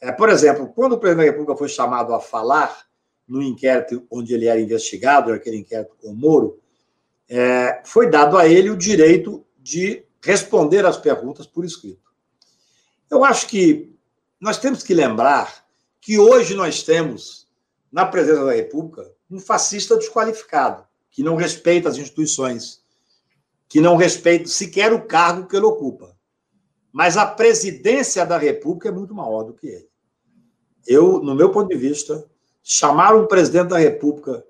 É, 0.00 0.12
por 0.12 0.28
exemplo, 0.28 0.68
quando 0.68 0.92
o 0.92 0.98
presidente 0.98 1.26
da 1.26 1.30
República 1.32 1.58
foi 1.58 1.68
chamado 1.68 2.14
a 2.14 2.20
falar 2.20 2.86
no 3.26 3.42
inquérito 3.42 4.06
onde 4.10 4.32
ele 4.32 4.46
era 4.46 4.60
investigado, 4.60 5.32
aquele 5.32 5.58
inquérito 5.58 5.96
com 6.00 6.08
o 6.08 6.14
Moro, 6.14 6.58
é, 7.28 7.82
foi 7.84 8.08
dado 8.08 8.38
a 8.38 8.48
ele 8.48 8.70
o 8.70 8.76
direito 8.76 9.44
de 9.68 10.02
responder 10.22 10.86
às 10.86 10.96
perguntas 10.96 11.46
por 11.46 11.62
escrito. 11.62 12.10
Eu 13.10 13.22
acho 13.22 13.46
que 13.46 13.94
nós 14.40 14.56
temos 14.56 14.82
que 14.82 14.94
lembrar 14.94 15.66
que 16.00 16.18
hoje 16.18 16.54
nós 16.54 16.82
temos, 16.82 17.46
na 17.92 18.06
presença 18.06 18.46
da 18.46 18.52
República, 18.52 19.12
um 19.30 19.38
fascista 19.38 19.94
desqualificado, 19.96 20.86
que 21.10 21.22
não 21.22 21.36
respeita 21.36 21.90
as 21.90 21.98
instituições, 21.98 22.82
que 23.68 23.78
não 23.78 23.96
respeita 23.96 24.48
sequer 24.48 24.90
o 24.90 25.06
cargo 25.06 25.46
que 25.46 25.54
ele 25.54 25.66
ocupa. 25.66 26.16
Mas 26.90 27.18
a 27.18 27.26
presidência 27.26 28.24
da 28.24 28.38
República 28.38 28.88
é 28.88 28.92
muito 28.92 29.14
maior 29.14 29.42
do 29.42 29.52
que 29.52 29.66
ele. 29.66 29.88
Eu, 30.86 31.20
no 31.20 31.34
meu 31.34 31.52
ponto 31.52 31.68
de 31.68 31.76
vista, 31.76 32.26
chamar 32.62 33.14
um 33.14 33.26
presidente 33.26 33.68
da 33.68 33.78
República 33.78 34.42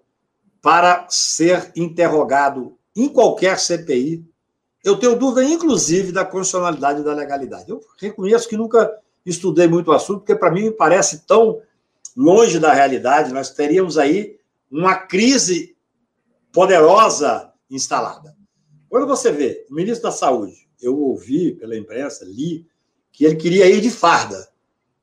para 0.62 1.08
ser 1.10 1.72
interrogado 1.74 2.78
em 2.94 3.08
qualquer 3.08 3.58
CPI, 3.58 4.24
eu 4.85 4.99
tenho 4.99 5.18
dúvida, 5.18 5.45
inclusive, 5.45 6.12
da 6.12 6.24
constitucionalidade 6.24 7.01
e 7.01 7.05
da 7.05 7.14
legalidade. 7.14 7.70
Eu 7.70 7.81
reconheço 7.99 8.49
que 8.49 8.57
nunca 8.57 8.91
estudei 9.24 9.66
muito 9.66 9.91
o 9.91 9.93
assunto, 9.93 10.20
porque 10.20 10.35
para 10.35 10.51
mim 10.51 10.64
me 10.64 10.70
parece 10.70 11.26
tão 11.26 11.61
longe 12.16 12.59
da 12.59 12.72
realidade. 12.72 13.33
Nós 13.33 13.51
teríamos 13.51 13.99
aí 13.99 14.39
uma 14.70 14.97
crise 14.97 15.76
poderosa 16.53 17.53
instalada. 17.70 18.37
Quando 18.89 19.07
você 19.07 19.31
vê 19.31 19.66
o 19.70 19.74
ministro 19.74 20.05
da 20.05 20.12
Saúde, 20.12 20.68
eu 20.81 20.97
ouvi 20.97 21.53
pela 21.53 21.76
imprensa, 21.76 22.24
li, 22.24 22.66
que 23.12 23.24
ele 23.24 23.37
queria 23.37 23.66
ir 23.66 23.81
de 23.81 23.91
farda. 23.91 24.49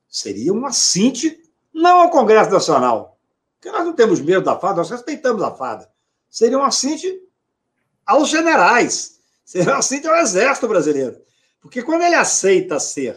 Seria 0.07 0.53
um 0.53 0.65
assinte, 0.65 1.37
não 1.73 2.01
ao 2.01 2.09
Congresso 2.09 2.49
Nacional, 2.49 3.19
porque 3.53 3.69
nós 3.69 3.85
não 3.85 3.93
temos 3.93 4.21
medo 4.21 4.45
da 4.45 4.57
farda, 4.57 4.77
nós 4.77 4.89
respeitamos 4.89 5.43
a 5.43 5.51
farda. 5.51 5.89
Seria 6.29 6.57
um 6.57 6.63
assinte 6.63 7.21
aos 8.05 8.29
generais, 8.29 9.14
seria 9.45 9.73
um 9.73 9.77
assinte 9.77 10.07
ao 10.07 10.15
Exército 10.17 10.67
Brasileiro. 10.67 11.21
Porque 11.61 11.81
quando 11.81 12.01
ele 12.01 12.15
aceita 12.15 12.79
ser 12.79 13.15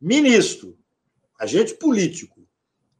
ministro, 0.00 0.76
agente 1.38 1.74
político, 1.74 2.40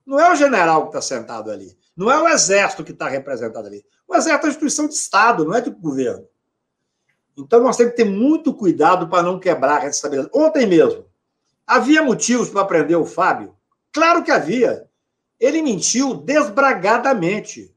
não 0.05 0.21
é 0.21 0.31
o 0.31 0.37
general 0.37 0.83
que 0.83 0.89
está 0.89 1.03
sentado 1.03 1.51
ali. 1.51 1.77
Não 1.97 2.11
é 2.11 2.23
o 2.23 2.29
Exército 2.29 2.85
que 2.85 2.93
está 2.93 3.09
representado 3.09 3.67
ali. 3.67 3.85
O 4.07 4.15
Exército 4.15 4.45
é 4.45 4.47
uma 4.47 4.51
instituição 4.51 4.87
de 4.87 4.95
Estado, 4.95 5.45
não 5.45 5.55
é 5.55 5.61
de 5.61 5.71
governo. 5.71 6.29
Então 7.37 7.61
nós 7.63 7.77
temos 7.77 7.93
que 7.93 7.97
ter 7.97 8.09
muito 8.09 8.55
cuidado 8.55 9.09
para 9.09 9.23
não 9.23 9.41
quebrar 9.41 9.83
a 9.83 9.89
estabilidade. 9.89 10.31
Ontem 10.35 10.67
mesmo, 10.67 11.07
havia 11.67 12.03
motivos 12.03 12.49
para 12.49 12.65
prender 12.65 12.97
o 12.97 13.05
Fábio? 13.05 13.57
Claro 13.93 14.23
que 14.23 14.31
havia. 14.31 14.89
Ele 15.41 15.61
mentiu 15.63 16.15
desbragadamente. 16.15 17.75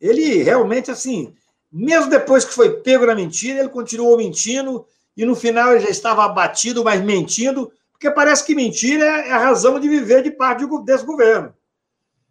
Ele 0.00 0.42
realmente, 0.42 0.90
assim, 0.90 1.34
mesmo 1.72 2.10
depois 2.10 2.44
que 2.44 2.52
foi 2.52 2.80
pego 2.80 3.06
na 3.06 3.14
mentira, 3.14 3.60
ele 3.60 3.68
continuou 3.68 4.16
mentindo 4.16 4.86
e 5.16 5.24
no 5.24 5.34
final 5.34 5.72
ele 5.72 5.80
já 5.80 5.90
estava 5.90 6.24
abatido, 6.24 6.84
mas 6.84 7.00
mentindo, 7.00 7.72
porque 7.90 8.10
parece 8.10 8.44
que 8.44 8.54
mentira 8.54 9.04
é 9.04 9.30
a 9.30 9.38
razão 9.38 9.80
de 9.80 9.88
viver 9.88 10.22
de 10.22 10.30
parte 10.30 10.66
desse 10.84 11.04
governo. 11.04 11.54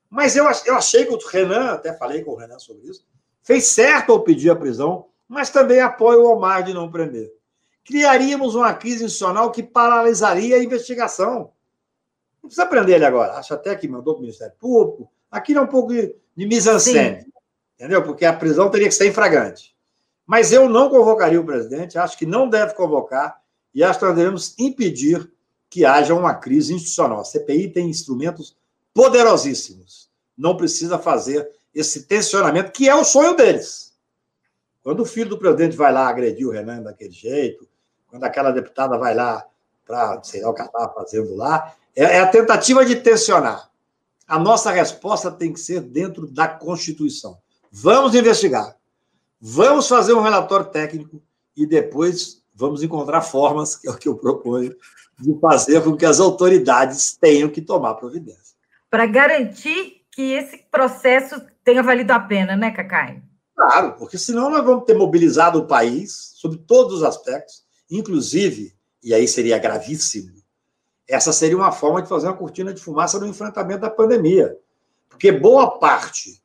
Mas 0.10 0.36
eu, 0.36 0.46
eu 0.66 0.76
achei 0.76 1.06
que 1.06 1.14
o 1.14 1.18
Renan, 1.18 1.72
até 1.72 1.94
falei 1.94 2.22
com 2.22 2.32
o 2.32 2.36
Renan 2.36 2.60
sobre 2.60 2.88
isso, 2.88 3.06
fez 3.42 3.66
certo 3.66 4.12
ao 4.12 4.24
pedir 4.24 4.50
a 4.50 4.56
prisão, 4.56 5.06
mas 5.28 5.50
também 5.50 5.80
apoio 5.80 6.24
o 6.24 6.32
Omar 6.34 6.64
de 6.64 6.74
não 6.74 6.92
prender. 6.92 7.32
Criaríamos 7.84 8.54
uma 8.54 8.74
crise 8.74 9.06
institucional 9.06 9.52
que 9.52 9.64
paralisaria 9.64 10.58
a 10.58 10.64
investigação. 10.64 11.52
Não 12.44 12.50
precisa 12.50 12.66
prender 12.66 12.96
ele 12.96 13.06
agora. 13.06 13.34
Acho 13.34 13.54
até 13.54 13.74
que 13.76 13.88
mandou 13.88 14.14
para 14.14 14.20
o 14.20 14.24
Ministério 14.24 14.54
Público. 14.60 15.10
Aqui 15.32 15.54
é 15.54 15.62
um 15.62 15.68
pouco 15.68 15.94
de, 15.94 16.14
de 16.36 16.46
mise-en-scène, 16.46 17.31
entendeu? 17.82 18.04
Porque 18.04 18.26
a 18.26 18.34
prisão 18.34 18.70
teria 18.70 18.88
que 18.88 18.94
ser 18.94 19.08
infragante. 19.08 19.76
Mas 20.24 20.52
eu 20.52 20.70
não 20.70 20.88
convocaria 20.88 21.42
o 21.42 21.46
presidente, 21.46 21.98
acho 21.98 22.16
que 22.16 22.28
não 22.28 22.48
deve 22.48 22.76
convocar, 22.76 23.42
e 23.74 23.84
acho 23.84 23.98
que 23.98 24.06
nós 24.06 24.16
devemos 24.16 24.56
impedir 24.60 25.32
que 25.68 25.84
haja 25.84 26.14
uma 26.14 26.36
crise 26.36 26.76
institucional. 26.76 27.22
A 27.22 27.26
CPI 27.26 27.70
tem 27.70 27.90
instrumentos 27.90 28.56
poderosíssimos. 28.94 30.12
Não 30.38 30.56
precisa 30.56 31.00
fazer 31.00 31.50
esse 31.74 32.04
tensionamento, 32.04 32.72
que 32.72 32.88
é 32.88 32.94
o 32.94 33.04
sonho 33.04 33.36
deles. 33.36 33.94
Quando 34.84 35.00
o 35.00 35.06
filho 35.06 35.30
do 35.30 35.38
presidente 35.40 35.76
vai 35.76 35.92
lá 35.92 36.08
agredir 36.08 36.48
o 36.48 36.52
Renan 36.52 36.84
daquele 36.84 37.12
jeito, 37.12 37.68
quando 38.08 38.24
aquela 38.26 38.52
deputada 38.52 38.96
vai 38.98 39.16
lá 39.16 39.44
para, 39.88 40.22
sei 40.24 40.42
lá 40.42 40.50
o 40.50 40.54
que 40.54 40.62
ela 40.62 40.94
fazendo 40.94 41.36
lá, 41.36 41.74
é, 41.96 42.04
é 42.04 42.20
a 42.20 42.28
tentativa 42.28 42.86
de 42.86 42.98
tensionar. 42.98 43.72
A 44.28 44.38
nossa 44.38 44.70
resposta 44.70 45.32
tem 45.32 45.52
que 45.52 45.60
ser 45.60 45.82
dentro 45.82 46.28
da 46.28 46.48
Constituição. 46.48 47.41
Vamos 47.72 48.14
investigar, 48.14 48.76
vamos 49.40 49.88
fazer 49.88 50.14
um 50.14 50.22
relatório 50.22 50.66
técnico 50.66 51.22
e 51.56 51.66
depois 51.66 52.44
vamos 52.54 52.84
encontrar 52.84 53.22
formas, 53.22 53.78
que 53.78 53.88
é 53.88 53.92
o 53.92 53.98
que 53.98 54.10
eu 54.10 54.18
proponho, 54.18 54.76
de 55.18 55.40
fazer 55.40 55.82
com 55.82 55.96
que 55.96 56.06
as 56.06 56.20
autoridades 56.20 57.16
tenham 57.16 57.50
que 57.50 57.62
tomar 57.62 57.94
providência. 57.94 58.56
Para 58.90 59.06
garantir 59.06 60.02
que 60.12 60.34
esse 60.34 60.58
processo 60.70 61.42
tenha 61.64 61.82
valido 61.82 62.12
a 62.12 62.20
pena, 62.20 62.58
né, 62.58 62.72
Cacai? 62.72 63.24
Claro, 63.56 63.94
porque 63.94 64.18
senão 64.18 64.50
nós 64.50 64.66
vamos 64.66 64.84
ter 64.84 64.98
mobilizado 64.98 65.60
o 65.60 65.68
país 65.68 66.34
sobre 66.36 66.58
todos 66.58 66.96
os 66.96 67.04
aspectos, 67.04 67.64
inclusive, 67.90 68.76
e 69.02 69.14
aí 69.14 69.28
seria 69.28 69.58
gravíssimo, 69.58 70.42
essa 71.08 71.32
seria 71.34 71.58
uma 71.58 71.72
forma 71.72 72.02
de 72.02 72.10
fazer 72.10 72.28
uma 72.28 72.38
cortina 72.38 72.74
de 72.74 72.82
fumaça 72.82 73.20
no 73.20 73.28
enfrentamento 73.28 73.82
da 73.82 73.90
pandemia. 73.90 74.58
Porque 75.10 75.32
boa 75.32 75.78
parte 75.78 76.41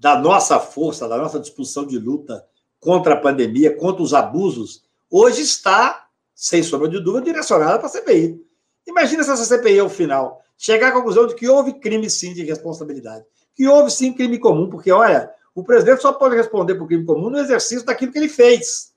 da 0.00 0.18
nossa 0.18 0.58
força, 0.58 1.06
da 1.06 1.18
nossa 1.18 1.38
disposição 1.38 1.86
de 1.86 1.98
luta 1.98 2.42
contra 2.80 3.12
a 3.12 3.16
pandemia, 3.20 3.76
contra 3.76 4.02
os 4.02 4.14
abusos, 4.14 4.82
hoje 5.10 5.42
está, 5.42 6.06
sem 6.34 6.62
sombra 6.62 6.88
de 6.88 6.98
dúvida, 6.98 7.26
direcionada 7.26 7.78
para 7.78 7.86
a 7.86 7.90
CPI. 7.90 8.42
Imagina 8.88 9.22
se 9.22 9.30
essa 9.30 9.44
CPI, 9.44 9.78
ao 9.78 9.90
final, 9.90 10.42
chegar 10.56 10.88
à 10.88 10.92
conclusão 10.92 11.26
de 11.26 11.34
que 11.34 11.46
houve 11.46 11.74
crime, 11.74 12.08
sim, 12.08 12.32
de 12.32 12.42
responsabilidade. 12.42 13.26
Que 13.54 13.68
houve, 13.68 13.90
sim, 13.90 14.14
crime 14.14 14.38
comum, 14.38 14.70
porque, 14.70 14.90
olha, 14.90 15.30
o 15.54 15.62
presidente 15.62 16.00
só 16.00 16.14
pode 16.14 16.34
responder 16.34 16.76
por 16.76 16.86
crime 16.86 17.04
comum 17.04 17.28
no 17.28 17.38
exercício 17.38 17.84
daquilo 17.84 18.10
que 18.10 18.18
ele 18.18 18.28
fez. 18.30 18.94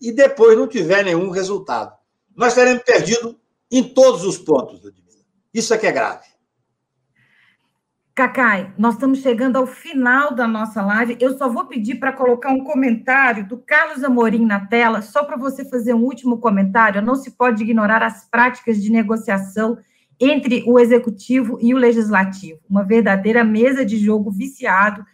E 0.00 0.10
depois 0.10 0.56
não 0.56 0.66
tiver 0.66 1.04
nenhum 1.04 1.28
resultado. 1.28 1.94
Nós 2.34 2.54
teremos 2.54 2.82
perdido 2.84 3.38
em 3.70 3.84
todos 3.84 4.24
os 4.24 4.38
pontos, 4.38 4.82
Ludmila. 4.82 5.08
Isso 5.52 5.74
é 5.74 5.78
que 5.78 5.86
é 5.86 5.92
grave. 5.92 6.27
Cacai, 8.18 8.74
nós 8.76 8.94
estamos 8.94 9.20
chegando 9.20 9.54
ao 9.54 9.64
final 9.64 10.34
da 10.34 10.48
nossa 10.48 10.82
live. 10.84 11.16
Eu 11.20 11.38
só 11.38 11.48
vou 11.48 11.66
pedir 11.66 12.00
para 12.00 12.12
colocar 12.12 12.50
um 12.50 12.64
comentário 12.64 13.46
do 13.46 13.56
Carlos 13.56 14.02
Amorim 14.02 14.44
na 14.44 14.66
tela, 14.66 15.02
só 15.02 15.22
para 15.22 15.36
você 15.36 15.64
fazer 15.64 15.94
um 15.94 16.02
último 16.02 16.38
comentário. 16.38 17.00
Não 17.00 17.14
se 17.14 17.30
pode 17.30 17.62
ignorar 17.62 18.02
as 18.02 18.28
práticas 18.28 18.82
de 18.82 18.90
negociação 18.90 19.78
entre 20.18 20.64
o 20.66 20.80
executivo 20.80 21.60
e 21.62 21.72
o 21.72 21.76
legislativo. 21.76 22.58
Uma 22.68 22.82
verdadeira 22.82 23.44
mesa 23.44 23.86
de 23.86 23.96
jogo 23.96 24.32
viciado 24.32 25.04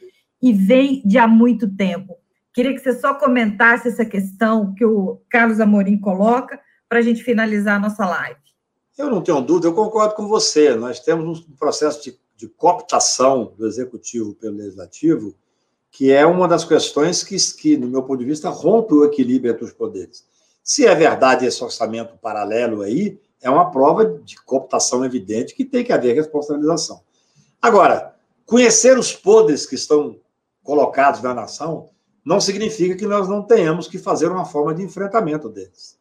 e 0.40 0.50
vem 0.50 1.02
de 1.04 1.18
há 1.18 1.28
muito 1.28 1.68
tempo. 1.76 2.14
Queria 2.54 2.72
que 2.72 2.80
você 2.80 2.94
só 2.94 3.12
comentasse 3.12 3.86
essa 3.86 4.06
questão 4.06 4.72
que 4.72 4.86
o 4.86 5.20
Carlos 5.28 5.60
Amorim 5.60 5.98
coloca 5.98 6.58
para 6.88 7.00
a 7.00 7.02
gente 7.02 7.22
finalizar 7.22 7.76
a 7.76 7.80
nossa 7.80 8.06
live. 8.06 8.40
Eu 8.96 9.10
não 9.10 9.20
tenho 9.20 9.42
dúvida, 9.42 9.66
eu 9.66 9.74
concordo 9.74 10.14
com 10.14 10.26
você. 10.26 10.74
Nós 10.74 11.00
temos 11.00 11.46
um 11.46 11.54
processo 11.54 12.02
de, 12.02 12.23
de 12.36 12.48
cooptação 12.48 13.52
do 13.56 13.66
executivo 13.66 14.34
pelo 14.34 14.56
legislativo, 14.56 15.34
que 15.90 16.10
é 16.10 16.26
uma 16.26 16.48
das 16.48 16.64
questões 16.64 17.22
que, 17.22 17.36
que, 17.56 17.76
no 17.76 17.86
meu 17.86 18.02
ponto 18.02 18.18
de 18.18 18.24
vista, 18.24 18.48
rompe 18.48 18.94
o 18.94 19.04
equilíbrio 19.04 19.52
entre 19.52 19.64
os 19.64 19.72
poderes. 19.72 20.24
Se 20.62 20.86
é 20.86 20.94
verdade 20.94 21.46
esse 21.46 21.62
orçamento 21.62 22.16
paralelo 22.16 22.82
aí, 22.82 23.20
é 23.40 23.50
uma 23.50 23.70
prova 23.70 24.06
de 24.06 24.36
cooptação 24.42 25.04
evidente 25.04 25.54
que 25.54 25.64
tem 25.64 25.84
que 25.84 25.92
haver 25.92 26.14
responsabilização. 26.14 27.02
Agora, 27.60 28.16
conhecer 28.46 28.98
os 28.98 29.12
poderes 29.12 29.66
que 29.66 29.74
estão 29.74 30.18
colocados 30.62 31.22
na 31.22 31.34
nação 31.34 31.90
não 32.24 32.40
significa 32.40 32.96
que 32.96 33.06
nós 33.06 33.28
não 33.28 33.42
tenhamos 33.42 33.86
que 33.86 33.98
fazer 33.98 34.28
uma 34.28 34.46
forma 34.46 34.74
de 34.74 34.82
enfrentamento 34.82 35.48
deles. 35.48 35.98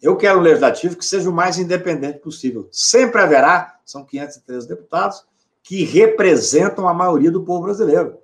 Eu 0.00 0.16
quero 0.16 0.38
um 0.38 0.42
legislativo 0.42 0.96
que 0.96 1.04
seja 1.04 1.28
o 1.28 1.32
mais 1.32 1.58
independente 1.58 2.20
possível. 2.20 2.68
Sempre 2.70 3.20
haverá, 3.20 3.80
são 3.84 4.04
513 4.04 4.68
deputados, 4.68 5.24
que 5.66 5.82
representam 5.82 6.88
a 6.88 6.94
maioria 6.94 7.28
do 7.28 7.42
povo 7.42 7.64
brasileiro. 7.64 8.18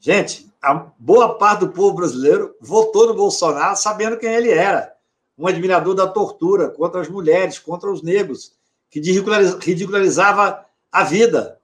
Gente, 0.00 0.50
a 0.60 0.72
boa 0.98 1.36
parte 1.36 1.60
do 1.60 1.68
povo 1.68 1.94
brasileiro 1.94 2.56
votou 2.62 3.06
no 3.06 3.14
Bolsonaro 3.14 3.76
sabendo 3.76 4.16
quem 4.16 4.32
ele 4.32 4.50
era. 4.50 4.94
Um 5.36 5.46
admirador 5.46 5.94
da 5.94 6.08
tortura 6.08 6.70
contra 6.70 7.02
as 7.02 7.08
mulheres, 7.08 7.58
contra 7.58 7.92
os 7.92 8.02
negros, 8.02 8.54
que 8.90 9.00
ridicularizava 9.00 10.64
a 10.90 11.04
vida. 11.04 11.60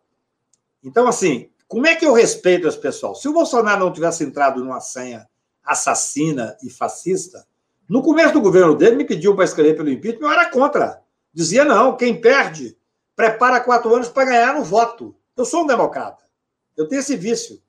Então, 0.84 1.08
assim, 1.08 1.48
como 1.66 1.86
é 1.86 1.96
que 1.96 2.04
eu 2.04 2.12
respeito 2.12 2.68
esse 2.68 2.78
pessoal? 2.78 3.14
Se 3.14 3.26
o 3.26 3.32
Bolsonaro 3.32 3.80
não 3.80 3.92
tivesse 3.92 4.22
entrado 4.24 4.62
numa 4.62 4.80
senha 4.80 5.26
assassina 5.64 6.54
e 6.62 6.68
fascista, 6.68 7.46
no 7.88 8.02
começo 8.02 8.34
do 8.34 8.42
governo 8.42 8.76
dele, 8.76 8.96
me 8.96 9.06
pediu 9.06 9.34
para 9.34 9.46
escrever 9.46 9.74
pelo 9.74 9.88
impeachment, 9.88 10.26
eu 10.26 10.32
era 10.32 10.50
contra. 10.50 11.00
Dizia, 11.32 11.64
não, 11.64 11.96
quem 11.96 12.20
perde, 12.20 12.76
prepara 13.16 13.60
quatro 13.60 13.94
anos 13.94 14.08
para 14.08 14.24
ganhar 14.24 14.54
no 14.54 14.64
voto. 14.64 15.14
Eu 15.36 15.44
sou 15.44 15.62
um 15.62 15.66
democrata. 15.66 16.24
Eu 16.76 16.88
tenho 16.88 17.00
esse 17.00 17.16
vício. 17.16 17.60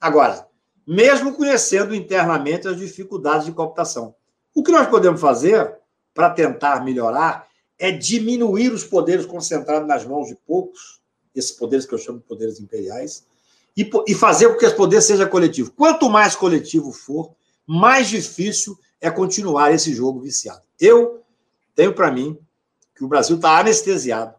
Agora, 0.00 0.46
mesmo 0.86 1.34
conhecendo 1.34 1.94
internamente 1.94 2.68
as 2.68 2.76
dificuldades 2.76 3.46
de 3.46 3.52
cooptação, 3.52 4.14
o 4.54 4.62
que 4.62 4.70
nós 4.70 4.88
podemos 4.88 5.20
fazer 5.20 5.74
para 6.14 6.30
tentar 6.30 6.84
melhorar 6.84 7.46
é 7.78 7.90
diminuir 7.90 8.72
os 8.72 8.84
poderes 8.84 9.26
concentrados 9.26 9.86
nas 9.86 10.04
mãos 10.04 10.28
de 10.28 10.34
poucos, 10.34 11.00
esses 11.34 11.50
poderes 11.50 11.84
que 11.84 11.94
eu 11.94 11.98
chamo 11.98 12.18
de 12.18 12.24
poderes 12.24 12.60
imperiais, 12.60 13.26
e, 13.76 13.90
e 14.06 14.14
fazer 14.14 14.48
com 14.48 14.56
que 14.56 14.64
esse 14.64 14.74
poder 14.74 15.02
seja 15.02 15.26
coletivo. 15.26 15.70
Quanto 15.72 16.08
mais 16.08 16.34
coletivo 16.34 16.92
for, 16.92 17.34
mais 17.66 18.08
difícil 18.08 18.78
é 19.00 19.10
continuar 19.10 19.72
esse 19.74 19.92
jogo 19.92 20.20
viciado. 20.20 20.62
Eu 20.80 21.22
tenho 21.74 21.92
para 21.92 22.10
mim 22.10 22.38
que 22.94 23.04
o 23.04 23.08
Brasil 23.08 23.36
está 23.36 23.58
anestesiado 23.58 24.35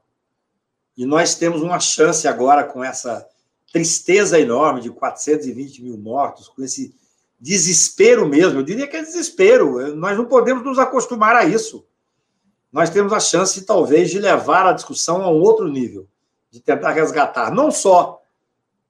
e 0.98 1.06
nós 1.06 1.36
temos 1.36 1.62
uma 1.62 1.80
chance 1.80 2.28
agora 2.28 2.64
com 2.64 2.84
essa 2.84 3.28
tristeza 3.72 4.40
enorme 4.40 4.82
de 4.82 4.90
420 4.90 5.84
mil 5.84 5.98
mortos, 5.98 6.48
com 6.48 6.64
esse 6.64 6.96
desespero 7.40 8.28
mesmo. 8.28 8.60
Eu 8.60 8.64
diria 8.64 8.88
que 8.88 8.98
é 8.98 9.04
desespero. 9.04 9.96
Nós 9.96 10.18
não 10.18 10.26
podemos 10.26 10.64
nos 10.64 10.80
acostumar 10.80 11.36
a 11.36 11.46
isso. 11.46 11.86
Nós 12.72 12.90
temos 12.90 13.14
a 13.14 13.20
chance, 13.20 13.62
talvez, 13.62 14.10
de 14.10 14.20
levar 14.20 14.66
a 14.66 14.74
discussão 14.74 15.22
a 15.22 15.30
um 15.30 15.40
outro 15.40 15.68
nível, 15.68 16.08
de 16.50 16.60
tentar 16.60 16.92
resgatar 16.94 17.52
não 17.54 17.70
só, 17.70 18.22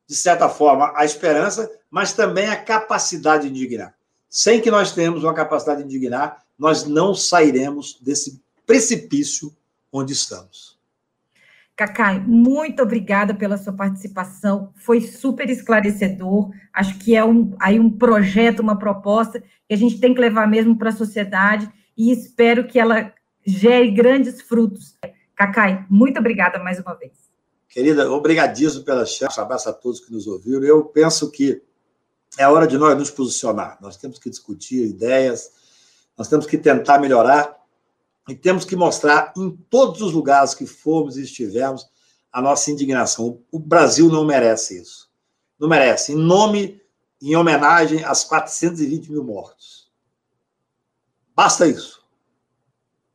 de 0.08 0.16
certa 0.16 0.48
forma, 0.48 0.94
a 0.96 1.04
esperança, 1.04 1.70
mas 1.92 2.14
também 2.14 2.48
a 2.48 2.56
capacidade 2.56 3.44
de 3.44 3.50
indignar 3.50 3.98
sem 4.30 4.62
que 4.62 4.70
nós 4.70 4.92
tenhamos 4.92 5.24
uma 5.24 5.34
capacidade 5.34 5.82
de 5.82 5.88
indignar, 5.88 6.44
nós 6.58 6.84
não 6.86 7.14
sairemos 7.16 7.98
desse 8.02 8.42
precipício 8.66 9.56
onde 9.92 10.14
estamos. 10.14 10.77
Cacai, 11.78 12.20
muito 12.20 12.82
obrigada 12.82 13.36
pela 13.36 13.56
sua 13.56 13.72
participação. 13.72 14.74
Foi 14.78 15.00
super 15.00 15.48
esclarecedor. 15.48 16.50
Acho 16.74 16.98
que 16.98 17.16
é 17.16 17.24
um, 17.24 17.56
aí 17.60 17.80
um 17.80 17.92
projeto, 17.92 18.62
uma 18.62 18.80
proposta 18.80 19.40
que 19.40 19.76
a 19.76 19.78
gente 19.78 20.00
tem 20.00 20.12
que 20.12 20.20
levar 20.20 20.48
mesmo 20.48 20.76
para 20.76 20.90
a 20.90 20.92
sociedade 20.94 21.72
e 21.96 22.12
espero 22.12 22.66
que 22.66 22.80
ela 22.80 23.14
gere 23.46 23.92
grandes 23.92 24.42
frutos. 24.42 24.98
Cacai, 25.36 25.86
muito 25.88 26.20
obrigada 26.20 26.58
mais 26.58 26.80
uma 26.80 26.96
vez. 26.96 27.14
Querida, 27.70 28.12
obrigadíssimo 28.12 28.84
pela 28.84 29.06
chance. 29.06 29.40
Abraço 29.40 29.70
a 29.70 29.74
todos 29.74 30.00
que 30.00 30.12
nos 30.12 30.26
ouviram. 30.26 30.64
Eu 30.64 30.84
penso 30.84 31.30
que 31.30 31.62
é 32.40 32.48
hora 32.48 32.66
de 32.66 32.76
nós 32.76 32.98
nos 32.98 33.12
posicionar. 33.12 33.78
Nós 33.80 33.98
temos 33.98 34.18
que 34.18 34.32
discutir 34.32 34.84
ideias, 34.84 35.52
nós 36.18 36.28
temos 36.28 36.48
que 36.48 36.58
tentar 36.58 36.98
melhorar 36.98 37.56
e 38.28 38.36
temos 38.36 38.66
que 38.66 38.76
mostrar 38.76 39.34
em 39.38 39.52
todos 39.70 40.02
os 40.02 40.14
lugares 40.14 40.54
que 40.54 40.66
formos 40.66 41.18
e 41.18 41.24
estivermos 41.24 41.86
a 42.32 42.42
nossa 42.42 42.70
indignação. 42.70 43.42
O 43.52 43.60
Brasil 43.60 44.10
não 44.10 44.26
merece 44.26 44.82
isso. 44.82 45.10
Não 45.60 45.68
merece. 45.68 46.12
Em 46.12 46.16
nome, 46.16 46.82
em 47.22 47.36
homenagem 47.36 48.04
às 48.04 48.24
420 48.24 49.12
mil 49.12 49.24
mortos. 49.24 49.92
Basta 51.36 51.68
isso. 51.68 52.04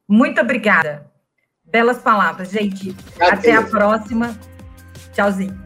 Muito 0.09 0.41
obrigada. 0.41 1.11
Belas 1.65 1.99
palavras, 1.99 2.51
gente. 2.51 2.95
Até 3.21 3.55
a 3.55 3.63
próxima. 3.63 4.39
Tchauzinho. 5.13 5.59